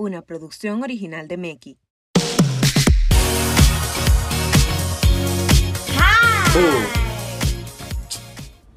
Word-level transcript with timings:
una 0.00 0.22
producción 0.22 0.82
original 0.82 1.28
de 1.28 1.36
Meki. 1.36 1.78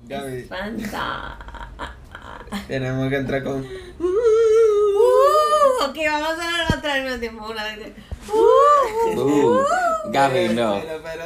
Gaby, 0.05 0.43
Fanta. 0.43 1.37
tenemos 2.67 3.09
que 3.09 3.15
entrar 3.15 3.41
con. 3.41 3.61
Uh, 3.63 4.05
ok, 5.85 5.97
vamos 6.05 6.39
a 6.39 6.49
hacer 6.49 6.77
otra 6.77 6.93
al 6.95 7.03
mismo 7.03 7.19
tiempo. 7.19 7.49
Una 7.49 7.63
vez. 7.63 7.93
Uh, 8.29 9.19
Uh, 9.19 9.63
Gaby, 10.11 10.49
no. 10.49 10.81
Pero, 10.81 11.01
pero 11.03 11.23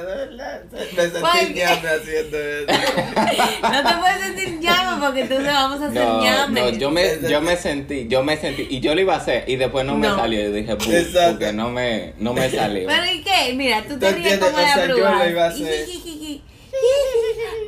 ñame 1.54 1.90
haciendo 1.90 2.38
eso. 2.38 2.68
no 3.62 3.90
te 3.90 3.98
puedes 3.98 4.20
sentir 4.22 4.60
llama 4.60 5.06
porque 5.06 5.22
entonces 5.22 5.48
vamos 5.48 5.82
a 5.82 5.88
hacer 5.88 6.04
No, 6.04 6.48
no, 6.50 6.70
yo 6.70 6.92
me, 6.92 7.20
yo 7.30 7.42
me 7.42 7.56
sentí, 7.58 8.08
yo 8.08 8.24
me 8.24 8.38
sentí, 8.38 8.68
y 8.70 8.80
yo 8.80 8.96
lo 8.96 9.02
iba 9.02 9.16
a 9.16 9.18
hacer, 9.18 9.44
y 9.48 9.56
después 9.56 9.86
no, 9.86 9.96
me 9.96 10.08
salió, 10.08 10.50
y 10.50 10.52
dije, 10.52 10.76
porque 10.76 11.54
no 11.54 11.70
me, 11.70 12.14
no 12.18 12.34
me 12.34 12.50
salió. 12.50 12.88
Pero 12.88 13.06
¿y 13.12 13.22
qué? 13.24 13.54
Mira, 13.56 13.84
tú 13.84 13.98
te 13.98 14.12
¿Tú 14.12 14.18
ríes 14.18 14.38
como 14.38 14.58
la 14.58 14.74
sea, 14.74 14.88
yo 14.88 14.96
bruja. 14.96 15.24
lo 15.24 15.30
iba 15.30 15.46
a 15.46 15.50
hacer. 15.50 15.88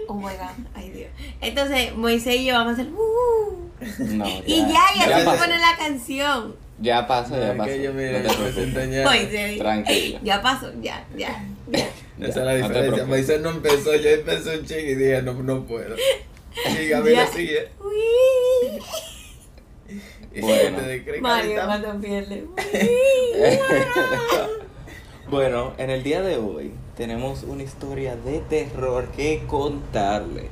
Oh 0.07 0.13
my 0.13 0.23
god, 0.23 0.65
ay 0.75 0.89
Dios. 0.91 1.09
Entonces, 1.41 1.95
Moisés 1.95 2.35
y 2.35 2.45
yo 2.45 2.53
vamos 2.55 2.71
a 2.71 2.81
hacer. 2.81 2.87
Uh, 2.93 3.69
No, 4.15 4.25
y 4.45 4.59
ya, 4.61 4.83
ya, 4.95 5.09
ya 5.09 5.19
se 5.19 5.37
pone 5.37 5.57
la 5.57 5.75
canción. 5.77 6.55
Ya 6.81 7.05
pasó, 7.07 7.35
ya 7.37 7.51
que 7.65 7.81
yo, 7.83 7.91
no 7.91 7.97
te 7.99 8.87
me. 8.87 9.03
Moisés. 9.03 9.57
Tranquila. 9.59 10.19
Ya 10.23 10.41
pasó, 10.41 10.71
ya, 10.81 11.05
ya. 11.17 11.43
ya. 11.71 11.87
Esa 12.19 12.27
es 12.27 12.35
la 12.37 12.43
No 12.45 12.51
diferencia. 12.55 12.79
preocupes. 12.81 13.07
Moisés 13.07 13.41
no 13.41 13.49
empezó, 13.49 13.95
yo 13.95 14.09
empecé 14.09 14.59
un 14.59 14.65
ching 14.65 14.85
y 14.87 14.95
dije, 14.95 15.21
no, 15.21 15.33
no 15.33 15.65
puedo. 15.65 15.95
Y 16.81 16.87
Gaby 16.87 17.11
Ya. 17.11 17.21
le 17.25 17.27
sigue. 17.31 17.67
Bueno. 20.39 20.77
Mario 21.21 21.61
cuando 21.65 21.99
pierde. 21.99 22.45
Bueno, 25.29 25.73
en 25.77 25.91
el 25.91 26.01
día 26.01 26.23
de 26.23 26.37
hoy 26.37 26.71
tenemos 26.97 27.43
una 27.43 27.61
historia 27.61 28.15
de 28.15 28.39
terror 28.49 29.09
que 29.15 29.43
contarles. 29.45 30.49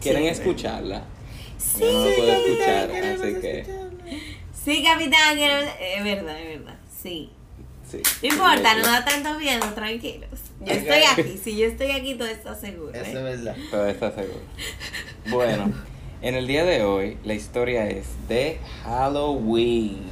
¿Quieren 0.00 0.22
Sí. 0.22 0.28
escucharla? 0.30 1.04
Sí, 1.58 1.80
Yo 1.80 1.92
no 1.92 2.04
la 2.08 2.16
puedo 2.16 2.32
escuchar, 2.32 2.90
así 2.90 3.34
que 3.42 3.58
escucharla. 3.60 3.83
Sí, 4.64 4.82
capitán, 4.82 5.36
que 5.36 5.44
es 5.96 6.04
verdad, 6.04 6.40
es 6.40 6.58
verdad. 6.58 6.74
Sí. 7.02 7.30
sí. 7.90 8.00
No 8.22 8.28
importa, 8.34 8.74
no 8.76 8.82
da 8.82 9.04
tanto 9.04 9.38
miedo, 9.38 9.66
tranquilos. 9.74 10.30
Yo 10.64 10.72
estoy 10.72 11.02
aquí, 11.02 11.38
si 11.42 11.56
yo 11.58 11.66
estoy 11.66 11.90
aquí, 11.90 12.14
todo 12.14 12.28
está 12.28 12.54
seguro. 12.54 12.92
Eso 12.94 13.02
es 13.04 13.14
¿eh? 13.14 13.22
verdad. 13.22 13.56
Todo 13.70 13.86
está 13.86 14.10
seguro. 14.12 14.40
Bueno, 15.28 15.72
en 16.22 16.34
el 16.34 16.46
día 16.46 16.64
de 16.64 16.82
hoy 16.82 17.18
la 17.24 17.34
historia 17.34 17.88
es 17.88 18.06
de 18.28 18.58
Halloween. 18.84 20.02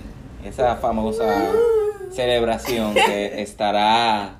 Esa 0.45 0.77
famosa 0.77 1.50
celebración 2.12 2.95
que 2.95 3.41
estará... 3.42 4.39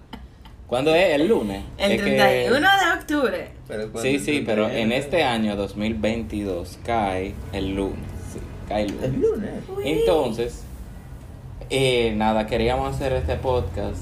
¿Cuándo 0.67 0.95
es? 0.95 1.15
¿El 1.15 1.29
lunes? 1.29 1.63
El 1.79 1.93
Es 1.93 2.03
que- 2.03 2.17
31 2.17 2.61
de 2.61 3.01
octubre. 3.01 3.49
Pero 3.69 3.93
cuando 3.93 4.03
Sí, 4.03 4.19
sí, 4.19 4.43
pero 4.45 4.69
en 4.71 4.91
este 4.93 5.23
año 5.23 5.55
2022 5.57 6.79
cae 6.85 7.35
el 7.53 7.75
lunes. 7.75 8.12
Sí, 8.63 8.69
cae 8.69 8.83
el 8.85 8.93
lunes. 8.93 9.05
El 9.15 9.21
lunes. 9.21 9.65
Uy. 9.77 9.83
Entonces, 9.89 10.63
eh, 11.71 12.13
nada, 12.17 12.47
queríamos 12.47 12.95
hacer 12.95 13.13
este 13.13 13.37
podcast 13.37 14.01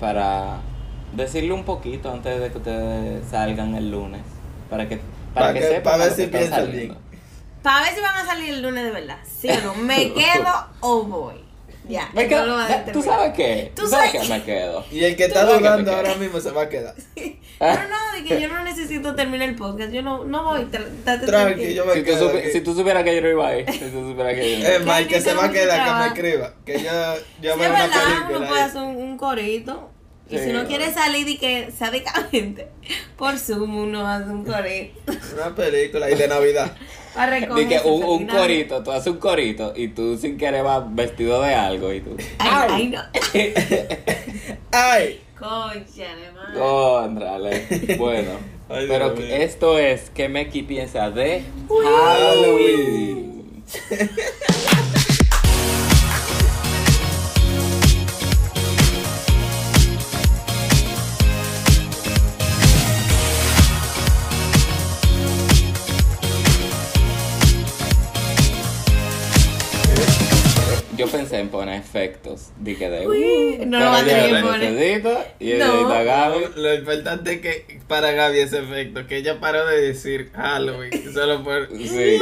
para 0.00 0.58
decirle 1.14 1.52
un 1.52 1.64
poquito 1.64 2.10
antes 2.12 2.40
de 2.40 2.50
que 2.50 2.58
ustedes 2.58 3.26
salgan 3.28 3.74
el 3.74 3.90
lunes. 3.90 4.22
Para 4.68 4.88
que, 4.88 5.00
para 5.32 5.48
Pa' 5.48 5.52
que, 5.54 5.60
que- 5.60 5.68
sepan 5.68 5.82
pa' 5.98 6.04
ver 6.04 6.12
si 6.12 6.26
piensan 6.26 6.70
bien. 6.72 6.96
Para 7.62 7.80
ver 7.82 7.94
si 7.94 8.00
van 8.00 8.16
a 8.16 8.26
salir 8.26 8.50
el 8.54 8.62
lunes 8.62 8.84
de 8.84 8.90
verdad. 8.90 9.18
¿Sí 9.24 9.48
o 9.48 9.60
no? 9.62 9.74
¿Me 9.74 10.12
quedo 10.14 10.52
o 10.80 11.02
voy? 11.04 11.45
Ya. 11.88 12.10
Me 12.14 12.26
quedo- 12.26 12.46
lo 12.46 12.54
va 12.54 12.66
a 12.66 12.84
¿Tú 12.86 13.02
sabes 13.02 13.32
qué? 13.34 13.72
Tú 13.74 13.82
¿Tú 13.82 13.88
sabes 13.88 14.10
que 14.12 14.28
me 14.28 14.42
quedo? 14.42 14.84
Y 14.90 15.04
el 15.04 15.14
que 15.16 15.28
Tú 15.28 15.38
está 15.38 15.44
dudando 15.44 15.92
ahora 15.92 16.14
mismo 16.16 16.40
se 16.40 16.50
va 16.50 16.62
a 16.62 16.68
quedar. 16.68 16.94
Pero 17.58 17.82
no, 17.88 18.12
de 18.16 18.24
que 18.24 18.40
yo 18.40 18.48
no 18.48 18.62
necesito 18.64 19.14
terminar 19.14 19.48
el 19.48 19.56
podcast. 19.56 19.92
Yo 19.92 20.02
no, 20.02 20.24
no 20.24 20.44
voy. 20.44 20.66
Tranqui, 20.66 21.74
yo 21.74 21.84
me 21.86 21.94
Si 21.94 22.00
tú, 22.00 22.04
quedo. 22.06 22.28
aquí. 22.30 22.50
si 22.52 22.60
tú 22.60 22.74
supieras 22.74 23.02
que 23.04 23.14
yo 23.14 23.22
no 23.22 23.28
iba 23.30 23.48
a 23.48 23.56
ir, 23.58 23.70
si 23.70 23.78
tú 23.90 24.08
supieras 24.10 24.34
que 24.34 24.50
yo 24.50 24.58
no 24.58 24.62
iba 24.64 24.68
a 24.68 24.72
Es 24.74 24.80
ir. 24.80 24.86
más, 24.86 24.98
el 25.00 25.06
que 25.08 25.20
se 25.20 25.34
va 25.34 25.44
a 25.46 25.50
quedar, 25.50 25.84
que 25.84 25.92
me 25.94 26.06
escriba. 26.06 26.54
Que 26.66 26.72
yo, 26.82 26.90
yo 27.40 27.52
Sí, 27.54 27.58
veo 27.58 27.62
es 27.62 27.70
una 27.70 27.82
verdad, 27.82 27.88
uno 28.18 28.26
película. 28.26 28.48
puede 28.48 28.62
hacer 28.62 28.82
un, 28.82 28.96
un 28.96 29.16
corito. 29.16 29.90
Y 30.28 30.38
Sí, 30.38 30.44
si 30.46 30.52
no 30.52 30.66
quiere 30.66 30.92
salir 30.92 31.28
y 31.28 31.38
que 31.38 31.70
sádicamente 31.70 32.66
por 33.16 33.38
Zoom 33.38 33.76
uno 33.76 34.06
hace 34.08 34.24
un 34.28 34.44
corito. 34.44 35.00
Una 35.34 35.54
película 35.54 36.10
y 36.10 36.16
de 36.16 36.26
Navidad. 36.28 36.72
Que 37.68 37.78
su 37.80 37.88
un, 37.88 38.04
un 38.04 38.26
corito, 38.26 38.82
tú 38.82 38.92
haces 38.92 39.12
un 39.12 39.18
corito 39.18 39.72
y 39.74 39.88
tú 39.88 40.16
sin 40.16 40.36
querer 40.36 40.62
vas 40.62 40.82
vestido 40.94 41.40
de 41.42 41.54
algo 41.54 41.92
y 41.92 42.00
tú. 42.00 42.16
Ay, 42.38 42.68
ay, 42.70 42.88
no. 42.88 43.02
¡Ay! 44.72 45.20
Madre. 46.34 46.58
Contrale. 46.58 47.96
Bueno, 47.98 48.30
Ay, 48.68 48.86
pero 48.88 49.14
esto 49.14 49.78
es 49.78 50.10
que 50.10 50.28
Meki 50.28 50.62
piensa 50.62 51.10
de 51.10 51.42
Halloween. 51.68 53.64
Halloween. 53.66 54.86
Yo 70.96 71.06
pensé 71.08 71.38
en 71.40 71.48
poner 71.48 71.80
efectos, 71.80 72.50
di 72.58 72.74
que 72.76 72.88
de 72.88 73.06
Uy, 73.06 73.66
no 73.66 73.78
lo 73.78 73.84
va 73.86 73.98
a 74.00 74.04
tener 74.04 74.42
poner. 74.42 75.26
y 75.40 75.52
No. 75.54 75.88
Gaby. 75.88 76.38
Lo 76.56 76.74
importante 76.74 77.32
es 77.34 77.40
que 77.40 77.80
para 77.86 78.12
Gaby 78.12 78.38
ese 78.38 78.60
efecto, 78.60 79.06
que 79.06 79.16
ella 79.18 79.38
paró 79.40 79.66
de 79.66 79.80
decir 79.80 80.30
Halloween, 80.34 80.90
solo 81.14 81.42
por... 81.44 81.68
Sí. 81.76 82.18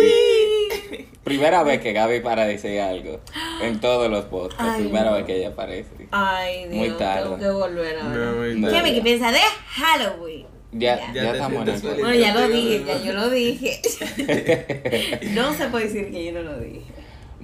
Primera 1.23 1.63
vez 1.63 1.81
que 1.81 1.93
Gaby 1.93 2.21
para 2.21 2.47
decir 2.47 2.81
algo 2.81 3.21
en 3.63 3.81
todos 3.81 4.11
los 4.11 4.27
podcasts. 4.27 4.63
Ay, 4.77 4.83
primera 4.83 5.11
no. 5.11 5.17
vez 5.17 5.25
que 5.25 5.37
ella 5.37 5.49
aparece. 5.49 5.89
Ay, 6.11 6.69
Dios, 6.69 6.75
Muy 6.75 6.91
tarde. 6.99 7.23
tengo 7.23 7.39
que 7.39 7.49
volver 7.51 7.99
ahora. 7.99 8.33
No. 8.57 8.69
¿Qué 8.71 8.83
me 8.83 9.01
piensa 9.01 9.33
de 9.33 9.39
Halloween? 9.69 10.47
Ya, 10.73 11.13
Ya. 11.15 11.33
estamos 11.33 11.67
en. 11.69 11.81
Bueno, 11.81 12.15
ya 12.15 12.35
lo 12.35 12.49
dije, 12.49 12.85
ya 12.87 13.03
yo 13.03 13.13
lo 13.15 13.31
dije. 13.31 13.81
no 15.35 15.55
se 15.55 15.67
puede 15.69 15.85
decir 15.87 16.11
que 16.11 16.25
yo 16.27 16.33
no 16.33 16.43
lo 16.43 16.59
dije. 16.59 16.83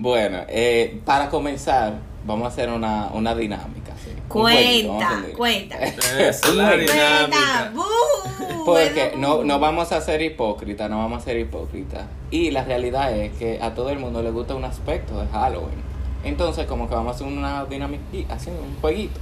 Bueno, 0.03 0.38
eh, 0.49 0.99
para 1.05 1.28
comenzar, 1.28 1.93
vamos 2.25 2.47
a 2.47 2.49
hacer 2.49 2.71
una, 2.71 3.09
una 3.12 3.34
dinámica. 3.34 3.93
¿sí? 4.03 4.11
Cuenta, 4.28 5.12
un- 5.27 5.33
cuenta. 5.37 5.77
Es 5.78 6.41
Cuenta. 6.41 6.77
dinámica. 6.77 7.72
Porque 8.65 9.12
no, 9.19 9.44
no 9.44 9.59
vamos 9.59 9.93
a 9.93 10.00
ser 10.00 10.22
hipócritas, 10.22 10.88
no 10.88 10.99
vamos 10.99 11.21
a 11.22 11.25
ser 11.25 11.38
hipócritas. 11.38 12.05
Y 12.31 12.50
la 12.50 12.65
realidad 12.65 13.12
es 13.15 13.33
que 13.33 13.59
a 13.61 13.75
todo 13.75 13.91
el 13.91 13.99
mundo 13.99 14.22
le 14.22 14.31
gusta 14.31 14.55
un 14.55 14.65
aspecto 14.65 15.21
de 15.21 15.27
Halloween. 15.28 15.83
Entonces, 16.25 16.67
como 16.67 16.88
que 16.88 16.94
vamos 16.94 17.12
a 17.12 17.15
hacer 17.17 17.27
una 17.27 17.65
dinámica, 17.67 18.03
así, 18.31 18.49
un 18.50 18.81
jueguito. 18.81 19.19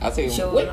Así, 0.00 0.22
un 0.24 0.50
juego. 0.50 0.72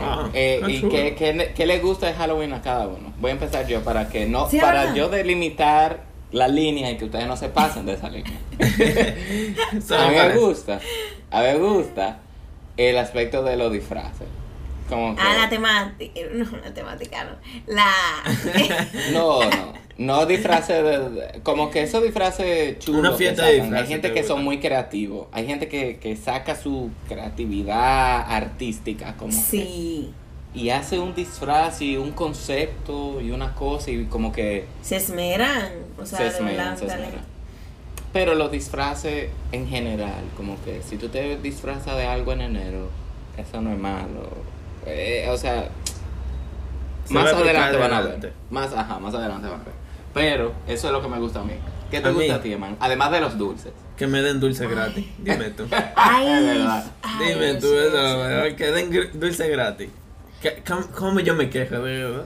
Ah, 0.00 0.28
Eh, 0.32 0.60
¿Y 0.68 0.82
qué, 0.82 1.16
qué, 1.16 1.52
qué 1.56 1.66
le 1.66 1.80
gusta 1.80 2.06
de 2.06 2.14
Halloween 2.14 2.52
a 2.52 2.62
cada 2.62 2.86
uno? 2.86 3.12
Voy 3.20 3.30
a 3.30 3.34
empezar 3.34 3.66
yo 3.66 3.82
para 3.82 4.08
que 4.08 4.26
no, 4.26 4.48
Sí, 4.48 4.58
para 4.60 4.94
yo 4.94 5.08
delimitar 5.08 6.09
la 6.32 6.48
línea 6.48 6.90
y 6.90 6.96
que 6.96 7.04
ustedes 7.06 7.26
no 7.26 7.36
se 7.36 7.48
pasen 7.48 7.86
de 7.86 7.94
esa 7.94 8.08
línea. 8.08 8.38
A 9.98 10.08
mí 10.08 10.14
me 10.16 10.36
gusta, 10.38 10.80
a 11.30 11.40
mí 11.42 11.46
me 11.46 11.54
gusta 11.56 12.18
el 12.76 12.98
aspecto 12.98 13.42
de 13.42 13.56
los 13.56 13.72
disfraces. 13.72 14.26
Como 14.88 15.14
que, 15.14 15.22
Ah, 15.22 15.36
la 15.42 15.48
temática. 15.48 16.20
No, 16.32 16.44
la 16.64 16.74
temática, 16.74 17.24
no. 17.24 17.30
La. 17.74 17.92
no, 19.12 19.40
no, 19.44 19.72
no 19.98 20.26
disfraces 20.26 20.82
de, 20.82 21.10
de- 21.10 21.40
como 21.42 21.70
que 21.70 21.82
esos 21.82 22.02
disfraces 22.02 22.78
chulos. 22.80 23.00
Una 23.00 23.12
fiesta 23.12 23.44
de 23.46 23.52
disfraces, 23.60 23.80
Hay 23.82 23.86
gente 23.88 24.08
te 24.08 24.14
que 24.14 24.24
son 24.24 24.42
muy 24.42 24.58
creativos, 24.58 25.28
hay 25.32 25.46
gente 25.46 25.68
que, 25.68 25.98
que 25.98 26.16
saca 26.16 26.56
su 26.56 26.90
creatividad 27.08 28.20
artística 28.32 29.14
como 29.16 29.30
que- 29.32 29.38
sí. 29.38 30.14
Y 30.54 30.70
hace 30.70 30.98
un 30.98 31.14
disfraz 31.14 31.80
y 31.80 31.96
un 31.96 32.10
concepto 32.12 33.20
y 33.20 33.30
una 33.30 33.54
cosa 33.54 33.90
y 33.90 34.04
como 34.06 34.32
que 34.32 34.66
Se 34.82 34.96
esmeran. 34.96 35.70
O 35.98 36.04
sea, 36.06 36.18
se 36.18 36.26
esmeran, 36.28 36.76
se 36.76 36.86
esmeran. 36.86 37.30
Pero 38.12 38.34
los 38.34 38.50
disfraces 38.50 39.28
en 39.52 39.68
general, 39.68 40.24
como 40.36 40.60
que 40.64 40.82
si 40.82 40.96
tú 40.96 41.08
te 41.08 41.36
disfrazas 41.36 41.96
de 41.96 42.06
algo 42.06 42.32
en 42.32 42.40
enero, 42.40 42.88
eso 43.36 43.60
no 43.60 43.72
es 43.72 43.78
malo. 43.78 44.28
Eh, 44.86 45.28
o 45.30 45.36
sea, 45.36 45.68
Se 47.04 47.14
más 47.14 47.32
adelante 47.32 47.76
van 47.76 47.92
a 47.92 48.00
ver. 48.00 48.32
Más, 48.50 48.72
ajá, 48.72 48.98
más 48.98 49.14
adelante 49.14 49.46
van 49.48 49.60
a 49.60 49.64
ver. 49.64 49.74
Pero 50.12 50.52
eso 50.66 50.88
es 50.88 50.92
lo 50.92 51.00
que 51.00 51.08
me 51.08 51.20
gusta 51.20 51.40
a 51.40 51.44
mí. 51.44 51.52
¿Qué 51.90 52.00
te 52.00 52.08
A 52.08 52.10
gusta 52.10 52.24
mí. 52.32 52.38
a 52.38 52.42
ti, 52.42 52.56
man? 52.56 52.76
Además 52.80 53.12
de 53.12 53.20
los 53.20 53.38
dulces. 53.38 53.72
Que 53.96 54.06
me 54.08 54.22
den 54.22 54.40
dulce 54.40 54.66
gratis. 54.66 55.06
Dime 55.18 55.50
tú. 55.50 55.66
Ay, 55.94 56.26
Es 56.32 56.44
verdad. 56.46 56.84
ay, 57.02 57.28
Dime 57.34 57.54
tú 57.54 57.66
eso, 57.74 58.56
que 58.56 58.72
den 58.72 59.10
dulce 59.20 59.48
gratis. 59.48 59.88
¿Qué- 60.42 60.62
cómo, 60.66 60.86
cómo 60.96 61.20
yo 61.20 61.34
me 61.34 61.50
quejo 61.50 61.76
de 61.80 62.02
verdad? 62.02 62.24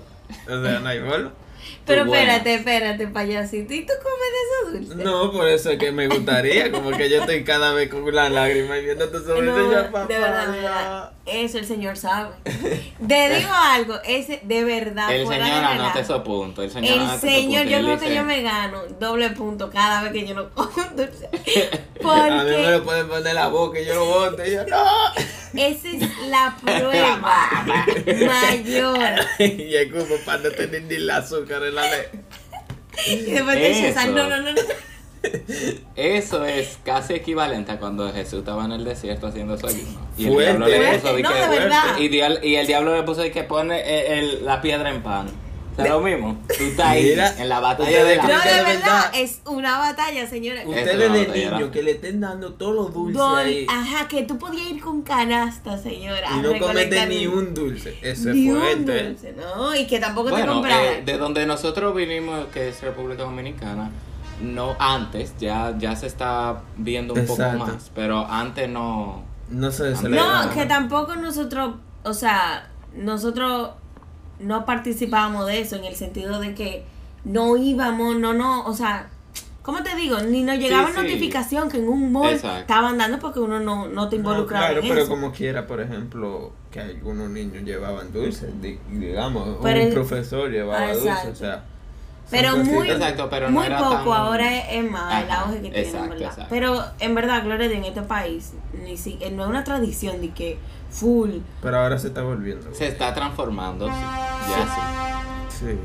O 0.48 0.62
sea, 0.62 0.80
no 0.80 0.88
hay 0.88 1.00
forma. 1.00 1.32
Pero 1.86 2.06
buena. 2.06 2.36
espérate, 2.36 2.54
espérate, 2.54 3.08
payasito. 3.08 3.72
¿Y 3.74 3.82
tú 3.86 3.92
comes 4.02 4.74
de 4.74 4.80
esos 4.80 4.88
dulces? 4.88 5.04
No, 5.04 5.32
por 5.32 5.48
eso 5.48 5.70
es 5.70 5.78
que 5.78 5.92
me 5.92 6.08
gustaría, 6.08 6.70
como 6.72 6.90
que 6.90 7.08
yo 7.10 7.20
estoy 7.20 7.44
cada 7.44 7.72
vez 7.72 7.90
con 7.90 8.02
una 8.02 8.28
lágrima 8.28 8.78
y 8.78 8.84
viendo 8.84 9.08
tu 9.08 9.18
sobrino 9.18 9.56
No, 9.56 9.68
de 9.68 9.74
verdad, 9.74 10.08
de 10.08 10.60
verdad. 10.60 11.12
Eso 11.26 11.58
el 11.58 11.66
señor 11.66 11.96
sabe. 11.96 12.34
Te 12.44 13.34
digo 13.36 13.50
algo, 13.50 13.96
ese 14.04 14.40
de 14.44 14.64
verdad. 14.64 15.14
El 15.14 15.26
señor 15.26 15.64
anota 15.64 16.00
esos 16.00 16.22
puntos. 16.22 16.64
El 16.64 16.70
señor, 16.70 16.98
El 17.12 17.20
señor, 17.20 17.64
yo 17.66 17.78
creo 17.78 17.98
que 17.98 18.14
yo 18.14 18.24
me 18.24 18.42
gano 18.42 18.82
doble 19.00 19.30
punto 19.30 19.70
cada 19.70 20.02
vez 20.02 20.12
que 20.12 20.26
yo 20.26 20.34
no 20.34 20.50
como 20.50 20.70
un 20.76 20.96
dulce. 20.96 21.28
A 22.04 22.44
mí 22.44 22.50
me 22.50 22.52
Porque 22.52 22.70
lo 22.70 22.84
pueden 22.84 23.08
poner 23.08 23.34
la 23.34 23.48
boca 23.48 23.80
y 23.80 23.86
yo 23.86 23.94
lo 23.94 24.04
bote 24.04 24.48
y 24.48 24.52
yo, 24.54 24.66
no. 24.66 24.84
Esa 25.56 25.88
es 25.88 26.02
la 26.28 26.56
prueba 26.62 27.16
mayor. 28.26 28.98
y 29.38 29.74
el 29.74 29.92
cubo 29.92 30.16
para 30.24 30.42
no 30.42 30.50
tener 30.50 30.82
ni 30.84 30.94
el 30.96 31.10
azúcar 31.10 31.62
en 31.64 31.74
la 31.74 31.82
ley. 31.82 32.02
Y 33.06 33.16
después 33.32 33.56
te 33.56 33.88
Eso. 33.90 34.06
no, 34.08 34.28
no, 34.28 34.40
no, 34.40 34.52
no. 34.52 34.60
Eso 35.96 36.44
es 36.44 36.78
casi 36.84 37.14
equivalente 37.14 37.72
a 37.72 37.78
cuando 37.78 38.12
Jesús 38.12 38.40
estaba 38.40 38.64
en 38.66 38.72
el 38.72 38.84
desierto 38.84 39.26
haciendo 39.28 39.56
su 39.56 39.66
ayuno. 39.66 40.06
Y 40.18 40.26
el 40.26 40.36
diablo 40.38 40.66
le 40.66 40.98
puso 40.98 41.14
de 41.16 41.22
que- 41.22 42.02
y, 42.04 42.08
dial- 42.08 42.40
y 42.42 42.54
el 42.56 42.66
diablo 42.66 42.94
le 42.94 43.02
puso 43.04 43.22
de 43.22 43.32
que 43.32 43.42
pone 43.42 43.78
eh, 43.80 44.18
el- 44.18 44.44
la 44.44 44.60
piedra 44.60 44.90
en 44.90 45.02
pan. 45.02 45.28
O 45.76 45.82
sea, 45.82 45.92
lo 45.94 46.00
mismo. 46.00 46.36
Tú 46.46 46.64
estás 46.64 46.86
ahí 46.86 47.02
Mira, 47.10 47.34
en 47.36 47.48
la 47.48 47.58
batalla 47.60 48.04
de 48.04 48.16
la 48.16 48.22
No, 48.22 48.28
de 48.28 48.34
verdad, 48.34 48.64
verdad. 48.66 49.10
es 49.14 49.40
una 49.44 49.78
batalla, 49.78 50.26
señores. 50.28 50.64
Ustedes 50.66 50.86
es 50.88 50.98
de 50.98 51.08
batalla, 51.26 51.58
¿no? 51.58 51.70
que 51.72 51.82
le 51.82 51.90
estén 51.92 52.20
dando 52.20 52.52
todos 52.52 52.74
los 52.76 52.94
dulces 52.94 53.16
Don- 53.18 53.36
ahí 53.38 53.66
ajá, 53.68 54.06
que 54.06 54.22
tú 54.22 54.38
podías 54.38 54.70
ir 54.70 54.80
con 54.80 55.02
canasta, 55.02 55.76
señora. 55.76 56.28
y 56.36 56.40
no 56.42 56.58
comete 56.60 57.06
ni 57.06 57.26
un 57.26 57.52
dulce. 57.54 57.98
Eso 58.02 58.28
ni 58.30 58.48
es 58.48 58.56
fuerte. 58.56 59.04
dulce, 59.08 59.34
¿no? 59.36 59.74
Y 59.74 59.86
que 59.86 59.98
tampoco 59.98 60.26
te 60.28 60.36
Bueno, 60.36 60.52
compraran. 60.54 60.84
eh, 60.84 61.02
de 61.04 61.18
donde 61.18 61.44
nosotros 61.44 61.94
vinimos, 61.94 62.46
que 62.52 62.68
es 62.68 62.80
República 62.80 63.24
Dominicana, 63.24 63.90
no 64.40 64.76
antes, 64.78 65.34
ya, 65.40 65.74
ya 65.78 65.96
se 65.96 66.06
está 66.06 66.62
viendo 66.76 67.14
un 67.14 67.20
Exacto. 67.20 67.58
poco 67.58 67.72
más, 67.72 67.90
pero 67.94 68.26
antes 68.28 68.68
no. 68.68 69.24
No 69.50 69.70
se 69.70 69.94
celebra. 69.96 70.44
No, 70.46 70.54
que 70.54 70.66
tampoco 70.66 71.16
nosotros, 71.16 71.74
o 72.04 72.14
sea, 72.14 72.70
nosotros 72.96 73.70
no 74.40 74.64
participábamos 74.66 75.46
de 75.46 75.60
eso 75.60 75.76
en 75.76 75.84
el 75.84 75.94
sentido 75.96 76.40
de 76.40 76.54
que 76.54 76.84
no 77.24 77.56
íbamos, 77.56 78.16
no, 78.16 78.34
no, 78.34 78.64
o 78.66 78.74
sea, 78.74 79.08
¿cómo 79.62 79.82
te 79.82 79.94
digo? 79.96 80.18
Ni 80.20 80.42
nos 80.42 80.58
llegaba 80.58 80.88
sí. 80.90 80.96
notificación 80.96 81.70
que 81.70 81.78
en 81.78 81.88
un 81.88 82.12
mall 82.12 82.34
Exacto. 82.34 82.60
estaban 82.60 82.98
dando 82.98 83.18
porque 83.18 83.40
uno 83.40 83.60
no, 83.60 83.88
no 83.88 84.08
te 84.08 84.16
No, 84.16 84.20
involucraba 84.30 84.66
claro, 84.66 84.82
en 84.82 84.88
pero 84.88 85.00
eso. 85.02 85.08
como 85.10 85.32
quiera, 85.32 85.66
por 85.66 85.80
ejemplo, 85.80 86.52
que 86.70 86.80
algunos 86.80 87.30
niños 87.30 87.62
llevaban 87.64 88.12
dulces, 88.12 88.50
di- 88.60 88.78
digamos, 88.90 89.48
o 89.48 89.60
Pero 89.62 89.80
un 89.80 89.86
el- 89.86 89.94
profesor 89.94 90.50
llevaba 90.50 90.88
Ah, 90.88 90.94
dulces, 90.94 91.26
o 91.32 91.34
sea. 91.34 91.64
Pero 92.30 92.56
muy. 92.56 92.90
Exacto, 92.90 93.28
pero 93.30 93.50
muy 93.50 93.68
poco, 93.68 93.90
tan- 93.90 94.08
ahora 94.08 94.56
es, 94.58 94.64
es 94.84 94.90
más 94.90 95.22
el 95.24 95.30
Ajá, 95.30 95.40
auge 95.42 95.54
que 95.56 95.60
tiene, 95.70 95.80
exacto, 95.80 96.08
¿verdad? 96.10 96.28
exacto. 96.28 96.46
Pero 96.50 96.84
en 97.00 97.14
verdad, 97.14 97.44
Gloria, 97.44 97.66
en 97.66 97.84
este 97.84 98.02
país, 98.02 98.52
ni 98.82 98.96
si, 98.96 99.16
no 99.32 99.44
es 99.44 99.48
una 99.50 99.62
tradición 99.64 100.20
de 100.20 100.30
que 100.30 100.58
full. 100.90 101.30
Pero 101.62 101.78
ahora 101.78 101.98
se 101.98 102.08
está 102.08 102.22
volviendo. 102.22 102.74
Se 102.74 102.86
está 102.88 103.12
transformando, 103.14 103.86
sí. 103.88 103.94
Ya 104.50 104.64
sí. 105.50 105.66
Sí. 105.66 105.78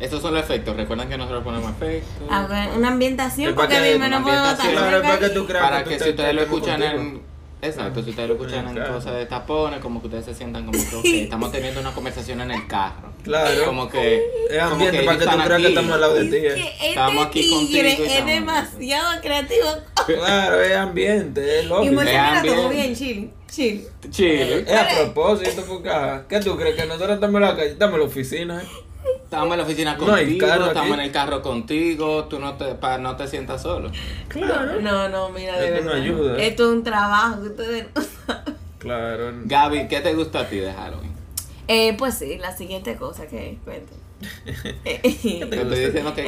Estos 0.00 0.20
son 0.20 0.34
los 0.34 0.42
efectos. 0.42 0.76
Recuerden 0.76 1.08
que 1.08 1.16
nosotros 1.16 1.44
ponemos 1.44 1.70
efectos. 1.70 2.28
a 2.30 2.46
ver, 2.46 2.70
Una 2.76 2.88
ambientación, 2.88 3.54
porque 3.54 3.74
que- 3.76 3.92
dime, 3.94 4.08
no 4.08 4.16
una 4.18 4.22
puedo 4.24 4.36
ambientación. 4.38 4.74
estar 4.74 5.02
para 5.02 5.18
que 5.18 5.20
cerca 5.28 5.34
tú 5.34 5.46
creas 5.46 5.64
para 5.64 5.84
tú 5.84 5.90
que 5.90 5.96
te- 5.98 6.04
si 6.04 6.10
ustedes 6.10 6.28
te 6.28 6.34
lo 6.34 6.42
escuchan 6.42 6.80
contigo. 6.80 7.00
en 7.02 7.31
exacto 7.62 8.02
si 8.02 8.10
ustedes 8.10 8.28
lo 8.28 8.34
escuchan 8.34 8.76
en 8.76 8.84
cosas 8.92 9.14
de 9.14 9.24
tapones 9.26 9.80
como 9.80 10.00
que 10.00 10.08
ustedes 10.08 10.24
se 10.26 10.34
sientan 10.34 10.66
como 10.66 10.78
que 11.02 11.22
estamos 11.22 11.50
teniendo 11.52 11.80
una 11.80 11.92
conversación 11.94 12.40
en 12.40 12.50
el 12.50 12.66
carro 12.66 13.12
Claro. 13.22 13.64
como 13.66 13.88
que 13.88 14.16
Es 14.50 14.58
como 14.58 14.72
ambiente 14.72 14.96
ellos 15.02 15.06
para 15.06 15.18
que 15.18 15.24
tú 15.24 15.44
creas 15.44 15.60
que 15.62 15.68
estamos 15.68 15.92
al 15.92 16.00
lado 16.00 16.14
de 16.14 16.20
Es 16.22 16.26
ti. 16.30 16.40
que 16.40 16.46
eh. 16.48 16.72
este 16.72 16.88
Estamos 16.88 17.26
aquí 17.26 17.50
contigo 17.50 17.62
y 17.62 17.66
tigre 17.72 17.92
es 17.92 18.00
estamos- 18.00 18.26
demasiado 18.30 19.20
creativo. 19.22 19.68
Claro, 20.06 20.60
es 20.60 20.76
ambiente, 20.76 21.58
es 21.60 21.64
Y 21.64 21.68
lógico. 21.68 21.94
Moisés, 21.94 22.14
Es 22.14 22.42
mira, 22.42 22.54
todo 22.54 22.66
ambiente. 22.66 22.74
bien, 22.74 22.94
chill, 22.96 23.30
chill. 23.48 24.10
Chile 24.10 24.64
Es 24.66 24.72
a 24.76 24.88
propósito, 24.96 25.64
porque 25.68 25.88
ah, 25.88 26.24
¿qué 26.28 26.40
tú 26.40 26.56
crees? 26.56 26.74
Que 26.74 26.86
nosotros 26.86 27.12
estamos 27.14 27.36
en 27.36 27.42
la 27.42 27.54
calle, 27.56 27.68
estamos 27.70 27.94
en 27.94 28.00
la 28.00 28.06
oficina. 28.06 28.60
eh? 28.62 28.66
Estamos 29.24 29.52
en 29.52 29.58
la 29.58 29.64
oficina 29.64 29.94
No 29.94 30.06
contigo 30.06 30.46
carro 30.46 30.66
estamos 30.66 30.90
aquí. 30.92 31.00
en 31.00 31.06
el 31.06 31.12
carro 31.12 31.42
contigo 31.42 32.24
tú 32.24 32.38
no 32.38 32.54
te 32.54 32.74
pa, 32.74 32.98
no 32.98 33.16
te 33.16 33.26
sientas 33.28 33.62
solo 33.62 33.90
Claro. 34.28 34.80
No, 34.80 35.08
no, 35.08 35.28
mira, 35.30 35.58
de 35.58 35.68
Esto 35.68 35.80
no 35.84 35.90
verdad. 35.90 36.02
ayuda. 36.02 36.42
Esto 36.42 36.62
es 36.64 36.76
un 36.76 36.84
trabajo 36.84 37.42
que 37.42 37.48
ustedes 37.48 37.86
no 37.94 38.02
saben. 38.02 38.54
Claro. 38.78 39.32
Gaby 39.44 39.88
¿qué 39.88 40.00
te 40.00 40.14
gusta 40.14 40.40
a 40.40 40.48
ti 40.48 40.56
de 40.56 40.72
Halloween? 40.72 41.12
Eh, 41.68 41.94
pues 41.96 42.14
sí, 42.18 42.38
la 42.38 42.56
siguiente 42.56 42.96
cosa 42.96 43.26
que 43.26 43.58
cuento. 43.64 43.92
te 44.84 44.98
Te 44.98 45.60
estoy 45.62 45.86
diciendo 45.86 46.14
que, 46.14 46.22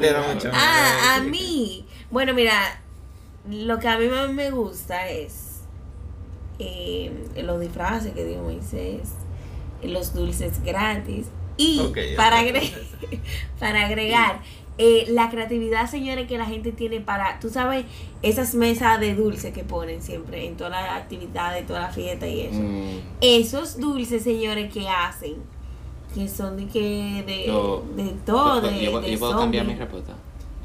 te 0.00 0.12
da 0.12 0.22
mucho. 0.32 0.50
Ah, 0.52 1.16
a 1.16 1.20
mí. 1.20 1.86
Bueno, 2.10 2.34
mira, 2.34 2.80
lo 3.50 3.78
que 3.78 3.88
a 3.88 3.98
mí 3.98 4.08
más 4.08 4.30
me 4.30 4.50
gusta 4.50 5.08
es 5.08 5.60
eh, 6.58 7.10
los 7.42 7.60
disfraces 7.60 8.12
que 8.12 8.24
dio 8.24 8.42
Moisés, 8.42 9.08
los 9.82 10.14
dulces 10.14 10.62
gratis 10.64 11.26
y 11.56 11.80
para, 12.16 12.40
agregar, 12.40 12.80
para 13.60 13.86
agregar 13.86 14.40
eh, 14.78 15.06
la 15.08 15.30
creatividad, 15.30 15.88
señores, 15.90 16.26
que 16.28 16.36
la 16.36 16.44
gente 16.46 16.70
tiene 16.72 17.00
para, 17.00 17.38
tú 17.40 17.48
sabes, 17.48 17.86
esas 18.22 18.54
mesas 18.54 19.00
de 19.00 19.14
dulce 19.14 19.52
que 19.52 19.64
ponen 19.64 20.02
siempre 20.02 20.46
en 20.46 20.56
todas 20.56 20.72
las 20.72 20.90
actividades, 21.02 21.66
todas 21.66 21.82
las 21.82 21.94
fiestas 21.94 22.28
y 22.28 22.40
eso. 22.42 22.60
Mm, 22.60 22.98
Esos 23.22 23.78
dulces, 23.80 24.22
señores, 24.22 24.70
que 24.72 24.86
hacen, 24.88 25.34
que 26.14 26.28
son 26.28 26.56
de 26.58 26.66
que 26.66 27.24
de, 27.26 27.46
yo- 27.46 27.84
de 27.96 28.04
todo, 28.26 28.60
de, 28.60 28.84
yo, 28.84 29.00
de 29.00 29.10
yo 29.12 29.18
puedo 29.18 29.38
cambiar 29.38 29.64
mi 29.64 29.72
zombie. 29.72 29.84
respuesta 29.84 30.12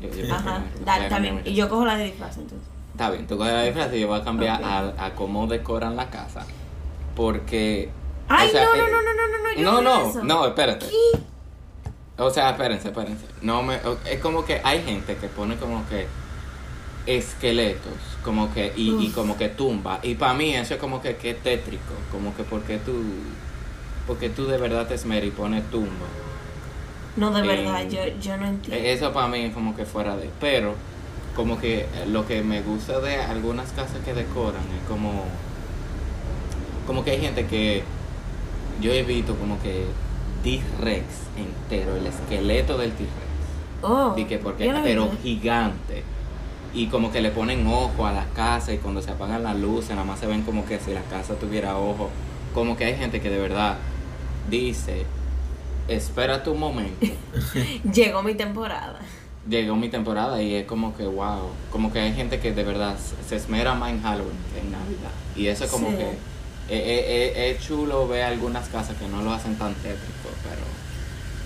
Yo- 0.01 0.09
puedo 0.09 0.33
Ajá, 0.33 0.43
cambiar 0.43 0.59
mi 0.61 0.65
respuesta. 0.65 0.85
dale, 0.85 0.97
Voy 0.97 1.01
a 1.01 1.03
está 1.03 1.15
cambiar 1.15 1.33
bien. 1.35 1.45
mi 1.45 1.51
Y 1.51 1.55
yo 1.55 1.69
cojo 1.69 1.85
la 1.85 1.95
de 1.97 2.05
disfraz 2.05 2.37
entonces. 2.37 2.67
Está 2.91 3.09
bien, 3.11 3.27
tú 3.27 3.37
coges 3.37 3.53
la 3.53 3.63
disfraz 3.63 3.93
y 3.93 3.99
yo 4.01 4.07
voy 4.09 4.19
a 4.19 4.23
cambiar 4.23 4.61
a 4.97 5.11
cómo 5.15 5.47
decoran 5.47 5.95
la 5.95 6.09
casa. 6.09 6.45
Porque. 7.15 7.89
Ay, 8.39 8.47
o 8.47 8.51
sea, 8.51 8.65
no, 8.65 8.75
no, 8.75 8.75
eh, 8.75 8.91
no, 8.91 9.01
no, 9.01 9.13
no, 9.13 9.27
no, 9.27 9.43
no, 9.43 9.53
yo 9.55 9.63
No, 9.63 9.81
no, 9.81 10.03
no, 10.03 10.09
eso. 10.09 10.23
no, 10.23 10.45
espérate. 10.47 10.85
O 12.17 12.29
sea, 12.29 12.51
espérense, 12.51 12.89
espérense. 12.89 13.25
No 13.41 13.63
me, 13.63 13.79
es 14.09 14.19
como 14.19 14.45
que 14.45 14.61
hay 14.63 14.83
gente 14.83 15.15
que 15.15 15.27
pone 15.27 15.55
como 15.57 15.87
que 15.89 16.07
esqueletos, 17.05 17.93
como 18.23 18.53
que, 18.53 18.73
y, 18.75 18.91
y 19.05 19.09
como 19.09 19.37
que 19.37 19.49
tumba. 19.49 19.99
Y 20.03 20.15
para 20.15 20.33
mí 20.33 20.53
eso 20.53 20.75
es 20.75 20.79
como 20.79 21.01
que, 21.01 21.15
que 21.15 21.33
tétrico. 21.33 21.93
Como 22.11 22.35
que 22.35 22.43
porque 22.43 22.77
tú, 22.77 22.93
porque 24.05 24.29
tú 24.29 24.45
de 24.45 24.57
verdad 24.57 24.87
te 24.87 24.95
esmeras 24.95 25.27
y 25.27 25.31
pones 25.31 25.63
tumba. 25.71 26.07
No, 27.15 27.31
de 27.31 27.41
Eh, 27.41 27.47
verdad, 27.47 27.83
yo, 27.89 27.99
yo 28.21 28.37
no 28.37 28.47
entiendo. 28.47 28.85
Eh, 28.85 28.93
Eso 28.93 29.11
para 29.11 29.27
mí 29.27 29.39
es 29.45 29.53
como 29.53 29.75
que 29.75 29.85
fuera 29.85 30.15
de. 30.15 30.29
Pero, 30.39 30.75
como 31.35 31.59
que 31.59 31.81
eh, 31.81 32.05
lo 32.07 32.25
que 32.27 32.41
me 32.43 32.61
gusta 32.61 32.99
de 32.99 33.15
algunas 33.15 33.71
casas 33.71 33.97
que 34.05 34.13
decoran 34.13 34.61
es 34.79 34.87
como. 34.87 35.25
Como 36.85 37.03
que 37.03 37.11
hay 37.11 37.19
gente 37.19 37.47
que. 37.47 37.83
Yo 38.79 38.91
he 38.91 39.03
visto 39.03 39.35
como 39.35 39.59
que 39.61 39.85
T-Rex 40.43 41.03
entero, 41.37 41.95
el 41.97 42.07
esqueleto 42.07 42.77
del 42.77 42.91
T-Rex. 42.93 43.11
oh, 43.83 44.15
que 44.15 44.37
porque, 44.37 44.71
pero 44.83 45.11
gigante. 45.23 46.03
Y 46.73 46.87
como 46.87 47.11
que 47.11 47.21
le 47.21 47.31
ponen 47.31 47.67
ojo 47.67 48.05
a 48.05 48.13
la 48.13 48.25
casa 48.33 48.73
y 48.73 48.77
cuando 48.77 49.01
se 49.01 49.11
apagan 49.11 49.43
las 49.43 49.57
luces, 49.57 49.89
nada 49.91 50.05
más 50.05 50.19
se 50.19 50.25
ven 50.27 50.41
como 50.43 50.65
que 50.65 50.79
si 50.79 50.93
la 50.93 51.01
casa 51.03 51.35
tuviera 51.35 51.77
ojo. 51.77 52.09
Como 52.53 52.77
que 52.77 52.85
hay 52.85 52.95
gente 52.95 53.19
que 53.21 53.29
de 53.29 53.39
verdad 53.39 53.77
dice, 54.49 55.05
espera 55.87 56.43
tu 56.43 56.55
momento. 56.55 57.05
Llegó 57.93 58.23
mi 58.23 58.35
temporada. 58.35 58.99
llegó 59.49 59.75
mi 59.75 59.89
temporada 59.89 60.41
y 60.41 60.53
es 60.55 60.65
como 60.67 60.95
que 60.95 61.03
wow, 61.05 61.49
como 61.71 61.91
que 61.91 61.99
hay 61.99 62.13
gente 62.13 62.39
que 62.39 62.51
de 62.53 62.63
verdad 62.63 62.95
se- 62.97 63.27
se 63.27 63.35
esmera 63.37 63.73
más 63.73 63.89
en 63.91 64.01
Halloween 64.01 64.37
que 64.53 64.59
en 64.61 64.71
Navidad. 64.71 65.11
Y 65.35 65.47
eso 65.47 65.65
es 65.65 65.71
como 65.71 65.89
Sí. 65.89 65.95
que 65.97 66.17
es, 66.71 67.59
chulo 67.65 68.07
ver 68.07 68.23
algunas 68.23 68.67
casas 68.69 68.95
que 68.97 69.07
no 69.07 69.21
lo 69.21 69.31
hacen 69.33 69.55
tan 69.57 69.73
tétrico, 69.75 70.29
pero 70.43 70.61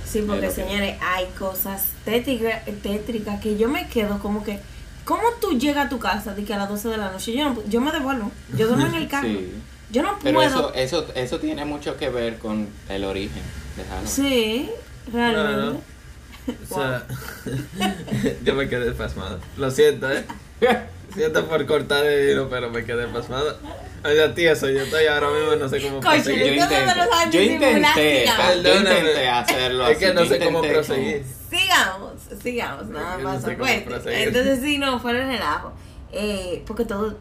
Sí, 0.05 0.23
porque 0.25 0.49
señores, 0.49 0.97
hay 1.01 1.25
cosas 1.37 1.83
tétricas, 2.05 2.63
tétricas 2.81 3.41
que 3.41 3.57
yo 3.57 3.67
me 3.67 3.87
quedo 3.89 4.19
como 4.19 4.43
que. 4.43 4.59
¿Cómo 5.03 5.23
tú 5.41 5.57
llegas 5.59 5.87
a 5.87 5.89
tu 5.89 5.99
casa 5.99 6.33
de 6.33 6.43
que 6.45 6.53
a 6.53 6.57
las 6.57 6.69
12 6.69 6.89
de 6.89 6.97
la 6.97 7.11
noche? 7.11 7.33
Yo, 7.33 7.43
no, 7.49 7.63
yo 7.67 7.81
me 7.81 7.91
devuelvo. 7.91 8.31
Yo 8.57 8.67
duermo 8.67 8.85
en 8.87 8.95
el 8.95 9.07
carro. 9.09 9.27
sí. 9.27 9.51
Yo 9.91 10.01
no 10.01 10.17
Pero 10.23 10.35
puedo. 10.39 10.73
eso, 10.73 10.73
eso, 10.73 11.07
eso 11.15 11.39
tiene 11.39 11.63
mucho 11.63 11.95
que 11.95 12.09
ver 12.09 12.39
con 12.39 12.67
el 12.89 13.03
origen 13.03 13.43
de 13.77 13.83
Halloween. 13.83 14.07
Sí, 14.07 14.69
realmente. 15.13 15.79
O 16.69 16.75
sea, 16.75 17.05
yo 18.43 18.55
me 18.55 18.67
quedé 18.67 18.91
pasmado. 18.93 19.39
Lo 19.57 19.69
siento, 19.69 20.11
¿eh? 20.11 20.25
Siento 21.13 21.45
por 21.47 21.65
cortar 21.65 22.05
el 22.05 22.31
hilo, 22.31 22.49
pero 22.49 22.69
me 22.71 22.83
quedé 22.83 23.07
pasmado. 23.07 23.57
Oye, 24.05 24.29
tieso, 24.29 24.69
yo 24.69 24.81
estoy 24.81 25.07
ahora 25.07 25.31
mismo, 25.31 25.55
no 25.55 25.67
sé 25.67 25.81
cómo 25.81 25.99
proseguir. 25.99 26.45
Yo 26.45 26.63
intenté, 26.63 27.31
yo 27.31 27.41
intenté, 27.41 28.25
yo 28.63 28.75
intenté 28.77 29.27
hacerlo 29.27 29.87
Es 29.87 29.97
que 29.97 30.05
así, 30.05 30.15
no 30.15 30.25
sé 30.25 30.39
cómo 30.39 30.61
proseguir. 30.61 31.25
Sigamos, 31.49 32.13
sigamos, 32.43 32.87
nada 32.87 33.17
más. 33.17 33.43
Entonces, 33.47 34.59
sí, 34.61 34.77
no, 34.77 34.99
fuera 34.99 35.23
el 35.23 35.27
relajo. 35.27 35.73
Eh, 36.11 36.63
porque 36.67 36.85
todo. 36.85 37.17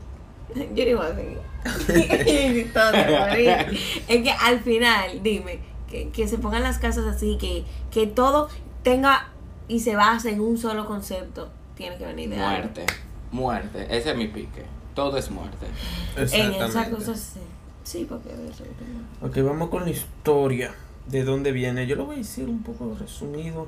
Yo 0.75 0.85
no 0.85 0.91
iba 0.91 1.07
a 1.07 1.15
seguir. 1.15 1.39
Todo. 2.75 2.93
Es 2.93 4.23
que 4.23 4.31
al 4.31 4.61
final, 4.61 5.23
dime, 5.23 5.59
que, 5.91 6.11
que 6.11 6.29
se 6.29 6.39
pongan 6.39 6.63
las 6.63 6.79
casas 6.79 7.07
así, 7.07 7.39
que, 7.39 7.65
que 7.91 8.07
todo 8.07 8.51
tenga 8.83 9.31
y 9.67 9.81
se 9.81 9.97
base 9.97 10.31
en 10.31 10.41
un 10.41 10.59
solo 10.59 10.87
concepto. 10.87 11.51
Tiene 11.75 11.97
que 11.97 12.05
venir 12.05 12.29
de 12.29 12.37
algo. 12.37 12.51
Muerte. 12.51 12.87
Muerte. 13.33 13.87
Ese 13.89 14.11
es 14.11 14.17
mi 14.17 14.29
pique. 14.29 14.63
Todo 14.95 15.17
es 15.19 15.31
muerte. 15.31 15.67
En 16.17 16.23
esas 16.25 16.35
Exactamente. 16.35 16.91
cosas 16.97 17.21
sí. 17.35 17.41
Sí, 17.83 18.07
porque. 18.09 18.31
Ok, 19.21 19.37
vamos 19.47 19.69
con 19.69 19.85
la 19.85 19.91
historia. 19.91 20.75
¿De 21.07 21.23
dónde 21.25 21.53
viene? 21.53 21.87
Yo 21.87 21.97
lo 21.97 22.07
voy 22.07 22.15
a 22.17 22.19
decir 22.19 22.49
un 22.49 22.63
poco 22.63 22.97
resumido. 22.99 23.67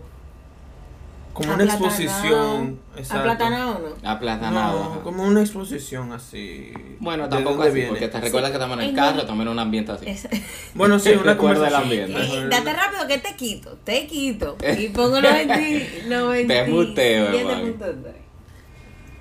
Como 1.35 1.53
una 1.53 1.65
Aplatanado. 1.65 1.87
exposición. 1.91 2.79
Exacto. 2.97 3.19
¿Aplatanado 3.31 3.77
o 3.77 3.79
no? 4.03 4.09
Aplatanado. 4.11 4.95
No, 4.95 5.03
como 5.03 5.23
una 5.25 5.43
exposición 5.43 6.13
así. 6.13 6.73
Bueno, 6.99 7.25
¿De 7.25 7.29
tampoco 7.29 7.63
así, 7.65 7.73
viene? 7.75 7.91
porque 7.91 8.09
te 8.09 8.21
recuerdas 8.23 8.51
que 8.53 8.57
estamos 8.57 8.79
en 8.79 8.85
el 8.85 8.89
En 8.91 8.97
carro, 8.97 9.27
también 9.27 9.49
en 9.49 9.53
un 9.53 9.59
ambiente 9.59 9.93
así. 9.93 10.07
Es- 10.09 10.29
Bueno, 10.75 10.99
sí, 10.99 11.11
una 11.11 11.33
Recuerda 11.35 11.69
el 11.69 11.75
ambiente. 11.75 12.19
Eh, 12.19 12.47
date 12.49 12.73
rápido 12.73 13.07
que 13.07 13.19
te 13.19 13.37
quito, 13.37 13.77
te 13.85 14.07
quito. 14.07 14.57
Y 14.79 14.89
pongo 14.89 15.21
90, 15.21 15.59
90 16.09 16.55
Te 16.55 16.71
muteo, 16.71 17.27
siete 17.33 17.41
hermano. 17.41 17.61
puntos 17.67 17.95
tres. 18.03 18.15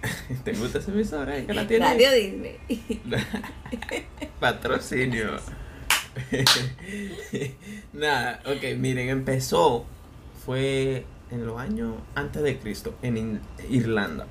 ¿Te 0.44 0.54
gusta 0.54 0.80
esa 0.80 0.92
emisora? 0.92 1.38
eh? 1.38 1.46
Que 1.46 1.54
la 1.54 1.68
tiene. 1.68 1.86
Radio 1.86 2.12
Disney. 2.12 2.58
Patrocinio. 4.40 5.32
Nada, 7.94 8.42
ok, 8.46 8.78
miren, 8.78 9.10
empezó, 9.10 9.86
fue 10.46 11.06
en 11.32 11.46
los 11.46 11.60
años 11.60 11.96
antes 12.14 12.42
de 12.44 12.58
Cristo, 12.60 12.96
en 13.02 13.18
In- 13.18 13.42
Irlanda. 13.70 14.28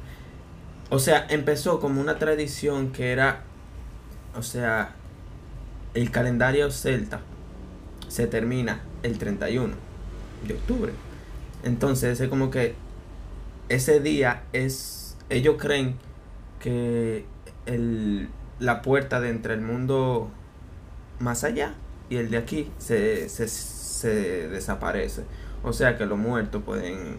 O 0.90 0.98
sea, 0.98 1.26
empezó 1.28 1.80
como 1.80 2.00
una 2.00 2.18
tradición 2.18 2.92
que 2.92 3.10
era, 3.12 3.42
o 4.36 4.42
sea, 4.42 4.94
el 5.94 6.10
calendario 6.10 6.70
celta 6.70 7.20
se 8.08 8.26
termina 8.26 8.82
el 9.02 9.18
31 9.18 9.74
de 10.46 10.54
octubre. 10.54 10.92
Entonces, 11.64 12.20
es 12.20 12.28
como 12.28 12.50
que 12.50 12.74
ese 13.68 14.00
día 14.00 14.42
es, 14.52 15.03
ellos 15.30 15.56
creen 15.58 15.96
que 16.60 17.24
el, 17.66 18.28
la 18.58 18.82
puerta 18.82 19.20
de 19.20 19.30
entre 19.30 19.54
el 19.54 19.60
mundo 19.60 20.30
más 21.20 21.44
allá 21.44 21.74
y 22.10 22.16
el 22.16 22.30
de 22.30 22.36
aquí 22.38 22.70
se, 22.78 23.28
se, 23.28 23.48
se 23.48 24.48
desaparece. 24.48 25.24
O 25.62 25.72
sea 25.72 25.96
que 25.96 26.06
los 26.06 26.18
muertos 26.18 26.62
pueden... 26.64 27.18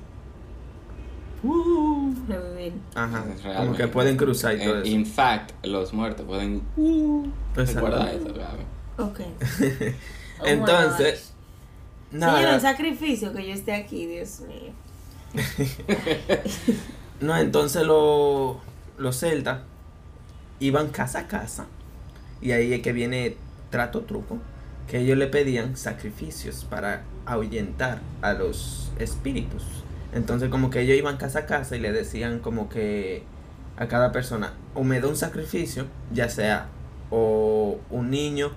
Uh, 1.43 2.13
Revivir. 2.27 2.73
ajá, 2.95 3.21
como 3.21 3.35
realmente. 3.43 3.77
que 3.77 3.87
pueden 3.87 4.17
cruzar 4.17 4.55
y 4.55 4.63
todo 4.63 4.77
Eh, 4.77 4.81
eso. 4.83 4.91
In 4.91 5.05
fact, 5.05 5.51
los 5.63 5.93
muertos 5.93 6.25
pueden. 6.25 6.61
Exacto. 7.55 7.71
Recuerda 7.85 8.11
eso, 8.11 8.33
Gaby. 8.33 8.63
Ok. 8.97 9.19
Oh 10.37 10.45
Entonces. 10.47 11.31
Señora, 12.11 12.33
un 12.33 12.35
nada, 12.35 12.59
sacrificio 12.59 13.31
que 13.33 13.47
yo 13.47 13.53
esté 13.53 13.73
aquí, 13.73 14.05
Dios 14.05 14.41
mío. 14.41 14.73
no, 17.21 17.37
entonces 17.37 17.83
lo- 17.85 18.59
los 18.97 19.19
celtas 19.19 19.59
iban 20.59 20.89
casa 20.89 21.19
a 21.19 21.27
casa 21.27 21.65
y 22.41 22.51
ahí 22.51 22.73
es 22.73 22.81
que 22.81 22.93
viene 22.93 23.37
trato 23.69 24.01
truco, 24.01 24.37
que 24.89 24.99
ellos 24.99 25.17
le 25.17 25.27
pedían 25.27 25.77
sacrificios 25.77 26.65
para 26.69 27.03
ahuyentar 27.25 28.01
a 28.21 28.33
los 28.33 28.91
espíritus. 28.99 29.63
Entonces 30.13 30.49
como 30.49 30.69
que 30.69 30.81
ellos 30.81 30.97
iban 30.97 31.17
casa 31.17 31.39
a 31.39 31.45
casa 31.45 31.75
y 31.75 31.79
le 31.79 31.91
decían 31.91 32.39
como 32.39 32.69
que 32.69 33.23
a 33.77 33.87
cada 33.87 34.11
persona, 34.11 34.53
o 34.75 34.83
me 34.83 35.01
da 35.01 35.07
un 35.09 35.17
sacrificio, 35.17 35.87
ya 36.13 36.29
sea 36.29 36.67
o 37.11 37.79
un 37.89 38.09
niño 38.11 38.51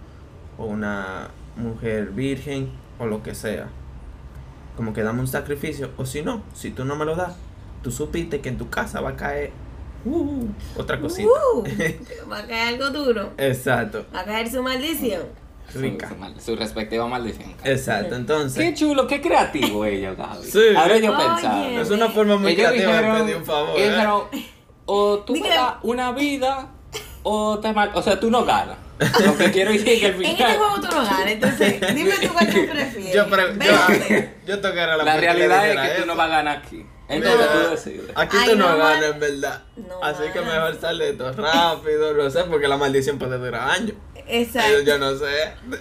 o 0.59 0.67
una 0.67 1.29
mujer 1.57 2.11
virgen 2.11 2.71
o 2.99 3.07
lo 3.07 3.23
que 3.23 3.35
sea. 3.35 3.69
Como 4.77 4.93
que 4.93 5.03
dame 5.03 5.21
un 5.21 5.27
sacrificio, 5.27 5.91
o 5.97 6.07
si 6.07 6.23
no, 6.23 6.43
si 6.55 6.71
tú 6.71 6.85
no 6.85 6.95
me 6.97 7.05
lo 7.05 7.17
das, 7.17 7.35
tú 7.89 7.97
supiste 7.97 8.41
que 8.41 8.51
en 8.51 8.59
tu 8.59 8.69
casa 8.69 9.01
va 9.01 9.11
a 9.11 9.17
caer 9.17 9.51
uh, 10.05 10.45
otra 10.77 11.01
cosita. 11.01 11.29
Uh, 11.55 11.65
va 12.31 12.39
a 12.41 12.47
caer 12.47 12.75
algo 12.75 12.91
duro. 12.91 13.33
Exacto, 13.39 14.05
Va 14.15 14.21
a 14.21 14.25
caer 14.25 14.51
su 14.51 14.63
maldición. 14.63 15.23
Su, 15.73 15.79
rica. 15.81 16.09
su 16.09 16.17
mal- 16.17 16.39
su 16.41 16.55
respectiva 16.57 17.07
maldición. 17.07 17.55
Exacto, 17.65 18.11
Qué 18.11 18.17
entonces 18.17 18.75
chulo, 18.79 19.07
qué 19.07 19.21
creativo 19.23 19.85
ellos, 19.87 20.17
Gaby. 20.19 20.45
Sí. 20.51 20.61
Ahora 20.77 20.99
yo 20.99 21.15
Oye. 21.17 21.25
pensaba. 21.25 21.67
es 21.81 21.91
una 21.91 22.09
forma 22.11 22.37
muy 22.37 22.53
ellos 22.53 22.67
creativa 22.69 22.93
dijeron, 22.93 23.15
de 23.17 23.23
pedir 23.25 23.37
un 23.37 23.45
favor. 23.47 23.79
ellos 23.81 24.23
¿eh? 24.33 24.47
o 24.85 25.19
tú 25.21 25.33
me 25.35 25.39
Dije- 25.41 25.55
das 25.55 25.75
una 25.83 26.13
vida 26.13 26.69
o 27.23 27.59
te 27.59 27.73
mal, 27.73 27.91
o 27.95 28.03
sea, 28.03 28.21
tú 28.21 28.31
no 28.31 28.45
ganas. 28.45 28.77
Lo 29.25 29.37
que 29.39 29.51
quiero 29.53 29.71
decir 29.73 29.89
es 29.89 30.01
que 30.01 30.07
al 30.07 30.15
En 30.17 30.23
este 30.25 30.37
final 30.37 30.57
juego 30.59 30.75
tú 30.81 30.87
no 30.89 31.05
ganas, 31.05 31.27
entonces 31.27 31.81
dime 31.95 32.13
tú 32.21 32.29
cuál 32.35 32.47
tú 32.49 32.67
prefieres. 32.71 33.15
Yo, 33.15 33.27
pre- 33.31 33.55
yo, 33.67 34.27
yo 34.47 34.61
tocara 34.61 34.97
la 34.99 35.05
la 35.05 35.17
realidad 35.17 35.71
es 35.71 35.95
que 35.95 36.01
tú 36.03 36.07
no 36.07 36.17
vas 36.17 36.27
a 36.27 36.31
ganar 36.31 36.57
aquí. 36.59 36.85
Entonces 37.09 37.41
Mira, 37.41 37.53
tú 37.53 37.71
decides. 37.71 38.11
Aquí 38.15 38.37
Ay, 38.39 38.51
tú 38.51 38.57
no, 38.57 38.71
no, 38.71 38.77
ganas, 38.79 39.11
en 39.11 39.21
verdad. 39.21 39.63
No, 39.77 40.03
Así 40.05 40.23
que 40.33 40.41
mejor 40.41 40.79
sale 40.79 41.05
de 41.05 41.11
esto 41.13 41.33
rápido, 41.33 42.13
no 42.13 42.31
sé, 42.31 42.45
porque 42.45 42.69
la 42.69 42.77
maldición 42.77 43.19
puede 43.19 43.39
durar 43.39 43.71
años. 43.71 43.95
Exacto. 44.31 44.83
Yo 44.83 44.99
no 44.99 45.17
sé, 45.17 45.25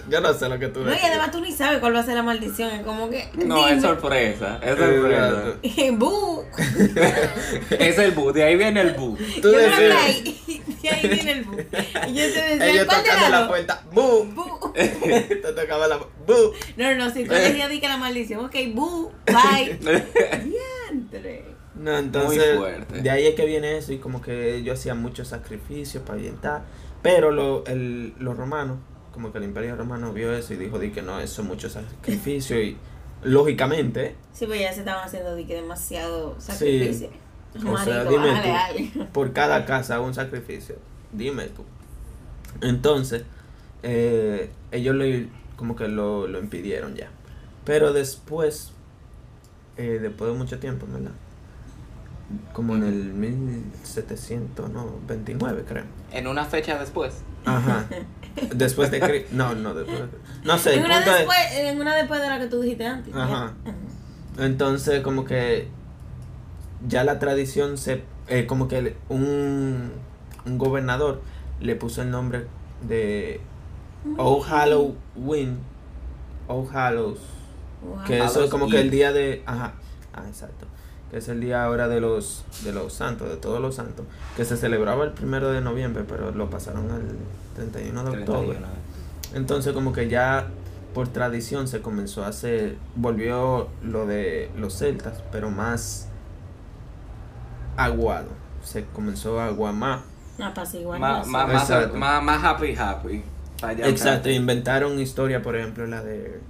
yo 0.08 0.20
no 0.22 0.32
sé 0.32 0.48
lo 0.48 0.58
que 0.58 0.68
tú 0.68 0.80
No, 0.80 0.94
y 0.94 0.98
además 0.98 1.30
tú 1.30 1.40
ni 1.40 1.52
sabes 1.52 1.80
cuál 1.80 1.94
va 1.94 2.00
a 2.00 2.02
ser 2.02 2.14
la 2.14 2.22
maldición. 2.22 2.70
Es 2.70 2.82
como 2.82 3.10
que. 3.10 3.28
No, 3.44 3.68
es 3.68 3.82
sorpresa, 3.82 4.58
es 4.62 4.78
sorpresa. 4.78 5.54
Bu. 5.98 6.44
es 7.78 7.98
el 7.98 8.12
bu, 8.12 8.32
de 8.32 8.44
ahí 8.44 8.56
viene 8.56 8.80
el 8.80 8.92
bu. 8.92 9.16
Tú 9.42 9.52
yo 9.52 9.58
creo 9.58 9.76
que 9.76 9.82
decides. 9.82 9.96
ahí, 9.96 10.62
de 10.82 10.88
ahí 10.88 11.08
viene 11.08 11.30
el 11.32 11.44
bu. 11.44 11.58
Y 11.58 12.14
yo 12.14 12.22
te 12.32 12.40
decía, 12.40 12.70
Ellos 12.70 12.86
¿cuál 12.86 13.02
de 13.04 13.10
tocando 13.10 13.28
la 13.28 13.48
puerta, 13.48 13.82
¡bu! 13.92 14.24
Bu. 14.24 14.72
Te 14.72 15.52
tocaba 15.54 15.88
la 15.88 15.98
¡bu! 15.98 16.54
No, 16.76 16.94
no, 16.94 17.10
si 17.10 17.24
tú 17.24 17.34
decías 17.34 17.68
di 17.68 17.80
que 17.80 17.88
la 17.88 17.98
maldición, 17.98 18.46
ok, 18.46 18.54
bu, 18.72 19.12
bye. 19.26 19.78
No, 21.78 21.96
entonces, 21.96 22.56
fuerte. 22.56 23.02
de 23.02 23.10
ahí 23.10 23.26
es 23.26 23.34
que 23.34 23.46
viene 23.46 23.78
eso 23.78 23.92
y 23.92 23.98
como 23.98 24.20
que 24.20 24.62
yo 24.62 24.72
hacía 24.72 24.94
muchos 24.94 25.28
sacrificios 25.28 26.02
para 26.02 26.18
ahuyentar, 26.18 26.62
pero 27.02 27.30
lo, 27.30 27.64
el, 27.66 28.14
los 28.18 28.36
romanos, 28.36 28.78
como 29.12 29.30
que 29.32 29.38
el 29.38 29.44
imperio 29.44 29.76
romano 29.76 30.12
vio 30.12 30.32
eso 30.32 30.54
y 30.54 30.56
dijo 30.56 30.78
di 30.78 30.90
que 30.90 31.02
no, 31.02 31.20
eso 31.20 31.42
es 31.42 31.48
mucho 31.48 31.70
sacrificio 31.70 32.60
y 32.60 32.76
lógicamente, 33.22 34.14
Sí, 34.32 34.46
pues 34.46 34.60
ya 34.60 34.72
se 34.72 34.80
estaban 34.80 35.04
haciendo 35.04 35.34
di 35.34 35.44
que 35.44 35.54
demasiado 35.56 36.34
sacrificio. 36.40 37.10
o 37.54 37.78
sea, 37.78 38.04
Marico, 38.04 38.10
dime 38.10 38.28
bájale 38.32 38.52
tú, 38.52 38.54
algo. 39.00 39.12
por 39.12 39.32
cada 39.32 39.64
casa 39.64 40.00
un 40.00 40.14
sacrificio, 40.14 40.76
dime 41.12 41.44
tú. 41.46 41.64
Entonces, 42.60 43.22
eh, 43.82 44.50
ellos 44.72 44.94
lo, 44.96 45.04
como 45.56 45.76
que 45.76 45.88
lo, 45.88 46.26
lo 46.28 46.38
impidieron 46.40 46.94
ya, 46.94 47.08
pero 47.64 47.92
después, 47.92 48.72
eh, 49.76 49.98
después 50.00 50.30
de 50.32 50.36
mucho 50.38 50.58
tiempo, 50.58 50.86
¿verdad? 50.90 51.12
Como 52.52 52.76
en 52.76 52.82
el 52.84 53.14
1700, 53.14 54.70
no, 54.70 54.86
29 55.06 55.64
creo. 55.66 55.84
En 56.12 56.26
una 56.26 56.44
fecha 56.44 56.78
después. 56.78 57.22
Ajá. 57.44 57.86
Después 58.54 58.90
de 58.92 59.00
Cri- 59.02 59.24
No, 59.32 59.54
no, 59.56 59.74
después 59.74 59.98
de 60.00 60.06
No 60.44 60.58
sé, 60.58 60.74
el 60.74 60.78
En 60.80 60.84
una, 60.84 60.96
punto 60.96 61.10
es- 61.10 61.16
después, 61.18 61.38
en 61.54 61.80
una 61.80 61.96
después 61.96 62.20
de 62.20 62.28
la 62.28 62.38
que 62.38 62.46
tú 62.46 62.60
dijiste 62.60 62.86
antes. 62.86 63.12
Ajá. 63.14 63.54
Entonces, 64.38 65.00
como 65.02 65.24
que 65.24 65.68
ya 66.86 67.02
la 67.04 67.18
tradición 67.18 67.76
se. 67.78 68.04
eh, 68.28 68.46
como 68.46 68.68
que 68.68 68.94
un, 69.08 69.90
un 70.46 70.58
gobernador 70.58 71.20
le 71.60 71.74
puso 71.74 72.02
el 72.02 72.10
nombre 72.10 72.46
de 72.86 73.40
Oh 74.18 74.40
Halloween. 74.40 75.58
Oh 76.46 76.68
Hallows. 76.72 77.18
Wow. 77.82 78.04
Que 78.06 78.22
eso 78.22 78.44
es 78.44 78.50
como 78.50 78.68
que 78.68 78.80
el 78.80 78.90
día 78.90 79.12
de. 79.12 79.42
Ajá. 79.46 79.72
Ah, 80.14 80.24
exacto. 80.28 80.66
Que 81.10 81.18
es 81.18 81.28
el 81.28 81.40
día 81.40 81.64
ahora 81.64 81.88
de 81.88 82.00
los 82.00 82.44
de 82.64 82.72
los 82.72 82.92
santos, 82.92 83.28
de 83.28 83.36
todos 83.36 83.60
los 83.60 83.74
santos. 83.74 84.04
Que 84.36 84.44
se 84.44 84.56
celebraba 84.56 85.04
el 85.04 85.12
primero 85.12 85.50
de 85.50 85.60
noviembre, 85.60 86.04
pero 86.06 86.30
lo 86.32 86.50
pasaron 86.50 86.90
al 86.90 87.02
31 87.56 88.04
de 88.04 88.10
octubre. 88.10 88.58
31. 88.58 88.66
Entonces 89.34 89.72
como 89.72 89.92
que 89.92 90.08
ya 90.08 90.48
por 90.94 91.08
tradición 91.08 91.68
se 91.68 91.80
comenzó 91.80 92.24
a 92.24 92.28
hacer, 92.28 92.76
volvió 92.94 93.68
lo 93.82 94.06
de 94.06 94.50
los 94.56 94.76
celtas, 94.78 95.22
pero 95.30 95.50
más 95.50 96.08
aguado. 97.76 98.28
Se 98.62 98.84
comenzó 98.86 99.40
a 99.40 99.52
más. 99.72 100.02
Apaciguar 100.40 101.00
Más, 101.00 101.26
más, 101.26 101.48
más, 101.94 102.22
más, 102.22 102.44
happy, 102.44 102.74
happy. 102.76 103.24
Allá 103.62 103.88
Exacto, 103.88 104.30
inventaron 104.30 104.98
historia, 105.00 105.42
por 105.42 105.56
ejemplo, 105.56 105.86
la 105.86 106.02
de 106.02 106.40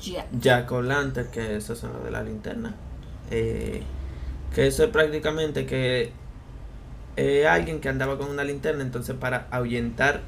Ya. 0.00 0.26
Jack 0.32 0.70
O'Lantern, 0.72 1.30
que 1.30 1.56
eso 1.56 1.74
son 1.74 1.94
lo 1.94 2.00
de 2.00 2.10
la 2.10 2.22
linterna. 2.22 2.74
Eh, 3.30 3.82
que 4.54 4.66
eso 4.66 4.84
es 4.84 4.90
prácticamente 4.90 5.66
que 5.66 6.12
eh, 7.16 7.46
alguien 7.46 7.80
que 7.80 7.88
andaba 7.88 8.18
con 8.18 8.30
una 8.30 8.44
linterna, 8.44 8.82
entonces 8.82 9.16
para 9.18 9.46
ahuyentar 9.50 10.22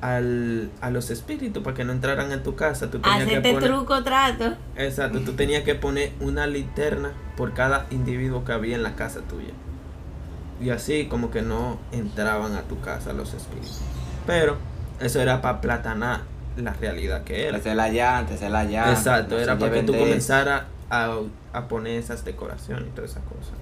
al, 0.00 0.70
a 0.80 0.90
los 0.90 1.10
espíritus, 1.10 1.62
para 1.62 1.74
que 1.74 1.84
no 1.84 1.92
entraran 1.92 2.30
en 2.32 2.42
tu 2.42 2.54
casa, 2.54 2.90
tú 2.90 2.98
tenías 2.98 3.24
que 3.24 3.36
Hacerte 3.36 3.52
poner... 3.54 3.70
truco 3.70 4.02
trato. 4.04 4.54
Exacto, 4.76 5.20
tú 5.20 5.32
tenías 5.32 5.64
que 5.64 5.74
poner 5.74 6.12
una 6.20 6.46
linterna 6.46 7.12
por 7.36 7.54
cada 7.54 7.86
individuo 7.90 8.44
que 8.44 8.52
había 8.52 8.76
en 8.76 8.82
la 8.82 8.94
casa 8.94 9.20
tuya. 9.22 9.52
Y 10.60 10.70
así 10.70 11.06
como 11.06 11.30
que 11.30 11.42
no 11.42 11.78
entraban 11.92 12.54
a 12.54 12.62
tu 12.62 12.80
casa 12.80 13.12
los 13.12 13.34
espíritus. 13.34 13.80
Pero 14.26 14.56
eso 15.00 15.20
era 15.20 15.40
para 15.40 15.60
platanar 15.60 16.20
la 16.56 16.72
realidad 16.72 17.24
que 17.24 17.46
era. 17.48 17.58
Esa 17.58 17.70
es 17.70 17.76
la 17.76 17.88
llanta, 17.88 18.34
esa 18.34 18.46
es 18.46 18.52
la 18.52 18.64
llanta. 18.64 18.92
Exacto, 18.92 19.34
no 19.36 19.40
era 19.40 19.58
para 19.58 19.72
que 19.72 19.82
tú 19.82 19.92
comenzaras 19.92 20.62
a, 20.90 21.18
a 21.56 21.68
poner 21.68 21.98
esas 21.98 22.24
decoraciones 22.24 22.88
y 22.88 22.90
todas 22.90 23.12
esas 23.12 23.22
cosas. 23.24 23.54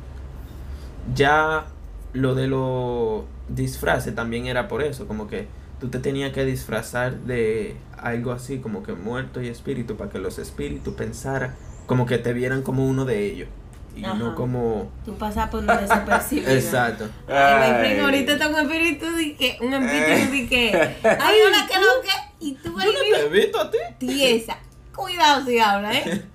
Ya 1.14 1.66
lo 2.12 2.34
de 2.34 2.46
los 2.48 3.24
disfraces 3.48 4.14
también 4.14 4.46
era 4.46 4.68
por 4.68 4.82
eso, 4.82 5.06
como 5.06 5.26
que 5.26 5.46
tú 5.80 5.88
te 5.88 5.98
tenías 5.98 6.32
que 6.32 6.44
disfrazar 6.44 7.16
de 7.20 7.76
algo 7.98 8.32
así, 8.32 8.58
como 8.58 8.82
que 8.82 8.92
muerto 8.92 9.42
y 9.42 9.48
espíritu, 9.48 9.96
para 9.96 10.10
que 10.10 10.18
los 10.18 10.38
espíritus 10.38 10.94
pensaran, 10.94 11.54
como 11.86 12.06
que 12.06 12.18
te 12.18 12.32
vieran 12.32 12.62
como 12.62 12.86
uno 12.86 13.04
de 13.04 13.26
ellos. 13.26 13.48
Y 13.96 14.00
no 14.00 14.08
Ajá. 14.28 14.34
como... 14.34 14.90
Tú 15.04 15.16
pasas 15.16 15.48
por 15.50 15.64
desapercibido. 15.64 16.50
Exacto. 16.52 17.06
Ay, 17.28 17.98
ahorita 18.00 18.32
está 18.32 18.48
un 18.48 18.56
espíritu 18.56 19.06
de 19.06 19.36
que, 19.36 19.58
un 19.60 19.72
espíritu 19.72 20.32
de 20.32 20.48
que, 20.48 20.72
ay, 21.04 21.36
hola, 21.46 21.66
que 21.68 21.74
lo 21.78 22.02
que, 22.02 22.44
y 22.44 22.54
tú 22.54 22.76
ahí 22.78 22.88
¿Te 23.12 23.20
he 23.20 23.28
visto 23.28 23.60
a 23.60 23.70
ti? 23.70 23.78
tiesa. 23.98 24.58
Cuidado 24.94 25.44
si 25.44 25.58
habla, 25.58 25.92
¿eh? 25.96 26.24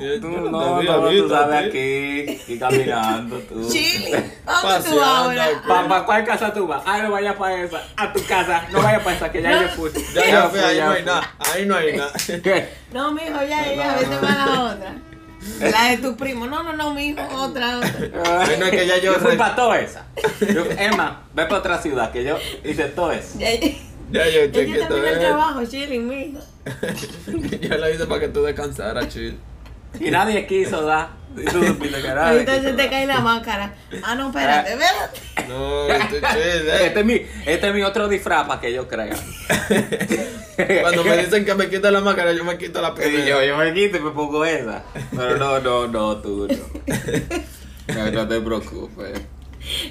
Yo 0.00 0.20
Tú 0.20 0.28
no 0.28 0.80
tú 1.10 1.28
sabes 1.28 1.68
aquí, 1.68 2.40
y 2.48 2.58
caminando 2.60 3.38
tú. 3.40 3.68
Chile, 3.70 4.10
¿dónde 4.46 4.88
tú 4.90 5.00
ahora? 5.00 5.48
¿Para 5.66 6.04
cuál 6.04 6.24
casa 6.24 6.52
tú 6.52 6.66
vas? 6.66 6.82
Ay, 6.86 7.02
no 7.02 7.10
vayas 7.10 7.34
para 7.36 7.62
esa. 7.62 7.82
A 7.96 8.12
tu 8.12 8.24
casa. 8.26 8.66
No 8.70 8.82
vayas 8.82 9.02
para 9.02 9.16
esa, 9.16 9.32
que 9.32 9.42
ya 9.42 9.50
No. 9.50 9.62
yo 9.62 9.68
fui. 9.70 9.90
Ya, 10.14 10.26
ya, 10.26 10.42
fui, 10.48 10.58
fui, 10.60 10.68
ahí 10.68 10.76
ya 10.76 10.86
no 10.86 10.92
hay 10.92 11.02
nada. 11.04 11.34
Ahí 11.38 11.66
no 11.66 11.76
hay 11.76 11.96
nada. 11.96 12.12
¿Qué? 12.42 12.68
No, 12.92 13.12
mijo, 13.12 13.42
ya, 13.48 13.74
ya, 13.74 13.96
vete 13.96 14.16
para 14.16 14.46
la 14.46 14.60
otra. 14.72 14.94
La 15.60 15.84
de 15.90 15.98
tu 15.98 16.16
primo. 16.16 16.46
No, 16.46 16.62
no, 16.62 16.72
no, 16.74 16.92
mijo, 16.94 17.20
otra, 17.36 17.78
otra. 17.78 18.44
Bueno, 18.44 18.66
es 18.66 18.70
que 18.70 18.86
ya 18.86 18.98
yo 18.98 19.14
fui 19.14 19.30
re- 19.32 19.36
para 19.36 19.54
toda 19.56 19.80
esa. 19.80 20.06
Yo, 20.40 20.64
Emma, 20.78 21.22
ve 21.34 21.44
para 21.44 21.58
otra 21.58 21.78
ciudad, 21.80 22.10
que 22.12 22.24
yo 22.24 22.38
hice 22.64 22.84
todo 22.86 23.12
eso. 23.12 23.38
Ya, 23.38 23.54
ya. 23.54 23.68
Yo 24.10 24.22
Ella 24.22 24.52
chequeé 24.52 24.74
todo 24.78 24.88
terminó 24.88 25.06
el 25.06 25.12
esto. 25.14 25.20
trabajo, 25.26 25.64
chile, 25.66 25.98
mijo. 25.98 26.40
Yo 27.60 27.76
lo 27.78 27.90
hice 27.90 28.06
para 28.06 28.20
que 28.20 28.28
tú 28.28 28.42
descansaras, 28.42 29.08
chill. 29.08 29.38
Y 30.00 30.10
nadie 30.10 30.46
quiso 30.46 30.82
dar. 30.82 31.08
Y 31.36 31.44
tú 31.44 31.62
supiste 31.64 32.00
que 32.02 32.08
nadie 32.08 32.30
Ahorita 32.30 32.62
se 32.62 32.72
te 32.72 32.88
cae 32.88 33.06
la 33.06 33.20
máscara. 33.20 33.74
Ah, 34.02 34.14
no, 34.14 34.28
espérate, 34.28 34.72
espérate. 34.72 35.48
No, 35.48 35.86
esto 35.88 36.16
es 36.16 36.22
chill, 36.22 36.68
eh. 36.68 36.86
Este 36.86 37.00
es, 37.00 37.06
mi, 37.06 37.14
este 37.46 37.68
es 37.68 37.74
mi 37.74 37.82
otro 37.82 38.08
disfraz 38.08 38.46
para 38.46 38.60
que 38.60 38.68
ellos 38.68 38.86
crean. 38.88 39.16
Cuando 40.82 41.04
me 41.04 41.16
dicen 41.18 41.44
que 41.44 41.54
me 41.54 41.68
quito 41.68 41.90
la 41.90 42.00
máscara, 42.00 42.32
yo 42.32 42.44
me 42.44 42.58
quito 42.58 42.80
la 42.82 42.88
Y 42.88 42.92
primera. 42.92 43.26
yo, 43.26 43.44
yo 43.44 43.56
me 43.56 43.72
quito 43.72 43.96
y 43.98 44.00
me 44.00 44.10
pongo 44.10 44.44
esa. 44.44 44.82
Pero 45.14 45.36
no, 45.36 45.60
no, 45.60 45.86
no, 45.86 46.16
tú 46.18 46.48
no. 46.48 46.94
No, 47.94 48.10
no 48.10 48.28
te 48.28 48.40
preocupes. 48.40 49.18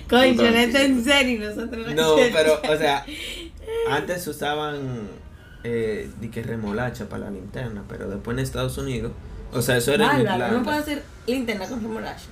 Concho, 0.07 0.35
tranquilo. 0.43 0.57
esto 0.57 0.77
en 0.77 1.03
serio, 1.03 1.49
nosotros 1.49 1.95
No, 1.95 2.15
pero, 2.31 2.61
o 2.69 2.77
sea, 2.77 3.03
antes 3.89 4.27
usaban 4.27 5.09
eh, 5.63 6.07
que 6.31 6.43
remolacha 6.43 7.09
para 7.09 7.25
la 7.25 7.31
linterna, 7.31 7.83
pero 7.89 8.07
después 8.07 8.37
en 8.37 8.43
Estados 8.43 8.77
Unidos, 8.77 9.13
o 9.53 9.61
sea, 9.61 9.77
eso 9.77 9.93
era 9.93 10.07
Bárbaro, 10.07 10.57
no 10.57 10.63
puedo 10.63 10.77
hacer 10.77 11.03
linterna 11.25 11.67
con 11.67 11.81
remolacha. 11.81 12.25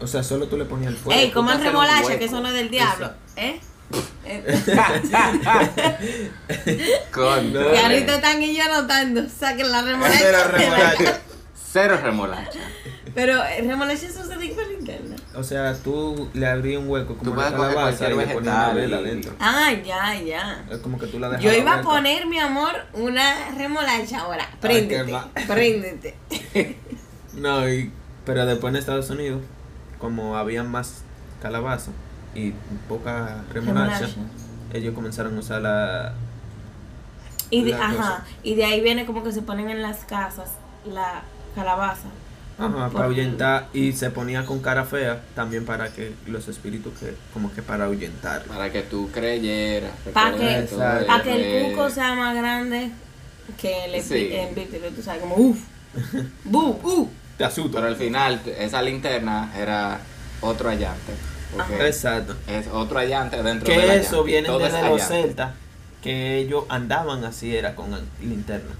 O 0.00 0.06
sea, 0.06 0.22
solo 0.22 0.46
tú 0.46 0.56
le 0.56 0.64
ponías 0.64 0.92
el 0.92 0.98
fuego. 0.98 1.20
Ey, 1.20 1.30
coman 1.30 1.62
remolacha, 1.62 2.18
que 2.18 2.24
eso 2.24 2.40
no 2.40 2.48
es 2.48 2.54
del 2.54 2.70
diablo. 2.70 3.12
¿Eh? 3.36 3.60
Eh, 4.26 4.42
Con 7.12 7.52
No. 7.52 7.70
Que 7.70 7.78
ahorita 7.78 8.14
están 8.16 8.42
ellos 8.42 8.66
anotando, 8.66 9.28
saquen 9.28 9.70
la 9.70 9.82
remolacha. 9.82 10.28
Era 10.28 10.44
remolacha. 10.44 11.20
Cero 11.72 11.98
remolacha. 12.02 12.60
Pero 13.14 13.44
eh, 13.44 13.62
remolacha 13.62 14.06
eso 14.06 14.24
se 14.24 14.36
dice 14.38 14.54
con 14.56 14.68
linterna. 14.68 15.16
O 15.36 15.44
sea, 15.44 15.74
tú 15.74 16.28
le 16.34 16.46
abrías 16.46 16.82
un 16.82 16.88
hueco 16.88 17.14
como 17.14 17.22
Tú 17.22 17.32
una 17.32 17.50
calabaza 17.50 18.10
y 18.10 18.16
le 18.16 18.26
ponías 18.26 18.36
una 18.36 18.72
vela 18.72 18.96
adentro. 18.98 19.32
Ah, 19.38 19.72
ya, 19.72 20.20
ya. 20.20 20.64
Es 20.70 20.78
como 20.78 20.98
que 20.98 21.06
tú 21.06 21.20
la 21.20 21.28
dejabas 21.28 21.52
Yo 21.52 21.60
iba 21.60 21.74
a 21.74 21.82
poner, 21.82 22.26
mi 22.26 22.38
amor, 22.40 22.72
una 22.92 23.50
remolacha 23.56 24.20
ahora. 24.20 24.48
Préndete, 24.60 25.14
préndete. 25.46 26.16
No, 27.34 27.68
y, 27.68 27.90
pero 28.24 28.46
después 28.46 28.72
en 28.72 28.78
Estados 28.78 29.10
Unidos, 29.10 29.42
como 29.98 30.36
había 30.36 30.62
más 30.62 31.02
calabaza 31.42 31.90
y 32.32 32.52
poca 32.88 33.42
remolacha, 33.52 34.06
Remolacha. 34.06 34.20
ellos 34.72 34.94
comenzaron 34.94 35.36
a 35.36 35.40
usar 35.40 35.62
la... 35.62 36.14
Y 37.50 37.64
de, 37.64 37.74
ajá, 37.74 37.92
cosa. 37.92 38.24
y 38.44 38.54
de 38.54 38.64
ahí 38.64 38.80
viene 38.80 39.04
como 39.04 39.24
que 39.24 39.32
se 39.32 39.42
ponen 39.42 39.68
en 39.68 39.82
las 39.82 40.04
casas 40.04 40.50
la 40.86 41.22
calabaza. 41.56 42.08
Ajá, 42.56 42.88
para 42.90 43.06
ahuyentar 43.06 43.68
y 43.72 43.92
se 43.92 44.10
ponía 44.10 44.44
con 44.46 44.60
cara 44.60 44.84
fea 44.84 45.22
también 45.34 45.64
para 45.64 45.92
que 45.92 46.12
los 46.26 46.46
espíritus 46.46 46.92
que 46.98 47.14
como 47.32 47.52
que 47.52 47.62
para 47.62 47.86
ahuyentar. 47.86 48.44
Para 48.44 48.70
que 48.70 48.82
tú 48.82 49.10
creyeras. 49.12 49.90
Pa' 50.12 50.30
recuerda 50.30 51.00
que-. 51.00 51.04
Para 51.06 51.22
que 51.22 51.66
el 51.66 51.72
cuco 51.72 51.90
sea 51.90 52.14
más 52.14 52.36
grande 52.36 52.90
que 53.60 53.84
el 53.86 54.02
Sí. 54.02 54.30
tú 54.94 55.02
sabes, 55.02 55.20
como 55.20 55.36
uff, 55.36 55.58
bu, 56.44 56.78
uh. 56.82 57.10
Te 57.36 57.44
asusta. 57.44 57.78
Pero 57.78 57.88
al 57.88 57.96
final, 57.96 58.40
esa 58.58 58.80
linterna 58.82 59.52
era 59.56 60.00
otro 60.40 60.68
allante. 60.68 61.12
Exacto. 61.80 62.36
Es 62.46 62.66
otro 62.68 62.98
allante 62.98 63.42
dentro 63.42 63.72
de 63.72 63.86
la 63.86 63.94
Que 63.94 64.00
eso 64.00 64.24
viene 64.24 64.46
Todo 64.46 64.60
desde 64.60 64.80
es 64.80 64.86
los 64.86 65.02
celtas, 65.02 65.52
que 66.02 66.38
ellos 66.38 66.64
andaban 66.68 67.24
así, 67.24 67.54
era 67.56 67.74
con 67.74 67.90
linterna. 68.22 68.70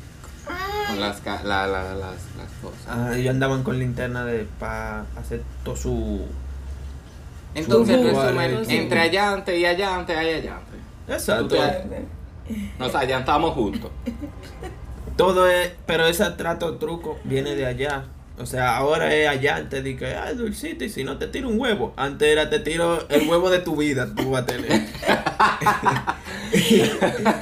Con 0.89 1.01
las, 1.01 1.25
la- 1.25 1.67
la- 1.67 1.95
las, 1.95 1.95
las 1.95 2.51
cosas. 2.63 2.87
Ah, 2.89 3.13
ellos 3.17 3.31
andaban 3.31 3.63
con 3.63 3.79
linterna 3.79 4.25
de 4.25 4.47
para 4.59 5.07
hacer 5.19 5.43
todo 5.65 5.77
su... 5.77 6.23
Entonces, 7.55 7.97
en 7.97 8.03
Su- 8.15 8.21
resumen, 8.21 8.65
su- 8.65 8.71
entre 8.71 9.01
allante 9.01 9.59
y 9.59 9.65
allante 9.65 10.17
hay 10.17 10.35
allante. 10.35 10.77
Exacto. 11.09 11.57
Nos 12.79 12.95
allantamos 12.95 13.53
juntos. 13.55 13.91
Todo 15.17 15.49
es, 15.49 15.73
pero 15.87 16.07
ese 16.07 16.29
trato 16.33 16.77
truco 16.77 17.19
viene 17.25 17.55
de 17.55 17.67
allá. 17.67 18.05
O 18.37 18.47
sea, 18.47 18.77
ahora 18.77 19.15
es 19.15 19.29
allá 19.29 19.57
antes 19.57 19.85
de 19.85 19.97
que, 19.97 20.07
ay, 20.07 20.35
dulcito, 20.37 20.83
y 20.85 20.89
si 20.89 21.05
no 21.05 21.19
te 21.19 21.29
tiro 21.29 21.49
un 21.49 21.61
huevo. 21.61 21.95
Antes 21.97 22.29
era 22.29 22.51
te 22.51 22.59
tiro 22.59 23.09
el 23.09 23.29
huevo 23.29 23.49
de 23.49 23.61
tu 23.61 23.77
vida, 23.77 24.13
tú 24.15 24.31
vas 24.31 24.43
a 24.43 24.47
tener. 24.47 24.83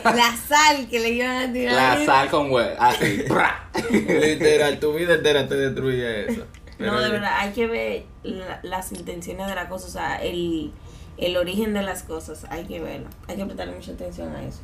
La 0.05 0.37
sal 0.37 0.89
que 0.91 1.01
le 1.01 1.11
iban 1.11 1.49
a 1.49 1.53
tirar. 1.53 1.75
La 1.99 2.05
sal 2.05 2.29
con 2.31 2.51
huevo. 2.51 2.75
Así. 2.79 3.25
¡pra! 3.29 3.69
Literal, 3.91 4.79
tu 4.81 4.93
vida 4.95 5.15
entera 5.15 5.49
te 5.49 5.55
destruye 5.57 6.31
eso. 6.31 6.45
Pero 6.79 6.93
No, 6.93 7.01
de 7.01 7.11
verdad, 7.11 7.33
hay 7.39 7.53
que 7.53 7.67
ver 7.67 8.05
la- 8.23 8.61
las 8.63 8.93
intenciones 8.93 9.47
de 9.47 9.55
la 9.55 9.69
cosa, 9.69 9.87
o 9.87 9.91
sea, 9.91 10.17
el, 10.23 10.73
el 11.17 11.37
origen 11.37 11.75
de 11.75 11.83
las 11.83 12.03
cosas, 12.03 12.45
hay 12.51 12.65
que 12.65 12.81
verlo. 12.81 13.09
Hay 13.29 13.37
que 13.37 13.45
prestarle 13.45 13.75
mucha 13.75 13.93
atención 13.93 14.35
a 14.35 14.43
eso. 14.45 14.61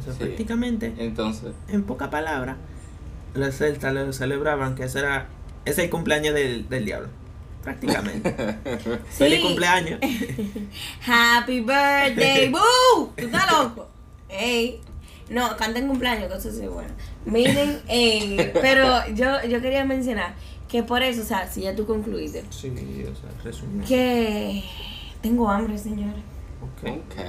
Eso 0.00 0.12
Sí. 0.12 0.18
prácticamente, 0.18 0.94
Entonces, 0.98 1.52
en 1.68 1.82
pocas 1.84 2.08
palabras, 2.08 2.56
los 3.34 3.54
celtas 3.54 3.92
lo 3.92 4.12
celebraban 4.12 4.74
que 4.74 4.84
ese 4.84 5.00
era, 5.00 5.26
es 5.64 5.78
el 5.78 5.90
cumpleaños 5.90 6.34
del, 6.34 6.68
del 6.68 6.84
diablo. 6.84 7.08
Prácticamente. 7.62 8.32
Feliz 9.10 9.40
cumpleaños. 9.40 10.00
Happy 11.06 11.60
birthday, 11.60 12.48
boo. 12.52 13.12
¿Tú 13.16 13.24
estás 13.26 13.52
loco? 13.52 13.88
Ey. 14.28 14.80
No, 15.28 15.56
canten 15.56 15.86
cumpleaños, 15.86 16.28
que 16.28 16.38
eso 16.38 16.50
sí 16.50 16.66
bueno. 16.66 16.90
Miren, 17.24 17.80
ey, 17.86 18.50
pero 18.60 19.06
yo, 19.14 19.42
yo 19.48 19.60
quería 19.60 19.84
mencionar 19.84 20.34
que 20.68 20.82
por 20.82 21.02
eso, 21.02 21.22
o 21.22 21.24
sea, 21.24 21.48
si 21.48 21.62
ya 21.62 21.76
tú 21.76 21.86
concluiste, 21.86 22.44
Sí, 22.50 22.68
o 22.70 23.14
sea, 23.14 23.30
resumiendo. 23.44 23.86
que 23.86 24.64
tengo 25.20 25.48
hambre, 25.48 25.78
señores. 25.78 26.22
Ok. 26.62 26.90
ok. 26.90 27.20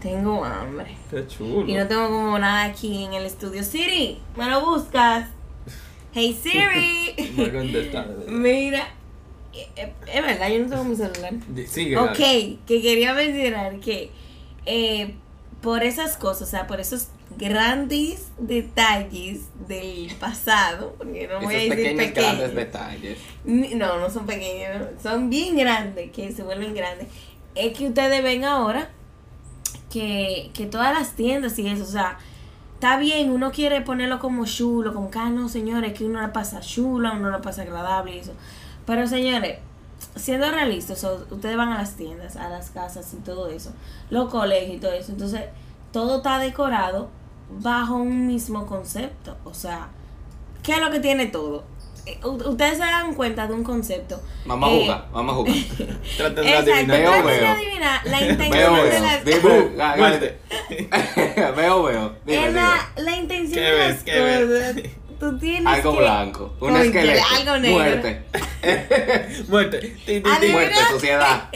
Tengo 0.00 0.44
hambre. 0.44 0.96
Qué 1.10 1.26
chulo. 1.26 1.66
Y 1.68 1.74
no 1.74 1.86
tengo 1.88 2.08
como 2.08 2.38
nada 2.38 2.64
aquí 2.64 3.04
en 3.04 3.14
el 3.14 3.24
estudio. 3.24 3.62
Siri, 3.64 4.20
¿me 4.36 4.46
lo 4.48 4.64
buscas? 4.64 5.28
Hey 6.14 6.38
Siri. 6.40 7.14
Mira, 8.28 8.88
eh, 9.54 9.68
eh, 9.76 9.92
es 10.12 10.22
verdad, 10.22 10.48
yo 10.50 10.58
no 10.60 10.68
tengo 10.68 10.84
mi 10.84 10.96
celular. 10.96 11.32
Sigue. 11.66 11.96
Ok, 11.96 12.18
dale. 12.18 12.58
que 12.66 12.82
quería 12.82 13.14
mencionar 13.14 13.80
que 13.80 14.10
eh, 14.66 15.14
por 15.60 15.82
esas 15.84 16.16
cosas, 16.16 16.48
o 16.48 16.50
sea, 16.50 16.66
por 16.66 16.80
esos 16.80 17.08
grandes 17.38 18.28
detalles 18.38 19.42
del 19.68 20.12
pasado, 20.20 20.94
porque 20.98 21.28
no 21.28 21.40
voy 21.40 21.54
a 21.54 21.58
Esos 21.62 21.76
decir 21.76 21.96
pequeños 21.96 22.06
pequeños. 22.06 22.36
grandes 22.36 22.54
detalles. 22.54 23.18
No, 23.44 23.98
no 23.98 24.10
son 24.10 24.26
pequeños, 24.26 24.88
son 25.02 25.30
bien 25.30 25.56
grandes, 25.56 26.10
que 26.12 26.30
se 26.32 26.42
vuelven 26.42 26.74
grandes. 26.74 27.08
Es 27.54 27.76
que 27.76 27.88
ustedes 27.88 28.22
ven 28.22 28.44
ahora 28.44 28.90
que, 29.90 30.50
que 30.54 30.66
todas 30.66 30.92
las 30.92 31.14
tiendas 31.16 31.58
y 31.58 31.66
eso, 31.68 31.84
o 31.84 31.86
sea, 31.86 32.18
está 32.82 32.96
bien, 32.96 33.30
uno 33.30 33.52
quiere 33.52 33.80
ponerlo 33.82 34.18
como 34.18 34.44
chulo, 34.44 34.92
como 34.92 35.08
que, 35.08 35.16
ah, 35.20 35.30
no, 35.30 35.48
señores, 35.48 35.96
que 35.96 36.04
uno 36.04 36.20
la 36.20 36.32
pasa 36.32 36.58
chula, 36.58 37.12
uno 37.12 37.30
la 37.30 37.40
pasa 37.40 37.62
agradable 37.62 38.16
y 38.16 38.18
eso. 38.18 38.32
Pero, 38.84 39.06
señores, 39.06 39.60
siendo 40.16 40.50
realistas, 40.50 41.06
ustedes 41.30 41.56
van 41.56 41.68
a 41.68 41.78
las 41.78 41.94
tiendas, 41.94 42.34
a 42.34 42.48
las 42.48 42.70
casas 42.70 43.14
y 43.14 43.18
todo 43.18 43.46
eso, 43.46 43.72
los 44.10 44.28
colegios 44.30 44.78
y 44.78 44.80
todo 44.80 44.90
eso, 44.90 45.12
entonces 45.12 45.42
todo 45.92 46.16
está 46.16 46.40
decorado 46.40 47.08
bajo 47.60 47.94
un 47.94 48.26
mismo 48.26 48.66
concepto, 48.66 49.36
o 49.44 49.54
sea, 49.54 49.86
¿qué 50.64 50.72
es 50.72 50.80
lo 50.80 50.90
que 50.90 50.98
tiene 50.98 51.26
todo? 51.26 51.62
Eh, 52.04 52.18
Ustedes 52.24 52.72
se 52.78 52.84
dan 52.84 53.14
cuenta 53.14 53.46
de 53.46 53.54
un 53.54 53.62
concepto. 53.62 54.20
Vamos 54.44 54.68
a 54.68 54.72
Eh, 54.74 54.80
jugar, 54.82 55.08
vamos 55.12 55.32
a 55.32 55.36
jugar. 55.36 55.54
Traten 56.16 56.44
de 56.44 56.52
adivinar. 56.54 56.86
Veo, 56.98 57.12
de 57.12 57.22
veo. 57.22 57.48
adivinar 57.50 58.00
la 58.06 58.18
Veo, 58.20 58.30
intención 58.30 58.74
de 58.74 58.82
veo. 58.82 59.00
las... 59.00 59.24
Dime, 59.24 59.96
muerte. 59.96 60.38
veo, 61.56 61.82
veo. 61.84 62.16
Dime, 62.26 62.52
la, 62.52 62.90
la 62.96 63.16
intención 63.16 63.54
¿Qué 63.54 63.60
de 63.60 63.72
ves? 63.72 63.88
las 63.94 64.02
¿Qué 64.04 64.20
ves? 64.20 64.74
cosas. 64.74 64.92
Tú 65.20 65.38
tienes 65.38 65.66
Algo 65.72 65.92
que... 65.92 65.98
blanco. 66.00 66.56
Un 66.60 66.72
Oye, 66.74 66.86
esqueleto. 66.86 67.22
algo 67.36 67.58
negro. 67.58 67.76
Muerte. 67.78 68.22
Muerte. 69.48 69.96
Muerte, 70.50 70.74
sociedad. 70.90 71.48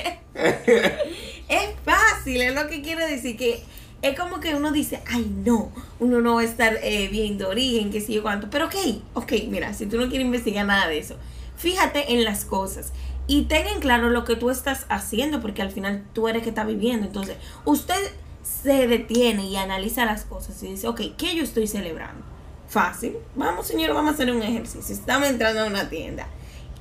Es 1.48 1.70
fácil, 1.85 2.40
es 2.42 2.54
lo 2.54 2.68
que 2.68 2.82
quiero 2.82 3.04
decir, 3.06 3.37
que 3.37 3.62
es 4.08 4.18
como 4.18 4.40
que 4.40 4.54
uno 4.54 4.72
dice, 4.72 5.02
ay 5.06 5.30
no, 5.44 5.70
uno 5.98 6.20
no 6.20 6.36
va 6.36 6.40
a 6.42 6.44
estar 6.44 6.78
eh, 6.82 7.08
viendo 7.08 7.48
origen, 7.48 7.90
qué 7.90 8.00
sé 8.00 8.12
yo 8.12 8.22
cuánto, 8.22 8.48
pero 8.50 8.66
ok, 8.66 8.74
ok, 9.14 9.32
mira, 9.48 9.74
si 9.74 9.86
tú 9.86 9.98
no 9.98 10.08
quieres 10.08 10.26
investigar 10.26 10.66
nada 10.66 10.88
de 10.88 10.98
eso, 10.98 11.16
fíjate 11.56 12.12
en 12.12 12.24
las 12.24 12.44
cosas 12.44 12.92
y 13.26 13.42
ten 13.42 13.66
en 13.66 13.80
claro 13.80 14.10
lo 14.10 14.24
que 14.24 14.36
tú 14.36 14.50
estás 14.50 14.86
haciendo, 14.88 15.40
porque 15.40 15.62
al 15.62 15.70
final 15.70 16.04
tú 16.12 16.28
eres 16.28 16.42
que 16.42 16.50
está 16.50 16.64
viviendo, 16.64 17.06
entonces 17.06 17.36
usted 17.64 18.00
se 18.42 18.86
detiene 18.86 19.46
y 19.46 19.56
analiza 19.56 20.04
las 20.04 20.24
cosas 20.24 20.62
y 20.62 20.68
dice, 20.68 20.88
ok, 20.88 21.00
¿qué 21.16 21.34
yo 21.34 21.42
estoy 21.42 21.66
celebrando? 21.66 22.24
Fácil, 22.68 23.16
vamos 23.34 23.66
señor, 23.66 23.94
vamos 23.94 24.12
a 24.12 24.14
hacer 24.14 24.30
un 24.30 24.42
ejercicio, 24.42 24.94
estamos 24.94 25.28
entrando 25.28 25.62
a 25.62 25.66
una 25.66 25.88
tienda. 25.88 26.26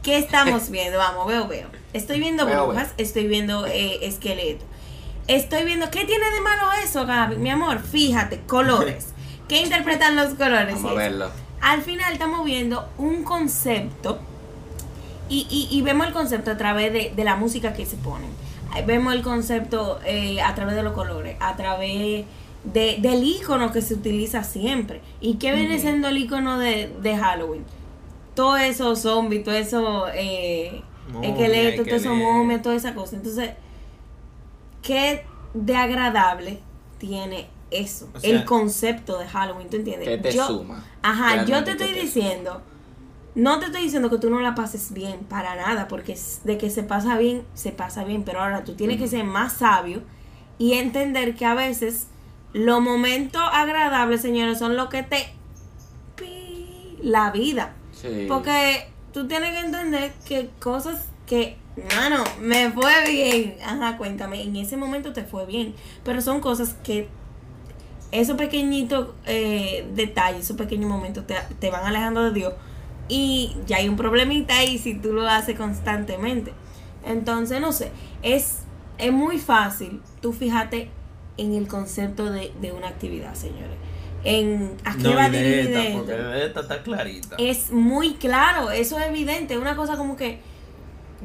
¿Qué 0.03 0.19
estamos 0.19 0.69
viendo? 0.71 0.99
Vamos, 0.99 1.25
veo, 1.25 1.47
veo. 1.47 1.67
Estoy 1.93 2.19
viendo 2.19 2.45
brujas, 2.45 2.89
estoy 2.97 3.27
viendo 3.27 3.65
eh, 3.65 4.05
esqueletos. 4.05 4.67
Estoy 5.27 5.65
viendo, 5.65 5.89
¿qué 5.89 6.05
tiene 6.05 6.29
de 6.31 6.41
malo 6.41 6.67
eso, 6.83 7.05
Gaby? 7.05 7.37
Mi 7.37 7.49
amor, 7.49 7.79
fíjate, 7.79 8.41
colores. 8.47 9.07
¿Qué 9.47 9.61
interpretan 9.61 10.15
los 10.15 10.33
colores? 10.35 10.75
Vamos 10.75 10.91
a 10.91 10.95
verlo. 10.95 11.29
Al 11.61 11.81
final 11.81 12.13
estamos 12.13 12.45
viendo 12.45 12.87
un 12.97 13.23
concepto 13.23 14.19
y, 15.29 15.47
y- 15.49 15.75
y 15.75 15.81
vemos 15.81 16.05
el 16.07 16.13
concepto 16.13 16.51
a 16.51 16.57
través 16.57 16.93
de, 16.93 17.11
de 17.15 17.23
la 17.23 17.35
música 17.35 17.73
que 17.73 17.85
se 17.85 17.95
ponen. 17.97 18.29
Vemos 18.85 19.13
el 19.13 19.21
concepto 19.21 19.99
eh, 20.05 20.41
a 20.41 20.53
través 20.53 20.75
de 20.75 20.83
los 20.83 20.93
colores, 20.93 21.37
a 21.39 21.55
través 21.55 22.25
de, 22.65 22.97
del 22.99 23.23
icono 23.23 23.71
que 23.71 23.81
se 23.81 23.93
utiliza 23.93 24.43
siempre. 24.43 25.01
¿Y 25.21 25.35
qué 25.35 25.53
viene 25.53 25.79
siendo 25.79 26.09
el 26.09 26.17
icono 26.17 26.59
de, 26.59 26.91
de 27.01 27.15
Halloween? 27.17 27.63
Todos 28.35 28.59
esos 28.59 28.99
zombies, 28.99 29.43
todo 29.45 29.55
eso 29.55 30.07
eh, 30.13 30.81
esqueletos, 31.23 31.85
todo 31.85 31.95
eso 31.95 32.09
esqueleto. 32.11 32.15
momia, 32.33 32.61
toda 32.61 32.75
esa 32.75 32.93
cosa. 32.93 33.15
Entonces, 33.15 33.51
¿qué 34.85 35.25
de 35.53 35.75
agradable 35.75 36.59
tiene 36.99 37.49
eso? 37.71 38.09
O 38.13 38.19
sea, 38.19 38.29
el 38.29 38.45
concepto 38.45 39.17
de 39.17 39.27
Halloween, 39.27 39.69
¿tú 39.69 39.77
entiendes? 39.77 40.07
¿Qué 40.07 40.17
te 40.17 40.31
Yo- 40.31 40.47
suma? 40.47 40.83
Ajá, 41.01 41.43
yo 41.45 41.63
te 41.63 41.75
¿qué 41.75 41.83
estoy 41.83 41.93
te 41.93 42.01
diciendo, 42.01 42.61
no 43.33 43.59
te 43.59 43.65
estoy 43.65 43.81
diciendo 43.81 44.09
que 44.09 44.17
tú 44.17 44.29
no 44.29 44.39
la 44.39 44.55
pases 44.55 44.93
bien, 44.93 45.19
para 45.27 45.55
nada, 45.55 45.87
porque 45.87 46.17
de 46.43 46.57
que 46.57 46.69
se 46.69 46.83
pasa 46.83 47.17
bien, 47.17 47.43
se 47.53 47.71
pasa 47.71 48.03
bien, 48.03 48.23
pero 48.23 48.41
ahora 48.41 48.63
tú 48.63 48.75
tienes 48.75 48.97
que 48.97 49.07
ser 49.07 49.25
más 49.25 49.53
sabio 49.53 50.03
y 50.57 50.73
entender 50.73 51.35
que 51.35 51.45
a 51.45 51.53
veces 51.55 52.07
los 52.53 52.79
momentos 52.81 53.41
agradables, 53.51 54.21
señores, 54.21 54.59
son 54.59 54.77
lo 54.77 54.87
que 54.87 55.03
te 55.03 55.33
la 57.01 57.31
vida. 57.31 57.73
Sí. 57.91 58.25
Porque 58.27 58.87
tú 59.13 59.27
tienes 59.27 59.51
que 59.51 59.59
entender 59.59 60.13
que 60.25 60.49
cosas 60.59 61.07
que, 61.27 61.57
mano, 61.95 62.23
me 62.39 62.71
fue 62.71 62.91
bien. 63.09 63.57
Ajá, 63.63 63.97
cuéntame, 63.97 64.41
en 64.41 64.55
ese 64.55 64.77
momento 64.77 65.13
te 65.13 65.23
fue 65.23 65.45
bien. 65.45 65.73
Pero 66.03 66.21
son 66.21 66.39
cosas 66.39 66.75
que 66.83 67.07
esos 68.11 68.37
pequeñitos 68.37 69.09
eh, 69.25 69.87
detalles, 69.93 70.45
esos 70.45 70.57
pequeños 70.57 70.89
momentos 70.89 71.27
te, 71.27 71.35
te 71.59 71.69
van 71.69 71.85
alejando 71.85 72.23
de 72.23 72.31
Dios. 72.31 72.53
Y 73.07 73.55
ya 73.67 73.77
hay 73.77 73.89
un 73.89 73.97
problemita 73.97 74.57
ahí 74.57 74.77
si 74.77 74.95
tú 74.95 75.13
lo 75.13 75.27
haces 75.27 75.57
constantemente. 75.57 76.53
Entonces, 77.05 77.61
no 77.61 77.71
sé, 77.71 77.91
es, 78.23 78.59
es 78.97 79.11
muy 79.11 79.37
fácil 79.37 80.01
tú 80.25 80.33
fíjate 80.33 80.89
en 81.37 81.53
el 81.53 81.67
concepto 81.67 82.31
de, 82.31 82.51
de 82.59 82.71
una 82.71 82.87
actividad, 82.87 83.35
señores. 83.35 83.77
En 84.23 84.75
a 84.83 84.95
qué 84.95 85.03
No, 85.03 85.13
va 85.15 85.29
de 85.29 85.61
esta, 85.61 85.97
porque 85.97 86.13
de 86.13 86.45
esta 86.47 86.61
está 86.61 86.81
clarita. 86.81 87.35
Es 87.37 87.71
muy 87.71 88.15
claro, 88.15 88.71
eso 88.71 88.97
es 88.97 89.05
evidente. 89.05 89.59
Una 89.59 89.75
cosa 89.75 89.97
como 89.97 90.17
que 90.17 90.39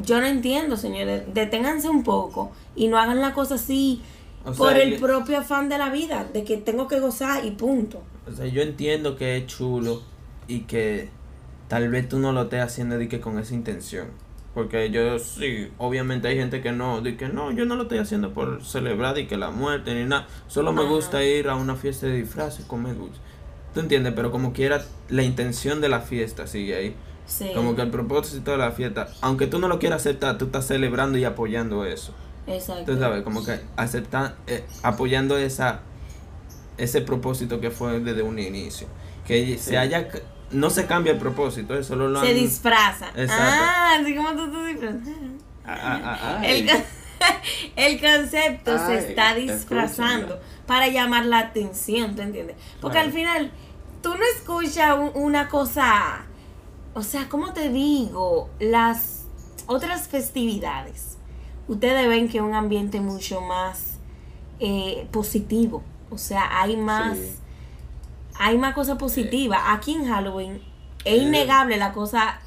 yo 0.05 0.21
no 0.21 0.27
entiendo, 0.27 0.77
señores. 0.77 1.23
Deténganse 1.35 1.89
un 1.89 2.03
poco 2.05 2.53
y 2.77 2.89
no 2.89 2.99
hagan 2.99 3.21
la 3.21 3.33
cosa 3.35 3.57
así 3.57 4.03
O 4.45 4.55
sea, 4.55 4.59
por 4.59 4.77
el 4.79 4.95
yo- 4.95 5.01
propio 5.01 5.39
afán 5.39 5.69
de 5.69 5.79
la 5.79 5.91
vida, 5.91 6.27
de 6.33 6.45
que 6.45 6.57
tengo 6.57 6.89
que 6.89 7.01
gozar 7.01 7.45
y 7.45 7.53
punto. 7.53 8.03
O 8.31 8.33
sea, 8.33 8.47
yo 8.47 8.63
entiendo 8.63 9.17
que 9.17 9.37
es 9.37 9.47
chulo 9.47 10.03
y 10.49 10.61
que 10.61 11.09
tal 11.69 11.89
vez 11.89 12.09
tú 12.09 12.19
no 12.19 12.33
lo 12.33 12.43
estés 12.43 12.61
haciendo 12.63 12.99
de 12.99 13.09
que 13.09 13.21
con 13.21 13.39
esa 13.39 13.55
intención. 13.55 14.09
Porque 14.55 14.91
yo 14.91 15.19
sí, 15.21 15.69
obviamente 15.79 16.27
hay 16.27 16.37
gente 16.37 16.61
que 16.61 16.73
no, 16.73 17.01
de 17.03 17.17
que 17.17 17.29
no, 17.29 17.53
yo 17.53 17.65
no 17.67 17.77
lo 17.77 17.83
estoy 17.85 17.99
haciendo 17.99 18.33
por 18.33 18.65
celebrar 18.65 19.17
y 19.19 19.27
que 19.29 19.37
la 19.37 19.51
muerte 19.53 19.95
ni 19.95 20.05
nada. 20.09 20.27
Solo 20.49 20.73
me 20.73 20.83
Ajá. 20.83 20.91
gusta 20.91 21.25
ir 21.25 21.49
a 21.49 21.55
una 21.55 21.77
fiesta 21.77 22.07
de 22.07 22.17
disfraces, 22.17 22.65
comer 22.65 22.97
dulce. 22.97 23.21
¿Tú 23.73 23.79
entiendes? 23.79 24.13
Pero 24.17 24.33
como 24.33 24.53
quiera, 24.53 24.85
la 25.09 25.23
intención 25.23 25.81
de 25.81 25.89
la 25.89 26.01
fiesta 26.01 26.49
sigue 26.49 26.75
ahí. 26.75 26.97
Sí. 27.31 27.53
Como 27.55 27.77
que 27.77 27.83
el 27.83 27.91
propósito 27.91 28.51
de 28.51 28.59
la 28.59 28.73
fiesta, 28.73 29.09
aunque 29.21 29.47
tú 29.47 29.61
no 29.61 29.69
lo 29.69 29.79
quieras 29.79 30.01
aceptar, 30.03 30.37
tú 30.37 30.47
estás 30.47 30.67
celebrando 30.67 31.17
y 31.17 31.25
apoyando 31.25 31.85
eso. 31.85 32.13
Exacto. 32.49 32.93
Tú 32.93 32.99
sabes, 32.99 33.23
como 33.23 33.45
que 33.45 33.61
aceptan, 33.77 34.35
eh, 34.49 34.65
apoyando 34.83 35.39
esa 35.39 35.81
ese 36.77 37.03
propósito 37.03 37.61
que 37.61 37.71
fue 37.71 38.01
desde 38.01 38.23
un 38.23 38.39
inicio. 38.39 38.89
Que 39.27 39.59
se 39.59 39.77
haya, 39.79 40.09
no 40.51 40.71
se 40.71 40.87
cambia 40.87 41.13
el 41.13 41.19
propósito, 41.19 41.75
eso 41.75 41.91
solo 41.91 42.09
lo 42.09 42.21
Se 42.21 42.29
han- 42.31 42.35
disfraza. 42.35 43.09
Exacto. 43.15 43.45
Ah, 43.45 43.97
así 44.01 44.15
como 44.17 44.31
tú 44.33 44.51
te 44.51 44.65
disfrazas. 44.67 45.01
Ah, 45.67 45.79
ah, 46.05 46.19
ah. 46.21 46.39
Ay. 46.41 46.61
El, 46.61 46.67
con- 46.71 46.85
el 47.77 48.01
concepto 48.01 48.79
se 48.87 48.99
está 49.11 49.35
te 49.35 49.41
disfrazando 49.43 50.41
para 50.67 50.89
llamar 50.89 51.27
la 51.27 51.39
atención, 51.41 52.17
¿tú 52.17 52.23
entiendes? 52.23 52.57
Porque 52.81 52.95
Claro. 52.95 53.09
al 53.09 53.13
final 53.13 53.51
tú 54.03 54.09
no 54.11 54.25
escuchas 54.35 54.99
un- 54.99 55.13
una 55.23 55.49
cosa, 55.49 56.25
o 56.95 57.03
sea, 57.03 57.29
¿cómo 57.29 57.53
te 57.53 57.69
digo? 57.71 58.49
Las 58.59 59.25
otras 59.67 60.09
festividades, 60.09 61.17
ustedes 61.69 62.09
ven 62.09 62.29
que 62.29 62.39
es 62.39 62.43
un 62.45 62.55
ambiente 62.55 63.01
mucho 63.01 63.41
más 63.41 63.99
eh, 64.59 65.07
positivo, 65.11 65.83
o 66.11 66.19
sea, 66.19 66.61
hay 66.63 66.77
más, 66.77 67.17
Sí. 67.17 67.33
hay 68.39 68.59
más 68.59 68.75
cosas 68.75 68.99
positivas. 68.99 69.61
Aquí 69.69 69.93
en 69.95 70.07
Halloween 70.07 70.61
es 71.05 71.15
Eh. 71.15 71.17
innegable 71.19 71.77
la 71.79 71.93
cosa 71.93 72.41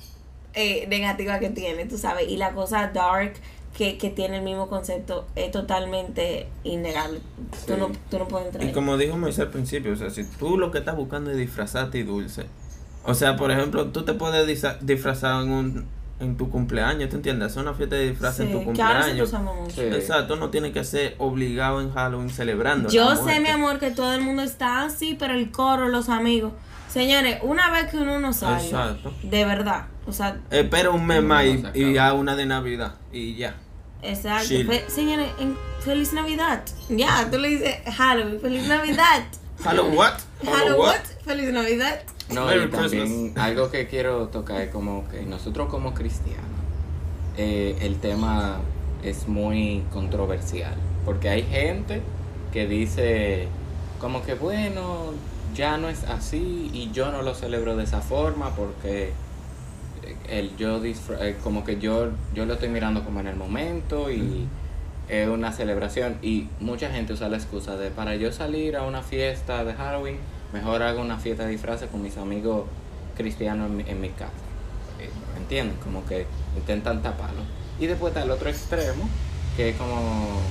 eh, 0.56 0.86
negativa 0.88 1.40
que 1.40 1.50
tiene, 1.50 1.86
tú 1.86 1.98
sabes, 1.98 2.28
y 2.30 2.38
la 2.38 2.52
cosa 2.54 2.88
dark 2.94 3.34
que, 3.76 3.98
que 3.98 4.12
tiene 4.12 4.38
el 4.38 4.44
mismo 4.44 4.68
concepto 4.70 5.26
es 5.36 5.50
totalmente 5.50 6.48
innegable. 6.64 7.22
Tú, 7.66 7.76
no, 7.76 7.90
tú 8.12 8.20
no 8.20 8.28
puedes 8.28 8.46
entrar. 8.48 8.64
Y 8.64 8.68
ahí. 8.68 8.72
como 8.74 8.96
dijo 8.98 9.18
Moisés 9.18 9.40
al 9.40 9.50
principio, 9.50 9.94
o 9.94 9.96
sea, 9.96 10.12
si 10.12 10.24
tú 10.26 10.60
lo 10.60 10.70
que 10.70 10.78
estás 10.78 10.96
buscando 10.96 11.32
es 11.32 11.38
disfrazarte 11.38 11.98
y 11.98 12.04
dulce. 12.04 12.46
O 13.06 13.14
sea, 13.14 13.36
por 13.36 13.52
ejemplo, 13.52 13.88
tú 13.88 14.04
te 14.04 14.14
puedes 14.14 14.48
disa- 14.48 14.78
disfrazar 14.82 15.44
en 15.44 15.52
un 15.52 15.86
en 16.20 16.38
tu 16.38 16.50
cumpleaños, 16.50 17.10
¿tú 17.10 17.18
entiendes? 17.18 17.48
Hacer 17.52 17.64
una 17.64 17.74
fiesta 17.74 17.96
de 17.98 18.12
disfraz 18.12 18.40
en 18.40 18.52
tu 18.54 18.60
que 18.74 18.82
ahora 18.82 19.02
cumpleaños. 19.02 19.34
Sí. 19.76 19.82
Exacto, 19.82 20.38
no 20.38 20.50
tiene 20.52 20.72
que 20.72 20.86
ser 20.86 21.16
obligado 21.18 21.82
en 21.82 21.92
Halloween 21.92 22.30
celebrando. 22.30 22.88
Yo 22.90 23.14
sé, 23.18 23.42
mi 23.42 23.50
amor, 23.50 23.78
que 23.80 23.92
todo 23.92 24.14
el 24.14 24.22
mundo 24.22 24.42
está 24.42 24.84
así, 24.84 25.18
pero 25.20 25.34
el 25.34 25.52
coro, 25.52 25.90
los 25.90 26.08
amigos. 26.08 26.54
Señores, 26.88 27.40
una 27.42 27.72
vez 27.72 27.90
que 27.90 27.98
uno 27.98 28.20
no 28.20 28.32
sale, 28.32 28.64
Exacto. 28.64 29.14
de 29.24 29.44
verdad, 29.44 29.88
o 30.06 30.14
sea, 30.14 30.38
Espera 30.50 30.92
un 30.92 31.06
mes 31.06 31.22
más 31.24 31.44
y, 31.74 31.94
ya 31.94 32.14
una 32.14 32.36
de 32.38 32.46
Navidad 32.46 32.94
y 33.12 33.36
ya. 33.36 33.56
exacto. 34.02 34.48
Fe- 34.48 34.86
señores, 34.88 35.28
en- 35.40 35.58
feliz 35.82 36.14
Navidad. 36.14 36.64
Ya, 36.88 37.28
tú 37.30 37.38
le 37.38 37.50
dices 37.50 37.76
Halloween, 37.98 38.40
feliz 38.40 38.66
Navidad. 38.68 39.24
Hello 39.62 39.86
what? 39.90 40.14
Hello, 40.42 40.78
what? 40.78 41.00
Feliz 41.24 41.52
Navidad. 41.54 42.02
No, 42.30 42.48
Merry 42.48 42.66
y 42.66 42.68
también 42.68 43.08
Christmas. 43.08 43.46
algo 43.46 43.72
que 43.72 43.88
quiero 43.88 44.28
tocar 44.28 44.62
es 44.62 44.70
como 44.72 45.08
que 45.10 45.22
nosotros 45.24 45.70
como 45.70 45.94
cristianos, 45.94 46.44
eh, 47.38 47.78
el 47.82 48.00
tema 48.00 48.60
es 49.04 49.28
muy 49.28 49.84
controversial, 49.92 50.76
porque 51.06 51.30
hay 51.30 51.44
gente 51.44 52.02
que 52.52 52.68
dice 52.68 53.48
como 54.00 54.24
que 54.24 54.34
bueno, 54.34 55.14
ya 55.56 55.78
no 55.78 55.88
es 55.88 56.04
así 56.04 56.70
y 56.74 56.92
yo 56.92 57.12
no 57.12 57.22
lo 57.22 57.34
celebro 57.34 57.78
de 57.78 57.86
esa 57.86 58.02
forma 58.02 58.50
porque 58.56 59.14
el 60.28 60.56
yo 60.58 60.82
eh, 60.84 61.38
como 61.44 61.64
que 61.64 61.80
yo 61.80 62.10
yo 62.34 62.46
lo 62.46 62.56
estoy 62.56 62.70
mirando 62.70 63.04
como 63.06 63.22
en 63.22 63.28
el 63.28 63.36
momento 63.36 64.12
y 64.12 64.48
es 65.10 65.28
una 65.28 65.52
celebración 65.52 66.18
y 66.22 66.48
mucha 66.60 66.90
gente 66.90 67.14
usa 67.14 67.30
la 67.30 67.38
excusa 67.38 67.76
de 67.76 67.90
para 67.92 68.16
yo 68.16 68.32
salir 68.32 68.76
a 68.76 68.84
una 68.84 69.02
fiesta 69.02 69.64
de 69.64 69.74
Halloween 69.74 70.18
mejor 70.54 70.82
hago 70.84 71.02
una 71.02 71.18
fiesta 71.18 71.44
de 71.46 71.52
disfraces 71.52 71.90
con 71.90 72.02
mis 72.02 72.18
amigos 72.18 72.66
cristianos 73.18 73.70
en 73.70 73.78
mi, 73.78 73.84
en 73.88 74.02
mi 74.02 74.10
casa 74.10 74.32
Eh, 75.00 75.10
¿entienden? 75.38 75.76
como 75.84 76.06
que 76.06 76.26
intentan 76.56 77.02
taparlo. 77.02 77.42
Y 77.80 77.88
después 77.88 78.12
está 78.12 78.24
el 78.24 78.32
otro 78.32 78.50
extremo 78.50 79.10
que 79.58 79.70
es 79.70 79.76
como 79.76 80.42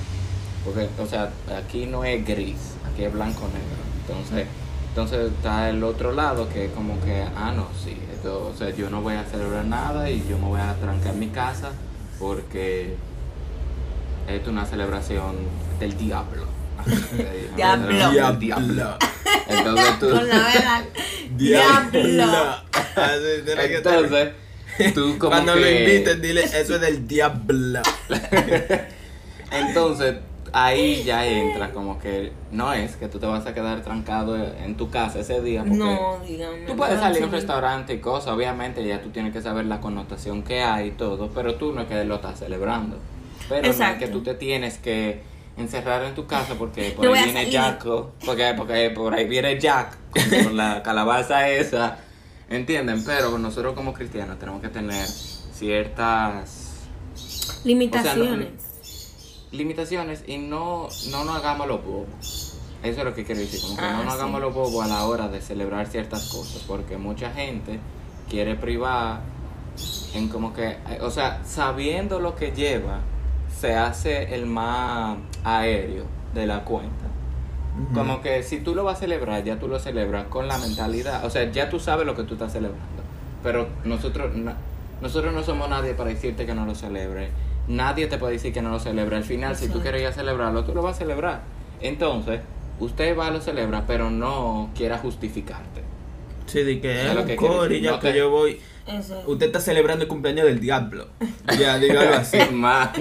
porque 0.63 0.87
o 0.99 1.05
sea 1.05 1.31
aquí 1.57 1.85
no 1.85 2.03
es 2.03 2.25
gris 2.25 2.75
aquí 2.91 3.03
es 3.05 3.11
blanco 3.13 3.47
negro. 3.47 3.83
Entonces 4.01 4.47
entonces 4.93 5.31
está 5.31 5.71
el 5.71 5.83
otro 5.83 6.11
lado 6.11 6.47
que 6.49 6.65
es 6.65 6.71
como 6.71 7.01
que, 7.01 7.23
ah, 7.35 7.51
no, 7.55 7.65
sí, 7.83 7.97
esto, 8.13 8.51
o 8.53 8.55
sea, 8.55 8.69
yo 8.69 8.91
no 8.91 9.01
voy 9.01 9.15
a 9.15 9.23
celebrar 9.23 9.65
nada 9.65 10.07
y 10.07 10.23
yo 10.29 10.37
me 10.37 10.45
voy 10.45 10.61
a 10.61 10.75
trancar 10.75 11.15
en 11.15 11.19
mi 11.19 11.29
casa 11.29 11.71
porque 12.19 12.95
es 14.27 14.47
una 14.47 14.65
celebración 14.65 15.35
del 15.79 15.97
diablo. 15.97 16.45
Diablo. 17.55 18.33
Diablo. 18.39 18.97
Entonces 19.47 19.99
tú. 19.99 20.09
Con 20.09 20.27
la 20.27 20.37
verdad. 20.37 20.83
Diablo. 21.37 22.03
Diablo. 22.03 22.63
Así 22.95 23.41
tiene 23.45 23.67
que 23.69 23.81
ser. 23.81 23.93
Entonces, 23.95 24.93
tú 24.93 25.17
como 25.17 25.31
Cuando 25.31 25.55
lo 25.55 25.69
inviten, 25.69 26.21
dile, 26.21 26.43
eso 26.43 26.75
es 26.75 26.81
del 26.81 27.07
diablo. 27.07 27.81
Entonces, 29.51 30.15
ahí 30.51 31.03
ya 31.03 31.25
entra 31.25 31.71
como 31.71 31.99
que 31.99 32.31
no 32.51 32.73
es 32.73 32.95
que 32.95 33.07
tú 33.07 33.19
te 33.19 33.25
vas 33.25 33.45
a 33.45 33.53
quedar 33.53 33.81
trancado 33.81 34.35
en 34.35 34.75
tu 34.75 34.89
casa 34.89 35.19
ese 35.19 35.41
día. 35.41 35.61
Porque 35.61 35.77
No, 35.77 36.19
dígame. 36.25 36.65
Tú 36.65 36.75
puedes 36.75 36.99
salir 36.99 37.23
a 37.23 37.25
un 37.25 37.31
restaurante 37.31 37.93
y 37.93 37.99
cosas, 37.99 38.33
obviamente 38.33 38.85
ya 38.85 39.01
tú 39.01 39.09
tienes 39.09 39.33
que 39.33 39.41
saber 39.41 39.65
la 39.65 39.81
connotación 39.81 40.43
que 40.43 40.61
hay 40.61 40.89
y 40.89 40.91
todo, 40.91 41.29
pero 41.33 41.55
tú 41.55 41.71
no 41.73 41.81
es 41.81 41.87
que 41.87 42.03
lo 42.03 42.15
estás 42.15 42.39
celebrando. 42.39 42.97
Pero 43.49 43.67
no 43.73 43.85
es 43.85 43.97
que 43.97 44.07
tú 44.07 44.21
te 44.23 44.33
tienes 44.35 44.77
que 44.77 45.21
encerrar 45.57 46.03
en 46.03 46.15
tu 46.15 46.25
casa 46.25 46.55
porque 46.55 46.91
por 46.91 47.05
No 47.05 47.13
ahí 47.13 47.25
viene 47.25 47.43
salir. 47.43 47.59
Jaco, 47.59 48.11
porque, 48.25 48.53
porque 48.57 48.89
por 48.91 49.13
ahí 49.13 49.27
viene 49.27 49.59
Jack 49.59 49.97
con, 50.43 50.57
la 50.57 50.81
calabaza 50.81 51.49
esa, 51.49 51.99
¿entienden? 52.49 53.03
Pero 53.05 53.37
nosotros 53.37 53.73
como 53.75 53.93
cristianos 53.93 54.39
tenemos 54.39 54.61
que 54.61 54.69
tener 54.69 55.05
ciertas 55.05 56.71
Limitaciones. 57.63 58.49
limitaciones 59.51 60.23
y 60.27 60.37
no, 60.37 60.87
no 61.11 61.23
nos 61.25 61.35
hagamos 61.37 61.67
los 61.67 61.83
bobos. 61.85 62.49
Eso 62.83 62.99
es 62.99 63.05
lo 63.05 63.13
que 63.15 63.23
quiero 63.23 63.39
decir, 63.39 63.61
como 63.61 63.77
que 63.77 63.83
Ah, 63.85 63.93
no 63.97 64.03
nos 64.03 64.13
sí. 64.15 64.19
hagamos 64.19 64.41
los 64.41 64.53
bobos 64.53 64.83
a 64.83 64.87
la 64.89 65.05
hora 65.05 65.27
de 65.29 65.39
celebrar 65.41 65.87
ciertas 65.87 66.29
cosas, 66.29 66.63
porque 66.67 66.97
mucha 66.97 67.31
gente 67.31 67.79
quiere 68.29 68.55
privar 68.55 69.21
en 70.13 70.27
como 70.27 70.53
que, 70.53 70.77
o 71.01 71.09
sea, 71.09 71.41
sabiendo 71.45 72.19
lo 72.19 72.35
que 72.35 72.51
lleva, 72.51 72.99
se 73.63 73.75
hace 73.75 74.35
el 74.35 74.45
más 74.45 75.15
aéreo 75.45 76.03
de 76.33 76.45
la 76.45 76.65
cuenta. 76.65 77.05
Como 77.93 78.21
que 78.21 78.43
si 78.43 78.59
tú 78.59 78.75
lo 78.75 78.83
vas 78.83 78.97
a 78.97 78.99
celebrar, 78.99 79.41
ya 79.45 79.57
tú 79.57 79.69
lo 79.69 79.79
celebras 79.79 80.25
con 80.25 80.49
la 80.49 80.57
mentalidad, 80.57 81.23
o 81.25 81.29
sea, 81.29 81.49
ya 81.49 81.69
tú 81.69 81.79
sabes 81.79 82.05
lo 82.05 82.13
que 82.13 82.23
tú 82.23 82.33
estás 82.33 82.51
celebrando, 82.51 83.01
pero 83.41 83.67
nosotros, 83.85 84.35
na- 84.35 84.57
nosotros 85.01 85.33
no 85.33 85.43
somos 85.43 85.69
nadie 85.69 85.93
para 85.93 86.09
decirte 86.09 86.45
que 86.45 86.53
no 86.53 86.65
lo 86.65 86.75
celebre, 86.75 87.29
nadie 87.69 88.07
te 88.07 88.17
puede 88.17 88.33
decir 88.33 88.51
que 88.53 88.61
no 88.61 88.69
lo 88.69 88.79
celebre, 88.79 89.15
al 89.15 89.23
final 89.23 89.55
si 89.55 89.69
tú 89.69 89.79
quieres 89.81 90.01
ir 90.01 90.07
a 90.07 90.11
celebrarlo, 90.11 90.65
tú 90.65 90.75
lo 90.75 90.81
vas 90.81 90.97
a 90.97 90.99
celebrar. 90.99 91.41
Entonces, 91.81 92.41
usted 92.81 93.17
va 93.17 93.27
a 93.27 93.31
lo 93.31 93.39
celebra, 93.39 93.85
pero 93.87 94.11
no 94.11 94.69
quiera 94.75 94.97
justificarte. 94.97 95.81
Sí, 96.47 96.63
de 96.63 96.81
que 96.81 96.91
Es 97.05 97.09
es 97.09 97.15
lo 97.15 97.25
que 97.25 97.37
no 97.81 97.99
te- 97.99 98.17
yo 98.17 98.29
voy. 98.29 98.59
Eso. 98.85 99.23
Usted 99.27 99.45
está 99.45 99.61
celebrando 99.61 100.03
el 100.03 100.09
cumpleaños 100.09 100.45
del 100.45 100.59
diablo. 100.59 101.07
Ya, 101.57 101.77
dígalo 101.77 102.15
así. 102.15 102.37
Man, 102.51 102.91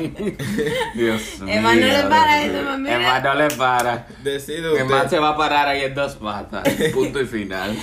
Dios 0.94 1.22
mío. 1.40 1.54
Emma 1.54 1.74
no 1.74 1.86
le 1.86 2.02
para 2.04 2.44
eso, 2.44 2.78
mira. 2.78 2.96
Emma 2.96 3.20
no 3.20 3.34
le 3.34 3.48
para. 3.50 4.06
Decide 4.22 4.78
Emma 4.78 5.08
se 5.08 5.18
va 5.18 5.30
a 5.30 5.36
parar 5.36 5.66
ahí 5.68 5.82
en 5.82 5.94
dos 5.94 6.14
patas, 6.16 6.68
punto 6.94 7.20
y 7.20 7.26
final. 7.26 7.76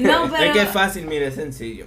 No, 0.00 0.30
pero. 0.30 0.44
Es 0.44 0.52
que 0.52 0.62
es 0.62 0.68
fácil, 0.68 1.06
mire, 1.06 1.28
es 1.28 1.34
sencillo. 1.34 1.86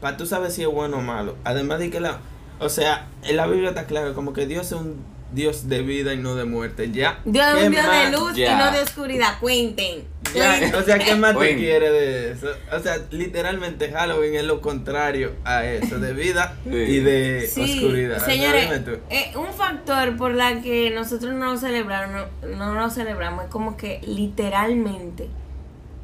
Para 0.00 0.16
tú 0.16 0.24
sabes 0.26 0.54
si 0.54 0.62
es 0.62 0.68
bueno 0.68 0.98
o 0.98 1.02
malo. 1.02 1.36
Además 1.44 1.80
de 1.80 1.90
que 1.90 2.00
la. 2.00 2.20
O 2.58 2.68
sea, 2.70 3.08
en 3.22 3.36
la 3.36 3.46
Biblia 3.46 3.68
está 3.68 3.84
claro, 3.84 4.14
como 4.14 4.32
que 4.32 4.46
Dios 4.46 4.66
es 4.66 4.72
un 4.72 5.04
Dios 5.32 5.68
de 5.68 5.82
vida 5.82 6.14
y 6.14 6.16
no 6.16 6.34
de 6.34 6.44
muerte. 6.44 6.90
Ya. 6.90 7.20
Dios 7.24 7.46
es 7.46 7.54
¿Qué 7.60 7.66
un 7.66 7.72
Dios 7.72 7.86
de 7.86 8.10
luz 8.10 8.38
y 8.38 8.44
no 8.44 8.72
de 8.72 8.80
oscuridad. 8.80 9.38
Cuenten. 9.40 10.04
Ya, 10.34 10.60
o 10.76 10.82
sea, 10.82 10.98
¿qué 10.98 11.14
más 11.16 11.38
te 11.38 11.56
quiere 11.56 11.90
de 11.90 12.32
eso? 12.32 12.48
O 12.70 12.80
sea, 12.80 12.98
literalmente 13.10 13.90
Halloween 13.90 14.34
es 14.34 14.44
lo 14.44 14.60
contrario 14.60 15.32
a 15.44 15.64
eso, 15.64 15.98
de 15.98 16.12
vida 16.12 16.56
Sí. 16.64 16.70
y 16.70 17.00
de 17.00 17.48
Sí, 17.50 17.78
oscuridad. 17.78 18.24
Señores, 18.24 18.68
eh, 19.10 19.32
un 19.36 19.52
factor 19.54 20.16
por 20.18 20.34
la 20.34 20.60
que 20.60 20.90
nosotros 20.90 21.32
no 21.32 21.52
lo 21.52 21.56
celebramos, 21.58 22.26
no, 22.42 22.74
no 22.74 22.74
lo 22.74 22.90
celebramos, 22.90 23.44
es 23.44 23.50
como 23.50 23.76
que 23.78 24.00
literalmente 24.06 25.28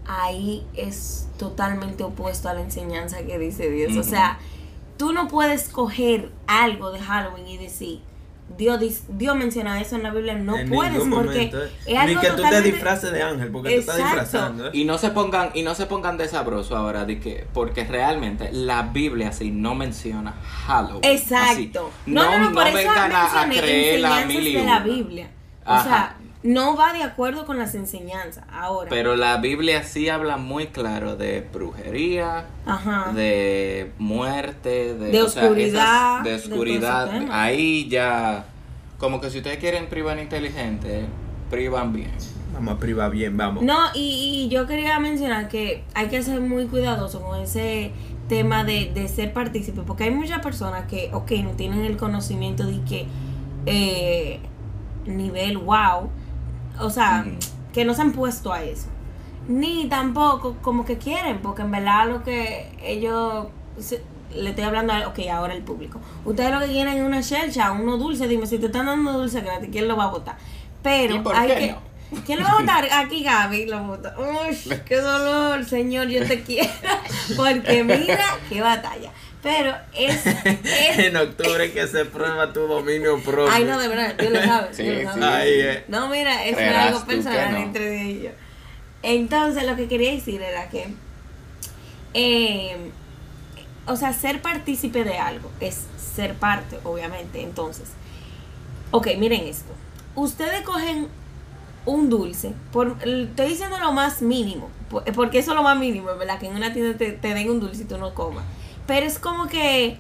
ahí 0.07 0.67
es 0.75 1.29
totalmente 1.39 2.03
opuesto 2.05 2.49
a 2.49 2.55
la 2.55 2.61
enseñanza 2.63 3.23
que 3.25 3.39
dice 3.39 3.71
Dios. 3.71 3.97
O 3.97 4.03
sea, 4.03 4.39
tú 4.97 5.13
no 5.13 5.29
puedes 5.29 5.69
coger 5.69 6.31
algo 6.47 6.93
de 6.93 7.01
Halloween 7.01 7.47
y 7.49 7.59
decir, 7.59 8.01
Dios, 8.57 8.79
Dios 9.09 9.37
menciona 9.37 9.81
eso 9.81 9.97
en 9.97 10.03
la 10.03 10.11
Biblia, 10.11 10.35
no 10.35 10.57
En 10.57 10.69
puedes 10.69 11.03
porque 11.11 11.45
eh. 11.45 11.71
es 11.87 11.97
algo 11.99 12.15
Ni 12.15 12.21
que 12.21 12.27
tú 12.29 12.37
te 12.37 12.43
totalmente- 12.43 12.73
disfraces 12.73 13.13
de 13.13 13.23
ángel, 13.23 13.51
porque 13.51 13.71
tú 13.75 13.81
estás 13.81 13.97
Exacto. 13.97 14.21
disfrazando. 14.21 14.67
¿eh? 14.69 14.71
Y 14.75 14.85
no 14.85 14.99
se 14.99 15.11
pongan, 15.11 15.51
y 15.55 15.63
no 15.63 15.75
se 15.75 15.87
pongan 15.87 16.17
de 16.19 16.29
sabroso 16.29 16.77
ahora, 16.77 17.05
de 17.05 17.19
que, 17.19 17.47
porque 17.53 17.85
realmente 17.85 18.51
la 18.53 18.83
Biblia 18.83 19.31
así 19.31 19.51
no 19.51 19.75
menciona 19.75 20.33
Halloween. 20.67 21.05
Exacto. 21.05 21.91
así. 21.93 22.13
No, 22.13 22.39
no, 22.39 22.51
no, 22.51 22.53
por 22.53 22.67
eso 22.67 22.77
vengan 22.77 23.13
a, 23.13 23.49
creer 23.49 24.01
la 24.01 24.25
mil 24.27 24.47
y 24.47 24.55
de 24.55 24.63
la. 24.65 24.79
Biblia. 24.81 25.29
O 25.67 25.71
Ajá. 25.73 25.83
sea, 25.85 26.17
no 26.45 26.77
va 26.77 26.93
de 26.93 27.03
acuerdo 27.03 27.47
con 27.47 27.59
las 27.59 27.75
enseñanzas. 27.75 28.45
Ahora. 28.53 28.91
Pero 28.91 29.17
la 29.17 29.39
Biblia 29.39 29.83
sí 29.83 30.09
habla 30.11 30.37
muy 30.37 30.67
claro 30.69 31.17
de 31.17 31.41
brujería, 31.53 32.45
Ajá. 32.67 33.11
de 33.15 33.91
muerte, 33.99 34.95
de, 34.95 35.11
De 35.11 35.23
o 35.23 35.29
sea, 35.29 35.45
oscuridad, 35.45 36.21
esas- 36.21 36.25
de 36.25 36.35
oscuridad. 36.53 37.11
Ahí 37.33 37.89
ya, 37.89 38.45
como 38.99 39.21
que 39.23 39.31
si 39.31 39.39
ustedes 39.39 39.57
quieren 39.59 39.89
privar 39.89 40.19
inteligente, 40.19 41.07
privan 41.51 41.93
bien. 41.95 42.13
Vamos 42.53 42.75
a 42.77 42.79
privar 42.79 43.11
bien, 43.11 43.37
vamos. 43.37 43.65
No, 43.65 43.79
y, 43.95 44.45
y 44.45 44.49
yo 44.49 44.67
quería 44.67 45.01
mencionar 45.01 45.49
que 45.49 45.83
hay 45.95 46.07
que 46.09 46.23
ser 46.23 46.41
muy 46.41 46.67
cuidadoso 46.67 47.21
con 47.23 47.41
ese 47.41 47.91
tema 48.29 48.65
de, 48.65 48.93
de 48.95 49.09
ser 49.09 49.33
partícipe, 49.33 49.81
porque 49.87 50.05
hay 50.05 50.11
muchas 50.11 50.41
personas 50.41 50.87
que, 50.87 51.11
ok, 51.13 51.31
no 51.43 51.51
tienen 51.53 51.85
el 51.85 51.97
conocimiento 51.97 52.65
de 52.67 52.81
que 52.83 53.07
eh, 53.67 54.41
nivel 55.07 55.59
wow, 55.59 56.11
o 56.81 56.91
sea, 56.91 57.25
que 57.73 57.85
no 57.85 57.95
se 57.95 58.03
han 58.03 58.13
puesto 58.13 58.53
a 58.53 58.63
eso, 58.63 58.87
ni 59.49 59.87
tampoco 59.89 60.57
como 60.63 60.85
que 60.85 60.99
quieren, 60.99 61.39
porque 61.43 61.63
en 61.63 61.71
verdad 61.71 62.09
lo 62.09 62.23
que 62.23 62.73
ellos, 62.83 63.47
se- 63.79 64.03
le 64.35 64.51
estoy 64.51 64.65
hablando, 64.65 64.93
a, 64.93 65.07
ok, 65.09 65.19
ahora 65.33 65.55
el 65.55 65.63
público, 65.63 66.01
ustedes 66.25 66.51
lo 66.51 66.61
que 66.61 66.67
quieren 66.67 66.97
es 66.97 67.03
una 67.05 67.23
chelcha, 67.23 67.73
uno 67.73 67.97
dulce, 67.99 68.27
dime 68.29 68.47
si 68.47 68.59
te 68.59 68.67
están 68.67 68.87
dando 68.87 69.13
dulce 69.13 69.41
gratis, 69.41 69.69
¿quién 69.71 69.87
lo 69.89 69.97
va 69.97 70.05
a 70.05 70.09
votar? 70.11 70.37
Pero 70.83 71.17
¿Y 71.17 71.19
por 71.21 71.35
hay 71.37 71.49
qué 71.49 71.55
que... 71.57 71.73
no? 71.73 71.95
¿Quién 72.27 72.39
lo 72.39 72.45
va 72.45 72.51
a 72.53 72.59
votar? 72.61 72.89
Aquí 72.93 73.23
Gaby 73.25 73.67
lo 73.67 73.83
vota. 73.85 74.15
Uy, 74.19 74.57
qué 74.87 74.97
dolor, 74.97 75.65
señor, 75.65 76.07
yo 76.09 76.25
te 76.27 76.43
quiero. 76.43 76.69
Porque 77.37 77.83
mira, 77.83 78.19
qué 78.49 78.61
batalla. 78.61 79.11
Pero 79.45 79.75
es... 79.95 80.27
es 80.27 80.99
en 80.99 81.17
octubre 81.17 81.71
que 81.71 81.87
se 81.87 82.05
prueba 82.07 82.53
tu 82.53 82.61
dominio 82.67 83.21
propio. 83.23 83.49
ay, 83.51 83.65
no, 83.65 83.79
de 83.79 83.89
verdad, 83.89 84.17
yo 84.21 84.31
lo 84.31 84.43
sabe. 84.43 84.75
Sí, 84.75 84.83
lo 84.85 85.13
sí. 85.13 85.21
sabe. 85.21 85.25
Ahí 85.27 85.61
eh. 85.61 85.85
No, 85.87 86.09
mira, 86.09 86.45
es 86.45 86.57
algo 86.59 86.99
tú 87.01 87.07
personal 87.07 87.53
no. 87.53 87.59
entre 87.59 88.03
ellos. 88.03 88.33
Entonces, 89.03 89.65
lo 89.65 89.77
que 89.77 89.87
quería 89.87 90.13
decir 90.13 90.41
era 90.41 90.71
que, 90.71 90.87
eh, 92.15 92.91
o 93.87 93.97
sea, 93.97 94.13
ser 94.13 94.41
partícipe 94.41 95.05
de 95.05 95.19
algo 95.19 95.51
es 95.61 95.83
ser 96.15 96.35
parte, 96.35 96.79
obviamente. 96.85 97.43
Entonces, 97.43 97.91
ok, 98.91 99.09
miren 99.19 99.47
esto. 99.47 99.73
Ustedes 100.15 100.63
cogen 100.63 101.09
un 101.87 102.09
dulce, 102.09 102.53
por, 102.73 102.97
estoy 103.05 103.49
diciendo 103.49 103.79
lo 103.79 103.93
más 103.93 104.23
mínimo, 104.23 104.71
por- 104.89 105.05
porque 105.13 105.39
eso 105.41 105.51
es 105.51 105.57
lo 105.57 105.63
más 105.63 105.79
mínimo, 105.79 106.07
¿verdad? 106.17 106.39
Que 106.39 106.47
en 106.47 106.57
una 106.57 106.73
tienda 106.73 106.97
te, 106.97 107.13
te 107.13 107.35
den 107.35 107.51
un 107.51 107.61
dulce 107.61 107.83
y 107.83 107.85
tú 107.85 107.99
no 107.99 108.15
comas. 108.15 108.45
Pero 108.87 109.07
es 109.07 109.19
como 109.19 109.47
que 109.47 109.97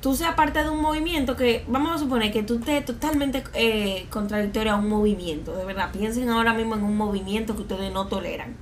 tú 0.00 0.14
seas 0.14 0.34
parte 0.34 0.62
de 0.62 0.68
un 0.68 0.82
movimiento 0.82 1.36
que, 1.36 1.64
vamos 1.68 1.94
a 1.94 1.98
suponer 1.98 2.32
que 2.32 2.42
tú 2.42 2.58
estés 2.58 2.84
totalmente 2.84 3.42
eh, 3.54 4.06
contradictorio 4.10 4.72
a 4.72 4.76
un 4.76 4.88
movimiento, 4.88 5.56
de 5.56 5.64
verdad. 5.64 5.90
Piensen 5.92 6.28
ahora 6.28 6.52
mismo 6.52 6.74
en 6.74 6.84
un 6.84 6.96
movimiento 6.96 7.54
que 7.54 7.62
ustedes 7.62 7.92
no 7.92 8.06
toleran. 8.06 8.56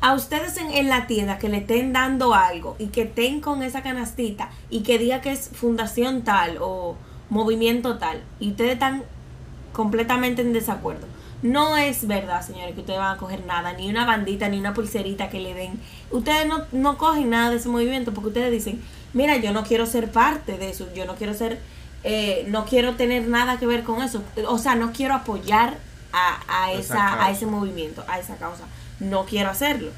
A 0.00 0.14
ustedes 0.14 0.56
en, 0.56 0.70
en 0.70 0.88
la 0.88 1.06
tienda 1.06 1.38
que 1.38 1.48
le 1.48 1.58
estén 1.58 1.92
dando 1.92 2.34
algo 2.34 2.76
y 2.78 2.86
que 2.86 3.02
estén 3.02 3.40
con 3.40 3.62
esa 3.62 3.82
canastita 3.82 4.50
y 4.70 4.82
que 4.82 4.98
diga 4.98 5.20
que 5.20 5.30
es 5.32 5.50
fundación 5.52 6.22
tal 6.22 6.58
o 6.60 6.96
movimiento 7.28 7.98
tal 7.98 8.22
y 8.40 8.50
ustedes 8.50 8.72
están 8.72 9.04
completamente 9.72 10.42
en 10.42 10.52
desacuerdo. 10.52 11.06
No 11.42 11.76
es 11.76 12.06
verdad, 12.06 12.46
señores, 12.46 12.74
que 12.74 12.80
ustedes 12.80 13.00
van 13.00 13.16
a 13.16 13.18
coger 13.18 13.44
nada, 13.44 13.72
ni 13.72 13.90
una 13.90 14.06
bandita, 14.06 14.48
ni 14.48 14.58
una 14.58 14.74
pulserita 14.74 15.28
que 15.28 15.40
le 15.40 15.54
den. 15.54 15.80
Ustedes 16.10 16.46
no, 16.46 16.62
no 16.70 16.96
cogen 16.98 17.30
nada 17.30 17.50
de 17.50 17.56
ese 17.56 17.68
movimiento 17.68 18.14
porque 18.14 18.28
ustedes 18.28 18.52
dicen, 18.52 18.80
mira, 19.12 19.36
yo 19.36 19.52
no 19.52 19.64
quiero 19.64 19.86
ser 19.86 20.10
parte 20.10 20.56
de 20.56 20.70
eso, 20.70 20.88
yo 20.94 21.04
no 21.04 21.16
quiero 21.16 21.34
ser, 21.34 21.60
eh, 22.04 22.46
no 22.48 22.64
quiero 22.64 22.94
tener 22.94 23.26
nada 23.26 23.58
que 23.58 23.66
ver 23.66 23.82
con 23.82 24.02
eso. 24.02 24.22
O 24.46 24.58
sea, 24.58 24.76
no 24.76 24.92
quiero 24.92 25.14
apoyar 25.14 25.78
a, 26.12 26.40
a, 26.46 26.72
Esa 26.72 27.24
a 27.24 27.30
ese 27.30 27.46
movimiento, 27.46 28.04
a 28.06 28.20
esa 28.20 28.36
causa. 28.36 28.64
No 29.00 29.24
quiero 29.24 29.50
hacerlo. 29.50 29.90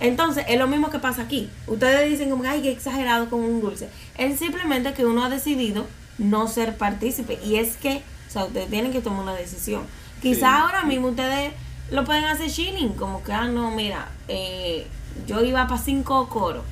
Entonces, 0.00 0.44
es 0.48 0.58
lo 0.58 0.66
mismo 0.66 0.90
que 0.90 0.98
pasa 0.98 1.22
aquí. 1.22 1.48
Ustedes 1.66 2.10
dicen 2.10 2.30
como, 2.30 2.44
ay, 2.44 2.62
qué 2.62 2.72
exagerado 2.72 3.28
con 3.28 3.40
un 3.40 3.60
dulce. 3.60 3.88
Es 4.16 4.38
simplemente 4.38 4.92
que 4.94 5.04
uno 5.06 5.24
ha 5.24 5.28
decidido 5.28 5.86
no 6.18 6.48
ser 6.48 6.76
partícipe. 6.76 7.38
Y 7.44 7.56
es 7.56 7.76
que, 7.76 8.02
o 8.28 8.30
sea, 8.30 8.44
ustedes 8.44 8.68
tienen 8.70 8.92
que 8.92 9.00
tomar 9.00 9.22
una 9.22 9.34
decisión. 9.34 9.82
Quizás 10.20 10.38
Sí. 10.54 10.60
ahora 10.62 10.84
mismo 10.84 11.08
ustedes 11.08 11.52
lo 11.90 12.04
pueden 12.04 12.24
hacer 12.24 12.50
chilling, 12.50 12.90
como 12.94 13.22
que, 13.22 13.32
ah, 13.32 13.46
no, 13.48 13.70
mira, 13.70 14.08
eh, 14.28 14.86
yo 15.26 15.42
iba 15.42 15.66
para 15.66 15.80
cinco 15.80 16.28
coros. 16.28 16.64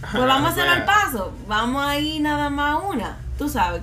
Pues 0.00 0.24
vamos 0.26 0.48
a 0.48 0.52
hacer 0.52 0.66
al 0.68 0.84
paso. 0.84 1.32
Vamos 1.46 1.84
ahí 1.84 2.18
nada 2.20 2.50
más 2.50 2.80
una. 2.88 3.18
Tú 3.38 3.48
sabes. 3.48 3.82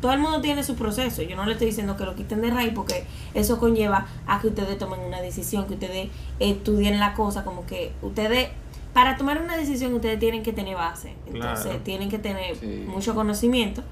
todo 0.00 0.12
el 0.12 0.20
mundo 0.20 0.40
tiene 0.40 0.62
su 0.62 0.76
proceso. 0.76 1.22
Yo 1.22 1.34
no 1.34 1.44
le 1.44 1.52
estoy 1.54 1.66
diciendo 1.66 1.96
que 1.96 2.04
lo 2.04 2.14
quiten 2.14 2.40
de 2.40 2.50
raíz 2.50 2.72
porque 2.72 3.04
eso 3.34 3.58
conlleva 3.58 4.06
a 4.28 4.40
que 4.40 4.46
ustedes 4.46 4.78
tomen 4.78 5.00
una 5.00 5.20
decisión, 5.20 5.66
que 5.66 5.74
ustedes 5.74 6.08
estudien 6.38 7.00
la 7.00 7.14
cosa, 7.14 7.42
como 7.42 7.66
que 7.66 7.90
ustedes, 8.00 8.48
para 8.94 9.16
tomar 9.16 9.42
una 9.42 9.56
decisión 9.56 9.92
ustedes 9.94 10.20
tienen 10.20 10.44
que 10.44 10.52
tener 10.52 10.76
base. 10.76 11.14
Entonces 11.26 11.64
Claro. 11.66 11.80
tienen 11.80 12.08
que 12.10 12.18
tener 12.20 12.54
Sí. 12.54 12.84
mucho 12.86 13.16
conocimiento 13.16 13.82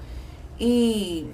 y, 0.57 1.25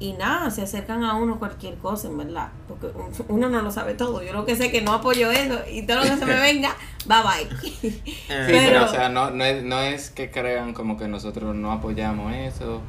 y 0.00 0.12
nada, 0.12 0.50
se 0.50 0.62
acercan 0.62 1.02
a 1.02 1.14
uno 1.16 1.38
cualquier 1.38 1.74
cosa, 1.76 2.06
en 2.08 2.18
verdad. 2.18 2.48
Porque 2.68 2.88
uno 3.28 3.48
no 3.48 3.62
lo 3.62 3.70
sabe 3.72 3.94
todo. 3.94 4.22
Yo 4.22 4.32
lo 4.32 4.44
que 4.46 4.54
sé 4.56 4.66
es 4.66 4.72
que 4.72 4.80
no 4.80 4.92
apoyo 4.92 5.30
eso 5.30 5.58
y 5.70 5.82
todo 5.86 5.96
lo 5.98 6.02
que 6.04 6.16
se 6.16 6.24
me 6.26 6.38
venga, 6.38 6.70
bye 7.06 7.18
bye. 7.22 7.58
Sí, 7.80 8.02
Eh, 8.06 8.12
pero, 8.28 8.46
Pero- 8.68 8.84
o 8.84 8.88
sea, 8.88 9.08
no, 9.08 9.30
no, 9.30 9.44
es, 9.44 9.62
no 9.64 9.80
es 9.80 10.10
que 10.10 10.30
crean 10.30 10.72
como 10.72 10.96
que 10.96 11.08
nosotros 11.08 11.54
no 11.56 11.72
apoyamos 11.72 12.32
eso 12.34 12.80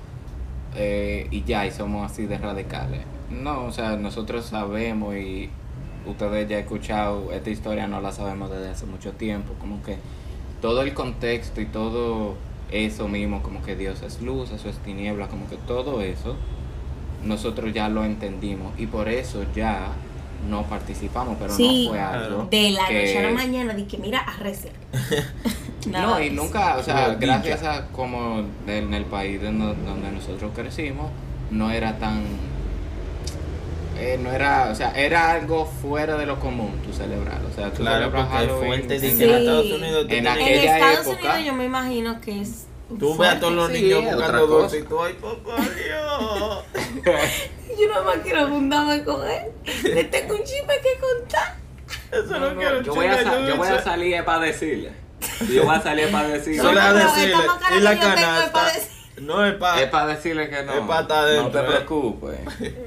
eh, 0.76 1.28
y 1.32 1.44
ya, 1.44 1.66
y 1.66 1.72
somos 1.72 2.10
así 2.12 2.26
de 2.26 2.38
radicales. 2.38 3.02
No, 3.32 3.66
o 3.66 3.72
sea, 3.72 3.96
nosotros 3.96 4.46
sabemos 4.46 5.16
y 5.16 5.50
ustedes 6.06 6.48
ya 6.48 6.58
han 6.58 6.64
escuchado, 6.64 7.32
esta 7.32 7.50
historia 7.50 7.88
no 7.88 8.02
la 8.02 8.12
sabemos 8.12 8.50
desde 8.52 8.70
hace 8.70 8.86
mucho 8.86 9.12
tiempo, 9.14 9.54
como 9.60 9.82
que 9.84 9.98
todo 10.62 10.82
el 10.82 10.94
contexto 10.94 11.62
y 11.62 11.66
todo 11.66 12.36
eso 12.72 13.08
mismo, 13.08 13.42
como 13.42 13.62
que 13.64 13.76
Dios 13.76 14.02
es 14.04 14.22
luz, 14.22 14.52
eso 14.52 14.70
es 14.70 14.78
tiniebla, 14.80 15.28
como 15.28 15.48
que 15.50 15.58
todo 15.58 16.02
eso, 16.02 16.36
nosotros 17.24 17.74
ya 17.74 17.90
lo 17.90 18.04
entendimos 18.06 18.72
y 18.80 18.86
por 18.88 19.10
eso 19.10 19.44
ya 19.56 19.88
no 20.50 20.64
participamos, 20.64 21.36
pero 21.40 21.54
Sí, 21.54 21.84
no 21.86 21.90
fue 21.92 22.00
algo. 22.00 22.48
De 22.50 22.70
la 22.72 22.88
que- 22.88 22.94
noche 23.00 23.18
a 23.18 23.22
la 23.24 23.32
mañana, 23.32 23.74
di 23.74 23.84
que 23.84 23.98
mira, 23.98 24.20
arrece. 24.20 24.72
No, 25.90 26.22
y 26.22 26.30
nunca, 26.30 26.76
o 26.78 26.84
sea, 26.84 27.16
gracias 27.16 27.64
a 27.64 27.88
como 27.88 28.44
en 28.68 28.94
el 28.94 29.06
país 29.06 29.42
de 29.42 29.52
no- 29.52 29.74
donde 29.74 30.12
nosotros 30.12 30.52
crecimos, 30.54 31.10
no 31.52 31.72
era 31.72 31.98
tan... 31.98 32.22
eh, 33.98 34.20
no 34.22 34.30
era, 34.32 34.70
o 34.72 34.76
sea, 34.76 34.92
era 34.92 35.32
algo 35.32 35.66
fuera 35.66 36.16
de 36.18 36.26
lo 36.26 36.40
común 36.40 36.72
tu 36.86 36.94
celebrar, 36.94 37.42
o 37.50 37.54
sea, 37.56 37.72
tú 37.72 37.82
Claro, 37.82 37.98
celebras 38.12 38.26
porque 38.28 38.38
Halloween 38.38 38.74
en- 38.84 38.92
en 38.92 39.00
Sí. 39.00 39.24
Estados 39.24 39.66
Unidos 39.72 39.82
tú 39.94 40.00
En 40.02 40.08
tienes- 40.08 40.20
En 40.20 40.28
aquella 40.28 40.78
Estados 40.78 41.08
época- 41.08 41.30
Unidos 41.34 41.46
yo 41.46 41.54
me 41.54 41.66
imagino 41.66 42.22
que 42.22 42.42
es. 42.42 42.68
Tú 42.98 43.18
ves 43.18 43.30
a 43.30 43.40
todos 43.40 43.54
los 43.54 43.68
Sí, 43.72 43.82
niños 43.84 44.04
buscando 44.16 44.48
dulce 44.48 44.80
y 44.80 44.84
tú, 44.84 45.00
ay, 45.02 45.14
papá 45.14 45.56
Dios. 45.62 46.64
Yo 47.80 47.88
nada 47.88 48.04
más 48.04 48.16
quiero 48.24 48.48
juntarme 48.48 49.04
con 49.04 49.22
él. 49.30 49.52
Le 49.84 50.04
tengo 50.06 50.36
un 50.36 50.44
chisme 50.44 50.74
que 50.82 51.00
contar. 51.00 51.56
Eso 52.12 52.24
No, 52.26 52.40
no, 52.40 52.52
no, 52.54 52.60
quiero 52.60 52.82
yo, 52.82 52.96
voy 52.96 53.06
a, 53.06 53.24
sa- 53.24 53.48
yo 53.48 53.58
voy 53.58 53.68
a 53.68 53.82
salir 53.82 54.24
para 54.26 54.40
decirle. 54.40 54.92
Yo 55.52 55.64
voy 55.66 55.76
a 55.76 55.82
salir 55.82 56.12
para 56.12 56.28
decirle. 56.28 56.62
Solo 56.62 56.82
a 56.82 56.88
pero 56.94 57.00
decirle, 57.06 57.36
y 57.78 57.80
la 57.82 57.92
que 57.96 58.02
yo 58.02 58.14
tengo 58.16 58.18
es 58.18 58.50
canasta. 58.50 58.72
No 59.22 59.46
es 59.46 59.54
para. 59.56 59.82
Es 59.82 59.90
para 59.90 60.08
decirle 60.08 60.50
que 60.50 60.64
no. 60.64 60.74
Es 60.74 60.80
pa' 60.82 61.02
estar 61.02 61.28
no 61.36 61.50
te 61.50 61.60
eh. 61.60 61.64
preocupes. 61.64 62.40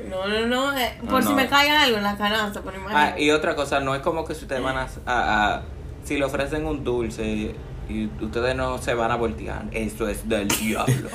No, 0.08 0.26
no, 0.26 0.46
no. 0.46 0.76
eh, 0.76 0.98
No, 1.02 1.10
por 1.10 1.22
si 1.22 1.28
no. 1.30 1.36
me 1.36 1.48
cae 1.48 1.70
algo 1.70 1.96
en 1.98 2.02
la 2.02 2.16
canasta, 2.16 2.62
Ah, 2.90 3.14
y 3.18 3.30
otra 3.30 3.54
cosa, 3.54 3.80
no 3.80 3.94
es 3.94 4.00
como 4.02 4.24
que 4.26 4.34
si 4.34 4.42
ustedes 4.42 4.62
van 4.62 4.76
a, 4.76 4.88
a- 5.06 5.54
a- 5.56 5.62
si 6.04 6.16
le 6.18 6.24
ofrecen 6.24 6.66
un 6.66 6.82
dulce 6.84 7.54
y 7.88 8.06
ustedes 8.24 8.54
no 8.56 8.78
se 8.78 8.94
van 8.94 9.10
a 9.10 9.16
voltear, 9.16 9.64
eso 9.72 10.08
es 10.08 10.26
del 10.28 10.48
diablo. 10.60 11.10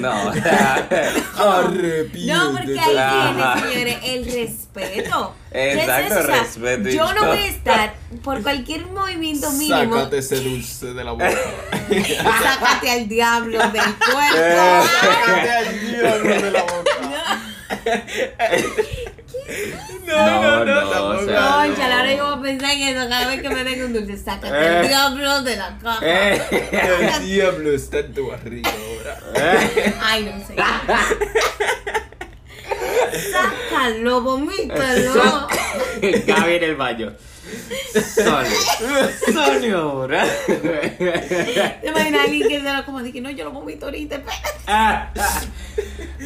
No, 0.00 0.28
o 0.28 0.32
sea. 0.32 0.88
No, 1.40 1.62
porque 2.52 2.78
ahí 2.78 2.94
tiene, 2.94 3.60
señores, 3.70 3.98
el 4.04 4.24
respeto. 4.24 5.34
¿Qué 5.50 5.72
es 5.72 5.78
Exacto, 5.78 6.14
eso? 6.14 6.20
O 6.20 6.26
sea, 6.26 6.40
respeto 6.42 6.88
Yo 6.90 7.14
no 7.14 7.26
voy 7.26 7.38
a 7.38 7.46
estar 7.46 7.94
por 8.22 8.42
cualquier 8.42 8.86
movimiento 8.86 9.50
mínimo. 9.58 9.94
Sácate 9.96 10.18
ese 10.18 10.40
dulce 10.40 10.92
de 10.92 11.04
la 11.04 11.12
boca. 11.12 11.30
Sácate 12.42 12.90
al 12.90 13.08
diablo 13.08 13.58
del 13.58 13.94
cuerpo. 13.94 14.86
Sácate 15.00 15.50
al 15.50 15.80
diablo 15.90 16.34
de 16.42 16.50
la 16.50 16.62
boca. 16.62 16.90
No, 17.02 17.20
no, 20.10 20.64
la 20.64 21.02
o 21.02 21.12
boca 21.12 21.24
sea, 21.24 21.40
no. 21.40 21.56
Concha, 21.56 21.84
ahora 21.98 22.14
yo 22.14 22.24
voy 22.26 22.38
a 22.38 22.42
pensar 22.42 22.70
en 22.70 22.82
eso 22.96 23.08
cada 23.08 23.26
vez 23.28 23.42
que 23.42 23.48
me 23.50 23.64
den 23.64 23.84
un 23.84 23.92
dulce. 23.92 24.16
Sácate 24.16 24.48
al 24.48 24.84
Eh. 24.84 24.88
diablo 24.88 25.42
de 25.42 25.56
la 25.56 25.78
caja. 25.82 25.98
Eh. 26.02 26.42
El 27.12 27.26
diablo 27.26 27.72
está 27.72 27.98
en 28.00 28.14
tu 28.14 28.28
barriga 28.28 28.70
ahora. 28.70 29.20
Ay, 30.02 30.24
no 30.24 30.46
sé. 30.46 30.54
Sácalo, 33.32 34.20
vomítalo. 34.22 35.48
Gaby 36.26 36.52
en 36.54 36.62
el 36.64 36.76
baño. 36.76 37.12
Solo. 38.14 38.46
Solo 39.32 39.78
ahora. 39.78 40.24
¿Te 40.46 41.88
imaginas 41.88 42.20
a 42.20 42.24
alguien 42.24 42.48
que 42.48 42.60
se 42.60 42.72
lo 42.72 42.84
como 42.84 43.02
dije, 43.02 43.20
no, 43.20 43.30
yo 43.30 43.44
lo 43.44 43.52
vomito 43.52 43.86
ahorita. 43.86 44.20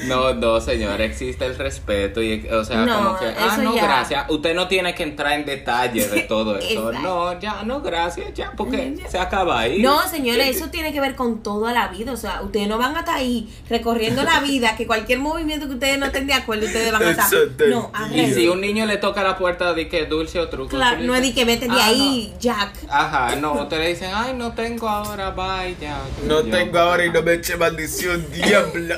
No, 0.07 0.35
no, 0.35 0.61
señor, 0.61 1.00
existe 1.00 1.46
el 1.46 1.57
respeto 1.57 2.20
y, 2.20 2.46
o 2.48 2.64
sea, 2.64 2.85
No, 2.85 2.96
como 2.96 3.18
que, 3.18 3.27
ah, 3.27 3.57
no, 3.62 3.77
ya. 3.77 3.85
gracias. 3.85 4.27
Usted 4.29 4.53
no 4.55 4.66
tiene 4.66 4.92
que 4.94 5.05
entrar 5.05 5.33
en 5.35 5.44
detalle 5.46 6.09
de 6.09 6.20
todo 6.29 6.59
eso. 6.59 6.88
Exacto. 6.90 7.09
no, 7.09 7.40
ya, 7.40 7.62
no, 7.62 7.81
gracias, 7.81 8.35
ya, 8.35 8.53
porque 8.57 8.96
Ya. 8.98 9.09
se 9.09 9.18
acaba 9.18 9.61
ahí. 9.61 9.81
No, 9.83 10.07
señores, 10.09 10.57
eso 10.57 10.68
tiene 10.70 10.92
que 10.92 11.00
ver 11.00 11.14
con 11.14 11.42
toda 11.44 11.72
la 11.72 11.88
vida. 11.88 12.11
O 12.12 12.16
sea, 12.16 12.42
ustedes 12.42 12.66
no 12.66 12.77
van 12.77 12.96
a 12.96 13.00
estar 13.00 13.14
ahí 13.14 13.48
recorriendo 13.68 14.24
la 14.24 14.40
vida, 14.40 14.77
que 14.77 14.87
cualquier 14.87 15.20
movimiento 15.20 15.68
que 15.68 15.74
ustedes 15.74 15.96
no 15.98 16.07
estén 16.07 16.27
de 16.27 16.35
acuerdo, 16.35 16.66
ustedes 16.66 16.90
van 16.90 17.03
a 17.03 17.11
estar. 17.11 17.29
No. 17.68 17.92
Y 18.12 18.33
si 18.33 18.48
un 18.48 18.61
niño 18.61 18.87
le 18.87 18.96
toca 18.96 19.22
la 19.22 19.38
puerta 19.38 19.74
de 19.74 19.88
que 19.88 20.07
dulce 20.07 20.40
o 20.40 20.48
truco. 20.48 20.70
Claro, 20.70 21.04
no 21.07 21.14
es 21.14 21.23
de 21.23 21.35
que 21.35 21.45
vete 21.45 21.67
de 21.69 21.73
"Ah, 21.81 21.87
ahí, 21.87 22.33
Jack. 22.40 22.83
no". 22.85 22.93
Ajá, 22.93 23.37
no, 23.37 23.53
usted 23.62 23.79
le 23.79 23.88
dicen, 23.88 24.11
ay, 24.14 24.33
no 24.35 24.53
tengo 24.53 24.88
ahora, 24.88 25.31
bye, 25.31 25.77
ya. 25.81 25.99
No 26.25 26.43
Yo- 26.43 26.51
tengo 26.51 26.79
ahora 26.79 27.05
y 27.05 27.11
no 27.11 27.23
me 27.23 27.35
eche 27.35 27.57
maldición, 27.57 28.27
diablo. 28.33 28.95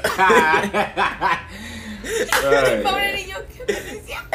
El 2.66 2.82
pobre 2.82 3.14
niño, 3.16 3.36
qué 3.56 3.64
bendición. 3.72 4.22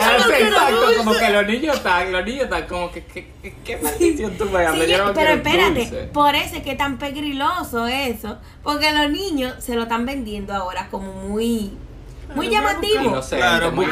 Ah, 0.00 0.16
no 0.18 0.34
exacto, 0.34 0.80
dulce. 0.80 0.96
como 0.96 1.12
que 1.14 1.30
los 1.30 1.46
niños 1.46 1.76
están, 1.76 2.10
los 2.12 2.24
niños 2.24 2.44
están 2.44 2.66
como 2.66 2.90
que, 2.90 3.04
que, 3.04 3.30
que- 3.40 3.54
qué 3.64 3.76
maldición 3.76 4.36
tú 4.36 4.46
me 4.46 4.66
Sí, 4.86 4.92
no 4.96 5.12
pero 5.14 5.30
espérate, 5.34 5.80
dulce. 5.80 5.96
por 6.12 6.34
eso 6.34 6.56
es 6.56 6.62
que 6.62 6.72
es 6.72 6.76
tan 6.78 6.98
pegriloso 6.98 7.86
eso, 7.86 8.38
porque 8.62 8.90
los 8.92 9.10
niños 9.10 9.54
se 9.62 9.74
lo 9.76 9.82
están 9.84 10.04
vendiendo 10.06 10.52
ahora 10.54 10.88
como 10.90 11.12
muy, 11.12 11.72
muy 12.34 12.48
llamativo. 12.48 13.20
Claro, 13.28 13.72
muy. 13.72 13.86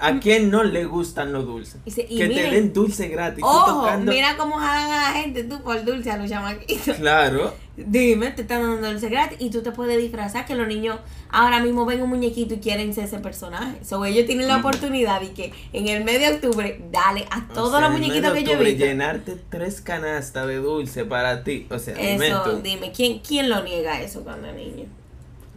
¿A 0.00 0.18
quién 0.20 0.50
no 0.50 0.62
le 0.64 0.84
gustan 0.84 1.32
los 1.32 1.44
dulces? 1.46 1.80
Y 1.84 2.00
y 2.00 2.18
que 2.18 2.28
te 2.28 2.50
den 2.50 2.72
dulce 2.72 3.08
gratis. 3.08 3.42
Ojo, 3.44 3.82
tocando- 3.82 4.12
mira 4.12 4.36
cómo 4.36 4.56
jalan 4.56 4.90
a 4.90 5.12
la 5.12 5.20
gente 5.20 5.44
tú 5.44 5.62
por 5.62 5.84
dulce 5.84 6.10
a 6.10 6.16
los 6.16 6.28
chamaquitos. 6.30 6.96
Claro. 6.96 7.54
Dime, 7.78 8.30
te 8.30 8.40
están 8.40 8.62
dando 8.62 8.90
dulce 8.90 9.10
gratis 9.10 9.36
y 9.38 9.50
tú 9.50 9.62
te 9.62 9.70
puedes 9.70 9.98
disfrazar 9.98 10.46
que 10.46 10.54
los 10.54 10.66
niños 10.66 10.98
ahora 11.28 11.60
mismo 11.60 11.84
ven 11.84 12.00
un 12.00 12.08
muñequito 12.08 12.54
y 12.54 12.58
quieren 12.58 12.94
ser 12.94 13.04
ese 13.04 13.18
personaje. 13.18 13.84
So, 13.84 14.02
ellos 14.06 14.24
tienen 14.24 14.48
la 14.48 14.56
oportunidad 14.56 15.20
de 15.20 15.32
que 15.32 15.52
en 15.74 15.86
el 15.88 16.02
mes 16.02 16.20
de 16.20 16.30
octubre, 16.36 16.80
dale 16.90 17.26
a 17.30 17.46
todos 17.48 17.68
O 17.68 17.70
sea, 17.72 17.80
los 17.80 17.92
muñequitos 17.92 18.32
que 18.32 18.44
yo 18.44 18.58
visto. 18.58 18.84
Llenarte 18.84 19.36
tres 19.50 19.82
canastas 19.82 20.46
de 20.46 20.56
dulce 20.56 21.04
para 21.04 21.44
ti. 21.44 21.66
O 21.70 21.78
sea, 21.78 21.94
dime 21.94 22.28
Eso, 22.28 22.60
dime, 22.62 22.92
¿quién, 22.92 23.18
¿quién 23.18 23.50
lo 23.50 23.62
niega 23.62 24.00
eso 24.00 24.22
cuando 24.24 24.48
es 24.48 24.54
niño? 24.54 24.86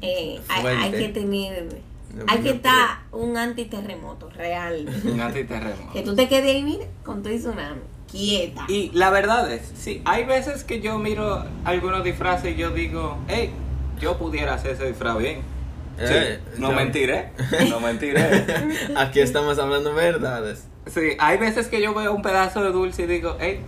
Eh, 0.02 0.40
hay, 0.50 0.66
hay 0.66 0.92
que 0.92 1.10
tener, 1.10 1.70
hay 2.28 2.40
que 2.40 2.50
estar 2.52 3.00
un 3.12 3.38
antiterremoto 3.38 4.30
real. 4.30 4.88
Un 5.06 5.22
antiterremoto. 5.22 5.94
que 5.94 6.02
tú 6.02 6.16
te 6.16 6.28
quedes 6.28 6.56
ahí, 6.56 6.64
mira, 6.64 6.86
con 7.04 7.22
tu 7.24 7.30
tsunami, 7.30 7.82
quieta. 8.12 8.66
Y 8.68 8.92
la 8.94 9.10
verdad 9.10 9.52
es, 9.52 9.72
sí, 9.76 10.02
hay 10.06 10.26
veces 10.26 10.64
que 10.64 10.82
yo 10.82 10.98
miro 11.00 11.46
algunos 11.66 12.04
disfraces 12.04 12.54
y 12.54 12.56
yo 12.56 12.72
digo, 12.72 13.18
hey, 13.28 13.52
yo 14.00 14.18
pudiera 14.18 14.54
hacer 14.56 14.72
ese 14.72 14.86
disfraz 14.88 15.18
bien. 15.18 15.42
Sí, 15.98 16.06
Eh, 16.08 16.40
no 16.58 16.72
mentiré, 16.72 17.32
no 17.70 17.80
mentiré. 17.82 18.46
Aquí 18.96 19.20
estamos 19.20 19.60
hablando 19.60 19.94
verdades. 19.94 20.66
Sí, 20.88 21.12
hay 21.20 21.38
veces 21.38 21.68
que 21.68 21.82
yo 21.82 21.94
veo 21.94 22.14
un 22.14 22.22
pedazo 22.22 22.64
de 22.64 22.72
dulce 22.72 23.04
y 23.04 23.08
digo, 23.08 23.36
hey, 23.40 23.60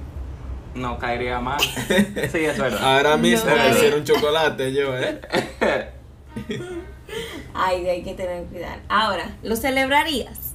no 0.74 0.98
caería 0.98 1.40
mal. 1.42 1.60
Sí, 1.60 2.46
es 2.46 2.58
verdad. 2.58 2.80
Ahora 2.82 3.18
mismo 3.18 3.50
No, 3.50 3.58
me 3.58 3.70
hicieron 3.72 4.04
chocolate 4.06 4.72
yo, 4.74 4.98
¿eh? 4.98 5.20
Ay, 7.54 7.88
hay 7.88 8.04
que 8.04 8.14
tener 8.14 8.44
cuidado. 8.46 8.80
Ahora, 8.90 9.36
¿lo 9.44 9.56
celebrarías? 9.56 10.54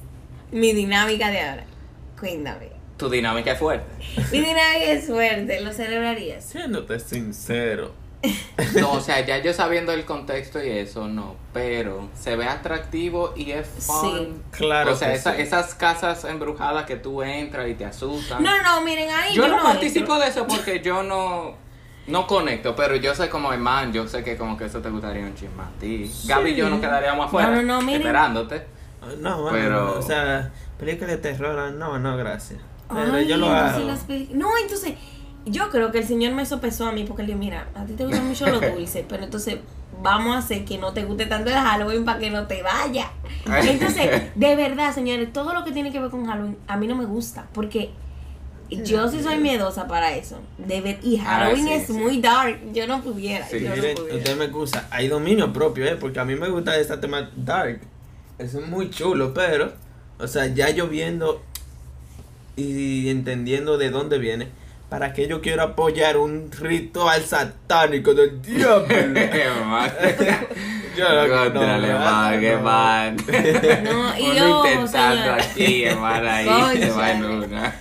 Mi 0.51 0.73
dinámica 0.73 1.29
de 1.31 1.41
ahora. 1.41 1.63
Cuéntame. 2.19 2.69
Tu 2.97 3.09
dinámica 3.09 3.51
es 3.51 3.59
fuerte. 3.59 3.85
Mi 4.31 4.39
dinámica 4.39 4.83
es 4.83 5.05
fuerte, 5.05 5.61
¿lo 5.61 5.71
celebrarías? 5.71 6.43
Siéndote 6.43 6.99
sincero. 6.99 7.93
No, 8.79 8.93
o 8.93 8.99
sea, 9.01 9.23
ya 9.25 9.37
yo 9.37 9.53
sabiendo 9.53 9.91
el 9.93 10.03
contexto 10.03 10.61
y 10.63 10.69
eso, 10.71 11.07
no, 11.07 11.35
pero 11.53 12.09
se 12.19 12.35
ve 12.35 12.45
atractivo 12.45 13.33
y 13.35 13.51
es 13.51 13.67
fun. 13.67 14.41
Sí. 14.51 14.57
Claro 14.57 14.93
O 14.93 14.95
sea, 14.95 15.13
esa- 15.13 15.35
sí. 15.35 15.41
esas 15.43 15.75
casas 15.75 16.23
embrujadas 16.25 16.85
que 16.85 16.95
tú 16.95 17.21
entras 17.21 17.69
y 17.69 17.75
te 17.75 17.85
asustan. 17.85 18.41
No, 18.41 18.61
no, 18.63 18.81
miren 18.81 19.09
ahí. 19.11 19.35
yo, 19.35 19.47
no, 19.47 19.61
participo 19.61 20.17
de 20.17 20.27
eso 20.29 20.47
porque 20.47 20.81
yo 20.81 21.03
no 21.03 21.55
no 22.07 22.25
conecto, 22.27 22.75
pero 22.75 22.95
yo 22.95 23.13
sé 23.15 23.29
como 23.29 23.51
hermano, 23.53 23.91
yo 23.91 24.07
sé 24.07 24.23
que 24.23 24.37
como 24.37 24.57
que 24.57 24.65
eso 24.65 24.79
te 24.81 24.89
gustaría 24.89 25.23
un 25.23 25.35
chisme 25.35 25.61
a 25.63 25.79
ti. 25.79 26.09
Gaby 26.25 26.51
y 26.51 26.55
yo 26.55 26.69
nos 26.69 26.79
quedaríamos 26.79 27.27
afuera 27.27 27.49
No, 27.49 27.55
no, 27.61 27.61
no, 27.61 27.81
miren. 27.81 28.01
esperándote. 28.01 28.65
No, 29.21 29.41
bueno, 29.43 29.57
Pero- 29.57 29.99
o 29.99 30.01
sea, 30.01 30.51
película 30.79 31.07
de 31.11 31.17
terror, 31.17 31.71
no, 31.73 31.99
no, 31.99 32.17
gracias. 32.17 32.59
Pero 32.89 33.13
Ay, 33.13 33.27
yo 33.27 33.37
lo 33.37 33.47
hago. 33.49 33.79
las 33.85 34.07
No, 34.31 34.49
entonces, 34.61 34.93
yo 35.45 35.69
creo 35.69 35.91
que 35.91 35.99
el 35.99 36.05
Señor 36.07 36.33
me 36.33 36.45
sopesó 36.45 36.87
a 36.87 36.91
mí 36.91 37.03
porque 37.05 37.21
él 37.21 37.27
dijo, 37.27 37.39
mira, 37.39 37.67
a 37.75 37.85
ti 37.85 37.93
te 37.93 38.05
gustan 38.05 38.27
mucho 38.27 38.47
los 38.47 38.61
dulces, 38.75 39.05
pero 39.07 39.23
entonces 39.23 39.57
vamos 40.01 40.35
a 40.35 40.39
hacer 40.39 40.63
que 40.65 40.77
no 40.77 40.93
te 40.93 41.03
guste 41.03 41.25
tanto 41.25 41.49
el 41.49 41.55
Halloween 41.55 42.05
para 42.05 42.19
que 42.19 42.29
no 42.29 42.47
te 42.47 42.61
vaya. 42.63 43.11
Entonces, 43.45 44.31
de 44.35 44.55
verdad, 44.55 44.93
señores, 44.93 45.31
todo 45.33 45.53
lo 45.53 45.63
que 45.63 45.71
tiene 45.71 45.91
que 45.91 45.99
ver 45.99 46.09
con 46.09 46.25
Halloween 46.25 46.57
a 46.67 46.77
mí 46.77 46.87
no 46.87 46.95
me 46.95 47.05
gusta 47.05 47.45
porque 47.53 47.91
yo 48.69 49.09
sí 49.09 49.21
soy 49.23 49.37
miedosa 49.37 49.87
para 49.87 50.15
eso. 50.15 50.39
De 50.57 50.81
ver, 50.81 50.99
y 51.03 51.17
Ah, 51.17 51.23
Halloween 51.39 51.67
sí, 51.67 51.73
es 51.73 51.87
sí. 51.87 51.93
muy 51.93 52.19
dark. 52.21 52.59
Yo 52.73 52.87
no 52.87 53.01
pudiera. 53.01 53.47
Sí. 53.47 53.59
yo 53.61 53.69
no 53.69 53.75
Miren, 53.75 53.95
pudiera. 53.95 54.17
usted 54.17 54.37
me 54.37 54.45
excusa, 54.45 54.87
hay 54.91 55.07
dominio 55.07 55.53
propio, 55.53 55.85
¿eh? 55.85 55.95
Porque 55.99 56.19
a 56.19 56.25
mí 56.25 56.35
me 56.35 56.49
gusta 56.49 56.77
este 56.77 56.97
tema 56.97 57.29
dark. 57.35 57.79
Eso 58.37 58.59
es 58.59 58.67
muy 58.67 58.89
chulo, 58.89 59.33
pero, 59.33 59.73
o 60.19 60.27
sea, 60.27 60.47
ya 60.47 60.69
yo 60.69 60.87
viendo 60.87 61.41
y 62.55 63.09
entendiendo 63.09 63.77
de 63.77 63.89
dónde 63.89 64.17
viene, 64.17 64.47
¿para 64.89 65.13
qué 65.13 65.27
yo 65.27 65.41
quiero 65.41 65.63
apoyar 65.63 66.17
un 66.17 66.49
ritual 66.51 67.23
satánico 67.23 68.13
del 68.13 68.41
diablo? 68.41 68.87
Yo 70.97 71.07
no- 71.27 71.43
Contrale, 71.43 71.89
no, 71.93 71.99
man, 71.99 72.39
qué 72.39 72.51
no. 72.53 72.61
man. 72.63 73.17
No, 73.83 74.17
y 74.17 74.23
Uno 74.31 74.33
yo, 74.35 74.65
intentando 74.65 75.21
señor. 75.21 75.39
aquí, 75.41 75.83
hermano, 75.83 76.27
ahí 76.29 76.45
se 76.79 76.89
va 76.89 77.11
en 77.11 77.21
Cónchale. 77.21 77.45
una. 77.45 77.75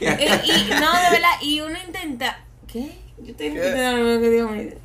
y, 0.00 0.04
y- 0.04 0.70
no, 0.70 0.92
de 0.96 1.10
verdad, 1.12 1.30
y 1.42 1.60
uno 1.60 1.76
intenta. 1.86 2.38
¿Qué? 2.66 2.90
Yo 3.18 3.30
estoy 3.30 3.46
intentando 3.46 4.02
lo 4.14 4.20
que 4.20 4.30
Dios 4.30 4.50
me 4.50 4.64
dice. 4.64 4.78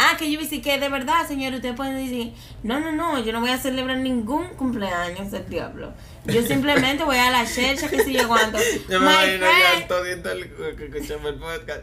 Ah, 0.00 0.16
que 0.16 0.30
yo 0.30 0.38
dice 0.38 0.62
que 0.62 0.78
de 0.78 0.88
verdad, 0.88 1.26
señor, 1.26 1.52
ustedes 1.54 1.74
pueden 1.74 1.96
decir, 1.96 2.32
no, 2.62 2.78
no, 2.78 2.92
no, 2.92 3.18
yo 3.18 3.32
no 3.32 3.40
voy 3.40 3.50
a 3.50 3.58
celebrar 3.58 3.98
ningún 3.98 4.46
cumpleaños 4.50 5.32
del 5.32 5.48
diablo. 5.48 5.92
Yo 6.24 6.42
simplemente 6.42 7.02
voy 7.02 7.16
a 7.16 7.30
la 7.30 7.44
chercha, 7.44 7.88
que 7.88 8.04
si 8.04 8.12
yo 8.12 8.28
cuánto. 8.28 8.58
Yo 8.88 9.00
me 9.00 9.06
My 9.06 9.12
imagino 9.12 9.46
ya 9.46 9.86
friend, 9.86 9.88
todito 9.88 10.30
el 10.30 10.76
que 10.76 10.84
escuchamos 10.84 11.32
el 11.32 11.38
podcast 11.38 11.80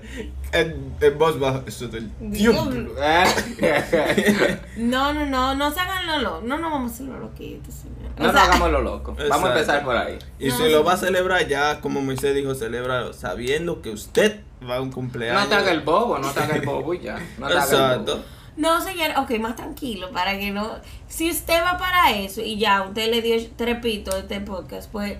en, 0.53 0.93
en 1.01 1.17
voz 1.17 1.39
baja. 1.39 1.63
Eso 1.65 1.87
del 1.87 2.09
diablo. 2.19 2.93
No, 4.77 5.13
no, 5.13 5.25
no, 5.25 5.55
no 5.55 5.71
se 5.73 5.79
hagan 5.79 6.05
lo 6.07 6.19
loco. 6.19 6.41
No, 6.45 6.57
no 6.57 6.69
vamos 6.69 6.91
a 6.91 6.93
hacer 6.95 7.07
lo 7.07 7.19
loquito, 7.19 7.71
señor. 7.71 8.11
No 8.17 8.23
O 8.23 8.27
nos 8.27 8.33
sea, 8.33 8.43
hagamos 8.45 8.71
lo 8.71 8.81
loco. 8.81 9.15
Vamos 9.29 9.49
a 9.49 9.53
empezar 9.53 9.83
por 9.83 9.97
ahí. 9.97 10.19
Y 10.39 10.49
No, 10.49 10.57
si 10.57 10.69
lo 10.69 10.83
va 10.83 10.93
a 10.93 10.97
celebrar 10.97 11.47
ya, 11.47 11.81
como 11.81 12.01
Moisés 12.01 12.35
dijo, 12.35 12.55
celebra 12.55 13.11
sabiendo 13.13 13.81
que 13.81 13.89
usted 13.89 14.39
va 14.69 14.77
a 14.77 14.81
un 14.81 14.91
cumpleaños. 14.91 15.43
No 15.43 15.47
te 15.49 15.55
haga 15.55 15.71
el 15.71 15.81
bobo, 15.81 16.17
no 16.19 16.31
te 16.31 16.39
haga 16.39 16.55
el 16.55 16.61
bobo 16.65 16.93
y 16.93 16.99
ya. 17.01 17.19
No 17.37 17.47
te 17.47 17.53
haga 17.53 17.63
el 17.63 17.71
Exacto. 17.73 18.15
bobo. 18.17 18.25
No, 18.57 18.79
señor, 18.81 19.11
ok, 19.17 19.31
más 19.39 19.55
tranquilo, 19.57 20.11
para 20.11 20.37
que 20.39 20.51
no... 20.51 20.75
Si 21.09 21.29
usted 21.29 21.61
va 21.61 21.77
para 21.77 22.11
eso 22.11 22.41
y 22.41 22.57
ya 22.57 22.83
usted 22.83 23.11
le 23.11 23.21
dio 23.21 23.35
trepito 23.57 24.15
este 24.17 24.39
podcast, 24.39 24.89
pues, 24.91 25.17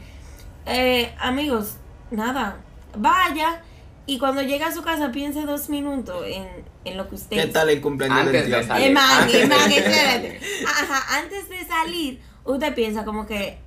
eh, 0.65 1.13
amigos, 1.19 1.75
nada, 2.11 2.57
vaya 2.97 3.61
y 4.05 4.19
cuando 4.19 4.41
llegue 4.41 4.63
a 4.63 4.71
su 4.71 4.83
casa 4.83 5.11
piense 5.11 5.41
dos 5.41 5.67
minutos 5.67 6.23
en, 6.27 6.47
en 6.85 6.95
lo 6.97 7.09
que 7.09 7.15
usted... 7.15 7.35
¿Qué 7.35 7.47
tal 7.47 7.69
el 7.69 7.81
cumpleaños 7.81 8.19
Antes 8.19 8.43
del 8.43 8.51
de 8.51 8.63
salir. 8.67 8.87
Eh, 8.87 8.91
man, 8.93 9.21
Antes 9.23 9.35
eh, 9.35 9.41
de- 9.41 9.47
man, 9.47 9.71
espérate. 9.71 10.39
Ajá, 10.65 11.17
antes 11.19 11.49
de 11.49 11.65
salir, 11.65 12.21
usted 12.45 12.73
piensa 12.73 13.03
como 13.03 13.25
que... 13.25 13.57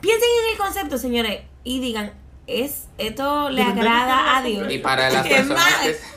Piensen 0.00 0.28
en 0.44 0.52
el 0.52 0.58
concepto, 0.58 0.98
señores, 0.98 1.42
y 1.62 1.78
digan, 1.80 2.12
¿es, 2.48 2.88
¿esto 2.98 3.50
le 3.50 3.62
agrada 3.62 4.38
a 4.38 4.42
Dios? 4.42 4.72
Y 4.72 4.78
para 4.78 5.08
las 5.10 5.26
personas 5.28 5.64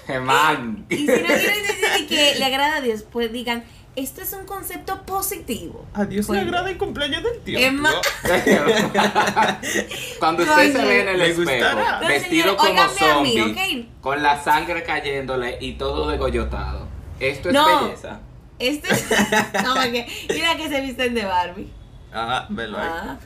que... 0.07 0.19
Man. 0.19 0.85
Y 0.89 0.97
si 0.97 1.05
no 1.05 1.13
quieren 1.13 1.27
decir 1.81 2.07
que 2.07 2.35
le 2.39 2.45
agrada 2.45 2.77
a 2.77 2.81
Dios, 2.81 3.03
pues 3.11 3.31
digan, 3.31 3.63
esto 3.95 4.21
es 4.21 4.31
un 4.33 4.45
concepto 4.45 5.03
positivo. 5.05 5.85
A 5.93 6.05
Dios 6.05 6.25
Pues- 6.25 6.39
le 6.41 6.45
agrada 6.47 6.69
el 6.69 6.77
cumpleaños 6.77 7.21
del 7.23 7.43
diablo. 7.43 7.67
Es 7.67 7.73
más- 7.73 7.95
Cuando 10.19 10.43
usted 10.43 10.71
se 10.73 10.81
ve 10.85 11.01
en 11.01 11.07
el 11.09 11.21
espejo, 11.21 11.49
gustará. 11.51 11.97
Pero, 11.99 12.13
vestido 12.13 12.43
señores, 12.43 12.55
como 12.57 12.69
óiganme 12.71 13.11
a 13.11 13.21
mí, 13.21 13.37
zombie, 13.37 13.89
con 14.01 14.23
la 14.23 14.41
sangre 14.41 14.83
cayéndole 14.83 15.57
y 15.61 15.73
todo 15.73 16.09
degollotado. 16.09 16.87
Esto 17.19 17.49
es 17.49 17.53
No. 17.55 17.83
belleza. 17.85 18.19
Este 18.59 18.93
es... 18.93 19.05
No, 19.63 19.73
porque 19.75 20.07
mira 20.29 20.55
que 20.55 20.69
se 20.69 20.81
visten 20.81 21.13
de 21.13 21.25
Barbie. 21.25 21.69
Ajá, 22.13 22.45
velo 22.49 22.77
ahí. 22.77 22.87
Ah. 22.89 23.17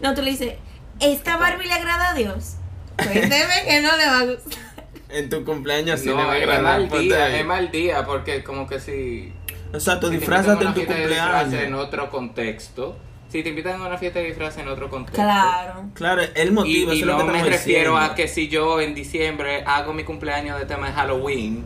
No, 0.00 0.14
tú 0.14 0.22
le 0.22 0.30
dices, 0.30 0.54
¿esta 1.00 1.36
Barbie 1.36 1.66
le 1.66 1.74
agrada 1.74 2.10
a 2.10 2.14
Dios? 2.14 2.56
Cuénteme 2.96 3.64
que 3.66 3.80
no 3.80 3.96
le 3.96 4.06
va 4.06 4.18
a 4.20 4.24
gustar. 4.24 4.62
En 5.10 5.30
tu 5.30 5.44
cumpleaños 5.44 6.00
sí 6.00 6.14
le 6.14 6.14
No, 6.14 6.26
va 6.26 6.34
a 6.34 6.38
es 6.38 6.48
agradar. 6.48 6.62
mal 6.62 6.88
ponte 6.88 6.98
día, 6.98 7.28
es 7.30 7.44
mal 7.44 7.70
día 7.70 8.04
porque 8.04 8.44
como 8.44 8.66
que 8.66 8.80
si... 8.80 9.32
O 9.72 9.80
sea, 9.80 10.00
tú 10.00 10.08
si 10.08 10.18
te 10.18 10.18
disfrazate 10.18 10.52
invitan 10.52 10.66
a 10.66 10.68
en 10.68 10.74
tu 10.74 10.80
una 10.80 10.86
fiesta 10.86 10.94
de 10.94 11.08
disfraces 11.08 11.60
en 11.62 11.72
cumpleaños. 11.72 11.74
otro 11.74 12.10
contexto. 12.10 12.98
Si 13.28 13.42
te 13.42 13.50
invitan 13.50 13.80
a 13.82 13.86
una 13.86 13.98
fiesta 13.98 14.20
de 14.20 14.26
disfraces 14.26 14.62
en 14.62 14.68
otro 14.68 14.88
contexto. 14.90 15.22
Claro. 15.22 15.90
Claro, 15.94 16.22
el 16.34 16.48
Y, 16.48 16.50
motivo, 16.52 16.92
y 16.92 16.92
eso 16.92 17.06
es 17.06 17.06
lo 17.06 17.16
no 17.16 17.26
que 17.26 17.32
me 17.32 17.42
refiero 17.42 17.92
diciendo. 17.92 17.96
a 17.98 18.14
que 18.14 18.28
si 18.28 18.48
yo 18.48 18.80
en 18.80 18.94
diciembre 18.94 19.62
hago 19.66 19.92
mi 19.94 20.04
cumpleaños 20.04 20.58
de 20.58 20.66
tema 20.66 20.88
de 20.88 20.92
Halloween, 20.94 21.64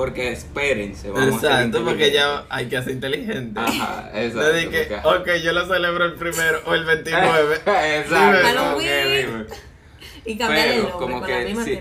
porque 0.00 0.32
espérense, 0.32 1.10
vamos 1.10 1.44
a 1.44 1.60
Exacto, 1.60 1.84
porque 1.84 2.06
inteligentes. 2.06 2.14
ya 2.14 2.46
hay 2.48 2.66
que 2.70 2.82
ser 2.82 2.92
inteligente. 2.94 3.60
Ajá, 3.60 4.08
No 4.14 4.18
exacto. 4.18 4.52
de 4.54 4.68
que, 4.70 4.98
porque- 5.02 5.32
ok, 5.34 5.42
yo 5.44 5.52
lo 5.52 5.66
celebro 5.66 6.04
el 6.06 6.14
primero 6.14 6.58
o 6.64 6.74
el 6.74 6.84
29. 6.86 7.54
exacto. 7.98 8.38
Que 8.40 8.46
Halloween. 8.46 9.26
dime. 9.26 9.44
Y 10.24 10.38
cambiar 10.38 10.68
el 10.68 10.72
Pero, 10.72 10.82
nombre 10.88 10.98
como 11.06 11.18
con 11.18 11.26
que 11.26 11.38
la 11.38 11.44
misma 11.44 11.64
sí. 11.64 11.80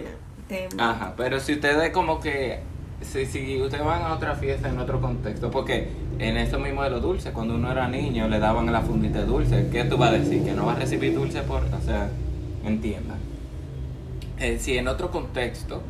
tema-. 0.49 0.89
Ajá, 0.91 1.13
pero 1.15 1.39
si 1.39 1.53
ustedes 1.53 1.91
como 1.91 2.19
que, 2.19 2.59
si, 3.01 3.25
si 3.25 3.61
ustedes 3.61 3.85
van 3.85 4.01
a 4.01 4.13
otra 4.13 4.35
fiesta 4.35 4.67
en 4.67 4.79
otro 4.79 4.99
contexto, 4.99 5.49
porque 5.49 5.87
en 6.19 6.35
eso 6.35 6.59
mismo 6.59 6.83
de 6.83 6.89
los 6.89 7.01
dulces, 7.01 7.31
cuando 7.31 7.55
uno 7.55 7.71
era 7.71 7.87
niño 7.87 8.27
le 8.27 8.39
daban 8.39 8.69
la 8.69 8.81
fundita 8.81 9.19
de 9.19 9.27
dulce, 9.27 9.69
¿qué 9.71 9.85
tú 9.85 9.95
vas 9.95 10.09
a 10.09 10.17
decir? 10.17 10.43
Que 10.43 10.51
no 10.51 10.65
vas 10.65 10.75
a 10.75 10.79
recibir 10.81 11.13
dulce 11.15 11.39
por, 11.43 11.61
o 11.63 11.81
sea, 11.85 12.09
entienda. 12.65 13.15
Eh, 14.39 14.57
si 14.59 14.77
en 14.77 14.89
otro 14.89 15.09
contexto, 15.09 15.81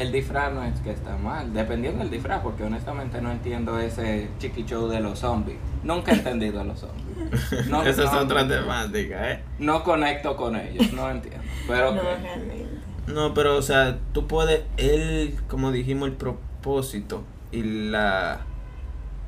el 0.00 0.12
disfraz 0.12 0.52
no 0.52 0.64
es 0.64 0.80
que 0.80 0.90
está 0.90 1.16
mal, 1.16 1.52
dependiendo 1.52 2.00
del 2.00 2.10
disfraz, 2.10 2.40
porque 2.42 2.64
honestamente 2.64 3.20
no 3.20 3.30
entiendo 3.30 3.78
ese 3.78 4.28
chiqui 4.38 4.64
show 4.64 4.88
de 4.88 5.00
los 5.00 5.18
zombies. 5.20 5.58
Nunca 5.82 6.12
he 6.12 6.14
entendido 6.16 6.60
a 6.60 6.64
los 6.64 6.80
zombies. 6.80 7.06
No, 7.68 7.82
Esa 7.82 8.04
es 8.04 8.12
no- 8.12 8.20
otra 8.20 8.46
temática, 8.48 9.32
¿eh? 9.32 9.42
No 9.58 9.82
conecto 9.84 10.36
con 10.36 10.56
ellos, 10.56 10.92
no 10.92 11.10
entiendo. 11.10 11.42
Pero. 11.68 11.94
No, 13.06 13.34
pero, 13.34 13.56
o 13.56 13.62
sea, 13.62 13.98
tú 14.12 14.26
puedes, 14.26 14.62
él, 14.76 15.34
como 15.48 15.72
dijimos, 15.72 16.08
el 16.08 16.14
propósito 16.14 17.24
y 17.50 17.62
la, 17.90 18.40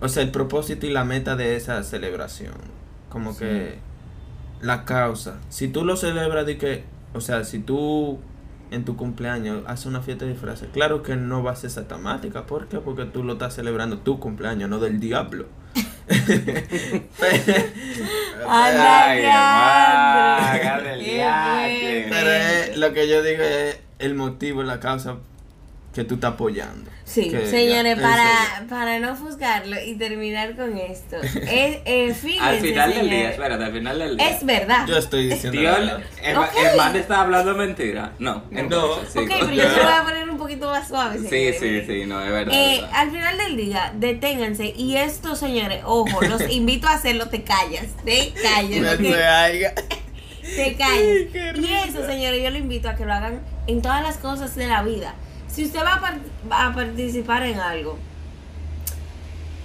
o 0.01 0.09
sea, 0.09 0.23
el 0.23 0.31
propósito 0.31 0.87
y 0.87 0.91
la 0.91 1.05
meta 1.05 1.35
de 1.37 1.57
esa 1.57 1.83
celebración, 1.83 2.55
como 3.09 3.37
que 3.37 3.79
la 4.61 4.85
causa. 4.85 5.39
Si 5.49 5.67
tú 5.69 5.85
lo 5.85 5.97
celebras 5.97 6.47
de 6.47 6.59
que, 6.59 6.85
o 7.15 7.21
sea, 7.21 7.43
si 7.45 7.59
tú 7.59 8.21
en 8.73 8.85
tu 8.85 8.97
cumpleaños 8.97 9.63
haces 9.67 9.87
una 9.87 10.01
fiesta 10.01 10.25
de 10.25 10.33
disfraces, 10.33 10.69
claro 10.73 11.03
que 11.03 11.15
no 11.17 11.43
va 11.43 11.53
a 11.53 11.57
ser 11.57 11.71
esa 11.71 11.87
temática. 11.87 12.47
¿Por 12.47 12.69
qué? 12.69 12.79
Porque 12.79 13.05
tú 13.05 13.23
lo 13.23 13.35
estás 13.35 13.55
celebrando 13.55 13.99
tu 13.99 14.19
cumpleaños, 14.19 14.69
no 14.71 14.79
del 14.79 14.99
diablo. 15.01 15.47
Ay, 18.49 19.21
viaje. 21.01 22.07
Pero 22.09 22.31
es- 22.31 22.77
lo 22.77 22.93
que 22.93 23.09
yo 23.09 23.23
digo 23.23 23.43
es 23.43 23.79
el 23.99 24.15
motivo, 24.15 24.63
la 24.63 24.81
causa 24.81 25.17
que 25.93 26.05
tú 26.05 26.15
estás 26.15 26.33
apoyando. 26.33 26.91
Sí, 27.05 27.29
Que 27.29 27.47
señores, 27.47 27.97
ya, 27.99 28.03
para, 28.03 28.65
para 28.71 28.99
no 28.99 29.15
juzgarlo 29.15 29.77
y 29.85 29.95
terminar 29.97 30.57
con 30.57 30.79
esto, 30.79 31.17
es, 31.23 31.79
eh, 31.85 32.15
fíjense, 32.19 32.41
Al 32.49 32.59
final 32.61 32.95
del 32.95 33.11
día, 33.11 33.31
espérate, 33.31 33.65
al 33.65 33.73
final 33.73 33.99
del 33.99 34.17
día. 34.17 34.31
es 34.31 34.47
verdad. 34.47 34.87
Yo 34.87 34.97
estoy 34.97 35.29
diciendo. 35.29 35.61
Tío, 35.61 35.71
la 35.71 35.77
el, 35.79 35.87
verdad. 35.87 36.03
el, 36.23 36.37
Ok. 36.39 36.47
el 36.71 36.77
man 36.79 36.97
está 36.97 37.21
hablando 37.21 37.55
mentira. 37.55 38.13
No, 38.19 38.45
entonces, 38.53 39.13
sí, 39.13 39.19
ok, 39.19 39.29
pero 39.41 39.53
yo 39.53 39.63
se 39.63 39.77
lo 39.77 39.83
voy 39.85 39.93
a 39.93 40.05
poner 40.05 40.31
un 40.31 40.39
poquito 40.39 40.71
más 40.71 40.89
suave. 40.89 41.19
Sí, 41.19 41.29
señores, 41.29 41.59
sí, 41.61 41.83
sí, 41.87 42.07
no, 42.07 42.23
es 42.25 42.31
verdad. 42.31 42.55
Eh, 42.55 42.75
es 42.77 42.81
verdad. 42.81 42.99
al 42.99 43.11
final 43.11 43.39
del 43.39 43.57
día, 43.59 43.93
deténganse 43.95 44.67
y 44.75 44.97
esto, 44.97 45.37
señores, 45.37 45.83
ojo, 45.85 46.23
los 46.23 46.41
invito 46.51 46.87
a 46.89 46.93
hacerlo, 46.95 47.29
te 47.29 47.43
callas, 47.43 47.89
te 48.05 48.33
callas, 48.43 48.81
No 48.81 48.97
te 48.97 49.11
callas. 49.13 49.75
Y 51.57 51.73
eso, 51.89 52.07
señores, 52.07 52.43
yo 52.43 52.51
lo 52.51 52.59
invito 52.59 52.89
a 52.89 52.95
que 52.95 53.05
lo 53.05 53.13
hagan 53.13 53.41
en 53.67 53.81
todas 53.83 54.03
las 54.03 54.17
cosas 54.17 54.55
de 54.57 54.67
la 54.67 54.83
vida. 54.83 55.15
Si 55.53 55.65
usted 55.67 55.81
va 55.81 56.01
a, 56.51 56.75
participar 56.75 57.43
en 57.43 57.59
algo, 57.59 57.99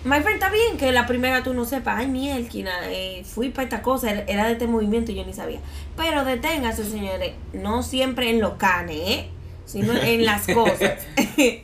my 0.04 0.20
friend, 0.22 0.36
está 0.42 0.50
bien 0.50 0.78
que 0.78 0.92
la 0.92 1.08
primera 1.08 1.44
tú 1.44 1.54
no 1.54 1.64
sepas, 1.64 2.00
ay, 2.00 2.08
mielquina, 2.08 2.72
eh, 2.92 3.24
fui 3.24 3.50
para 3.50 3.64
esta 3.64 3.82
cosa, 3.82 4.12
era- 4.12 4.46
de 4.46 4.52
este 4.52 4.68
movimiento 4.68 5.12
y 5.12 5.16
yo 5.16 5.26
ni 5.26 5.34
sabía. 5.34 5.60
Pero 5.96 6.26
deténgase, 6.26 6.84
señores, 6.84 7.34
no 7.54 7.84
siempre 7.84 8.30
en 8.30 8.42
los 8.42 8.56
canes, 8.56 8.98
¿eh? 9.00 9.30
Sino 9.66 9.94
en 9.94 10.26
las 10.26 10.46
cosas. 10.54 11.06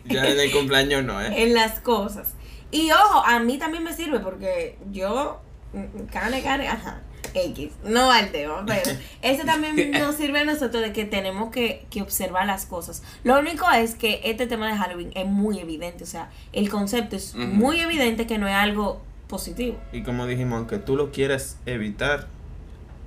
Ya 0.05 0.25
en 0.25 0.39
el 0.39 0.51
cumpleaños 0.51 1.03
no, 1.03 1.21
¿eh? 1.21 1.43
en 1.43 1.53
las 1.53 1.79
cosas. 1.81 2.33
Y 2.71 2.91
ojo, 2.91 3.23
a 3.25 3.39
mí 3.39 3.57
también 3.57 3.83
me 3.83 3.93
sirve 3.93 4.19
porque 4.19 4.77
yo, 4.91 5.41
mm, 5.73 6.05
cane, 6.11 6.41
cane, 6.41 6.67
ajá, 6.69 7.01
X, 7.33 7.71
no 7.83 8.11
al 8.11 8.31
tema, 8.31 8.63
pero 8.65 8.97
eso 9.21 9.43
también 9.45 9.91
nos 9.91 10.15
sirve 10.15 10.39
a 10.39 10.45
nosotros 10.45 10.81
de 10.83 10.93
que 10.93 11.05
tenemos 11.05 11.51
que, 11.51 11.85
que 11.89 12.01
observar 12.01 12.45
las 12.47 12.65
cosas. 12.65 13.03
Lo 13.23 13.39
único 13.39 13.69
es 13.71 13.95
que 13.95 14.21
este 14.23 14.47
tema 14.47 14.67
de 14.71 14.77
Halloween 14.77 15.11
es 15.15 15.25
muy 15.25 15.59
evidente, 15.59 16.03
o 16.03 16.07
sea, 16.07 16.29
el 16.51 16.69
concepto 16.69 17.15
es 17.15 17.35
muy 17.35 17.79
evidente 17.79 18.27
que 18.27 18.37
no 18.37 18.47
es 18.47 18.55
algo 18.55 19.01
positivo. 19.27 19.77
Y 19.91 20.03
como 20.03 20.25
dijimos, 20.27 20.57
aunque 20.57 20.77
tú 20.77 20.95
lo 20.95 21.11
quieras 21.11 21.57
evitar, 21.65 22.27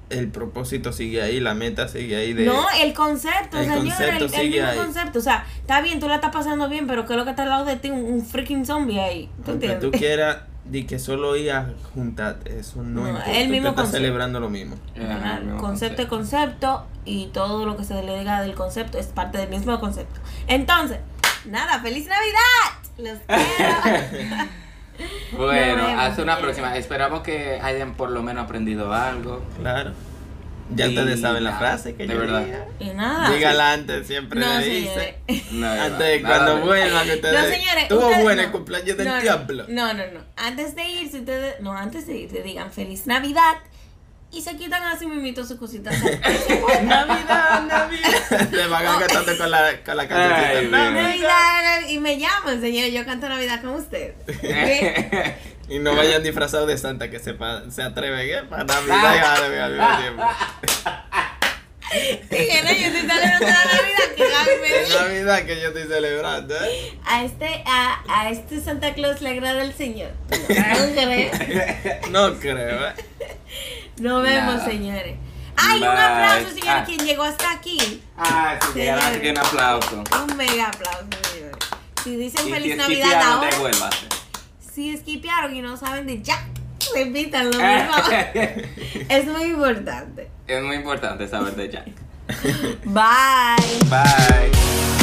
el 0.08 0.28
propósito 0.28 0.92
sigue 0.92 1.20
ahí, 1.20 1.40
la 1.40 1.54
meta 1.54 1.88
sigue 1.88 2.16
ahí 2.16 2.32
de... 2.32 2.44
No, 2.46 2.64
el 2.80 2.94
concepto, 2.94 3.58
El 3.58 3.64
señor, 3.64 3.78
concepto 3.78 4.16
el, 4.16 4.22
el 4.22 4.30
sigue 4.30 4.48
mismo 4.50 4.68
ahí. 4.68 4.78
concepto. 4.78 5.18
O 5.18 5.22
sea, 5.22 5.44
está 5.60 5.80
bien, 5.80 5.98
tú 5.98 6.06
la 6.08 6.16
estás 6.16 6.32
pasando 6.32 6.68
bien, 6.68 6.86
pero 6.86 7.06
¿qué 7.06 7.12
es 7.14 7.16
lo 7.18 7.24
que 7.24 7.30
está 7.30 7.42
al 7.42 7.48
lado 7.48 7.64
de 7.64 7.76
ti? 7.76 7.90
Un, 7.90 8.04
un 8.04 8.24
freaking 8.24 8.64
zombie 8.64 9.00
ahí. 9.00 9.28
¿Tú 9.44 9.50
aunque 9.50 9.66
entiendes? 9.66 9.80
tú 9.80 9.90
quieras 9.90 10.38
di 10.70 10.84
que 10.84 10.98
solo 10.98 11.36
ir 11.36 11.52
a 11.52 11.70
juntar, 11.94 12.38
eso 12.44 12.82
no, 12.82 13.02
No, 13.02 13.08
importa. 13.08 13.32
el 13.32 13.48
mismo 13.48 13.68
concepto. 13.74 13.92
celebrando 13.98 14.40
lo 14.40 14.48
mismo. 14.50 14.76
¿verdad? 14.96 15.38
el 15.38 15.44
mismo 15.44 15.60
concepto 15.60 16.02
es 16.02 16.08
concepto 16.08 16.86
y 17.04 17.26
todo 17.26 17.64
lo 17.66 17.76
que 17.76 17.84
se 17.84 18.02
le 18.02 18.18
diga 18.18 18.40
del 18.42 18.54
concepto 18.54 18.98
es 18.98 19.06
parte 19.06 19.38
del 19.38 19.48
mismo 19.50 19.78
concepto. 19.80 20.20
Entonces, 20.48 20.98
nada, 21.44 21.80
feliz 21.80 22.06
Navidad. 22.08 22.38
Los 22.98 23.18
quiero. 23.56 24.46
Bueno, 25.36 25.86
hasta 26.00 26.22
una 26.22 26.38
próxima. 26.38 26.76
Esperamos 26.76 27.20
que 27.20 27.60
hayan 27.60 27.94
por 27.94 28.10
lo 28.10 28.22
menos 28.22 28.44
aprendido 28.44 28.92
algo. 28.94 29.42
Claro. 29.60 29.92
Ya 30.74 30.86
Y 30.86 30.98
ustedes 30.98 31.20
saben 31.20 31.44
la 31.44 31.56
frase 31.58 31.94
que 31.94 32.06
de 32.06 32.14
yo 32.14 32.18
verdad. 32.20 32.44
diga. 32.44 32.66
y 32.80 32.86
nada. 32.94 33.30
Dígala 33.30 33.72
antes, 33.72 34.06
siempre 34.06 34.40
No, 34.40 34.58
le 34.58 34.64
señores. 34.64 35.14
dice. 35.28 35.44
No, 35.52 35.70
Antes 35.70 35.98
de 35.98 36.22
cuando 36.22 36.58
vuelvan 36.60 37.08
ustedes. 37.08 37.32
No, 37.34 37.40
señores. 37.48 37.82
Estuvo 37.84 38.00
ustedes- 38.06 38.22
bueno 38.24 38.42
el 38.42 38.50
cumpleaños 38.50 38.96
del 38.96 39.20
diablo. 39.22 39.64
No, 39.68 39.94
no, 39.94 40.02
no. 40.12 40.20
Antes 40.36 40.74
de 40.74 40.88
irse, 40.88 41.20
ustedes. 41.20 41.60
No, 41.60 41.72
antes 41.72 42.06
de 42.08 42.16
irse, 42.16 42.42
digan 42.42 42.72
feliz 42.72 43.06
Navidad. 43.06 43.54
Y 44.32 44.42
se 44.42 44.56
quitan 44.56 44.82
así 44.82 45.06
mismito 45.06 45.46
sus 45.46 45.56
cositas. 45.56 45.94
Navidad, 46.82 47.62
Navidad. 47.62 48.48
Le 48.50 48.66
van 48.66 48.86
a 48.86 48.98
cantando 48.98 49.38
con 49.38 49.50
la, 49.50 49.70
con 49.84 49.96
la 49.96 50.08
cancioncita. 50.08 50.60
Dios. 50.60 50.70
Navidad. 50.72 51.88
Y 51.88 51.98
me 52.00 52.18
llaman, 52.18 52.60
señor. 52.60 52.90
Yo 52.90 53.04
canto 53.04 53.28
Navidad 53.28 53.60
con 53.62 53.70
usted. 53.74 54.14
Y 55.68 55.78
no 55.80 55.94
vayan 55.96 56.22
disfrazados 56.22 56.68
de 56.68 56.78
Santa 56.78 57.10
que 57.10 57.18
sepa, 57.18 57.62
se 57.70 57.82
atreven, 57.82 58.28
¿eh? 58.28 58.42
Para 58.48 58.64
Navidad 58.64 59.14
y 59.14 59.18
Halloween 59.18 59.60
al 59.60 59.72
mismo 59.72 59.98
tiempo. 59.98 60.22
Dije, 62.30 62.62
no, 62.62 62.70
yo 62.72 62.86
estoy 62.86 63.00
celebrando 63.00 63.46
la 63.46 63.64
Navidad 63.64 64.14
que 64.16 64.24
Gaby 64.28 64.60
me 64.60 64.68
Es 64.82 64.88
dijo. 64.88 65.00
Navidad 65.00 65.42
que 65.44 65.60
yo 65.60 65.68
estoy 65.68 65.84
celebrando, 65.84 66.54
¿eh? 66.64 66.98
A 67.04 67.24
este, 67.24 67.64
a, 67.66 68.02
a 68.08 68.30
este 68.30 68.60
Santa 68.60 68.92
Claus 68.94 69.20
le 69.22 69.30
agrada 69.30 69.62
el 69.62 69.72
Señor. 69.74 70.10
No 70.30 70.36
creo. 70.94 71.30
No 72.10 72.34
creo, 72.38 72.88
¿eh? 72.88 72.94
Nos 73.98 74.22
vemos, 74.22 74.62
señores. 74.64 75.16
Ay, 75.56 75.80
un 75.80 75.86
aplauso, 75.86 76.48
señores, 76.50 76.66
Ah. 76.68 76.84
quien 76.84 76.98
llegó 77.06 77.22
hasta 77.22 77.50
aquí. 77.52 78.02
Ah, 78.18 78.58
sí, 78.60 78.72
Señores. 78.80 79.18
que 79.20 79.30
un 79.30 79.38
aplauso. 79.38 80.04
Un 80.28 80.36
mega 80.36 80.66
aplauso, 80.68 81.06
señores. 81.32 81.56
Si 82.04 82.16
dicen 82.16 82.46
Y 82.48 82.52
feliz 82.52 82.72
si 82.72 82.78
Navidad 82.78 83.22
ahora, 83.22 83.50
devuélvase. 83.50 84.06
Si 84.76 84.90
esquipearon 84.90 85.56
y 85.56 85.62
no 85.62 85.78
saben 85.78 86.06
de 86.06 86.20
Jack, 86.20 86.44
repítanlo, 86.94 87.52
por 87.52 87.60
favor. 87.60 88.12
Es 89.08 89.24
muy 89.24 89.44
importante. 89.44 90.28
Es 90.46 90.62
muy 90.62 90.76
importante 90.76 91.26
saber 91.26 91.56
de 91.56 91.70
Jack. 91.70 91.86
Bye. 92.84 93.88
Bye. 93.88 94.95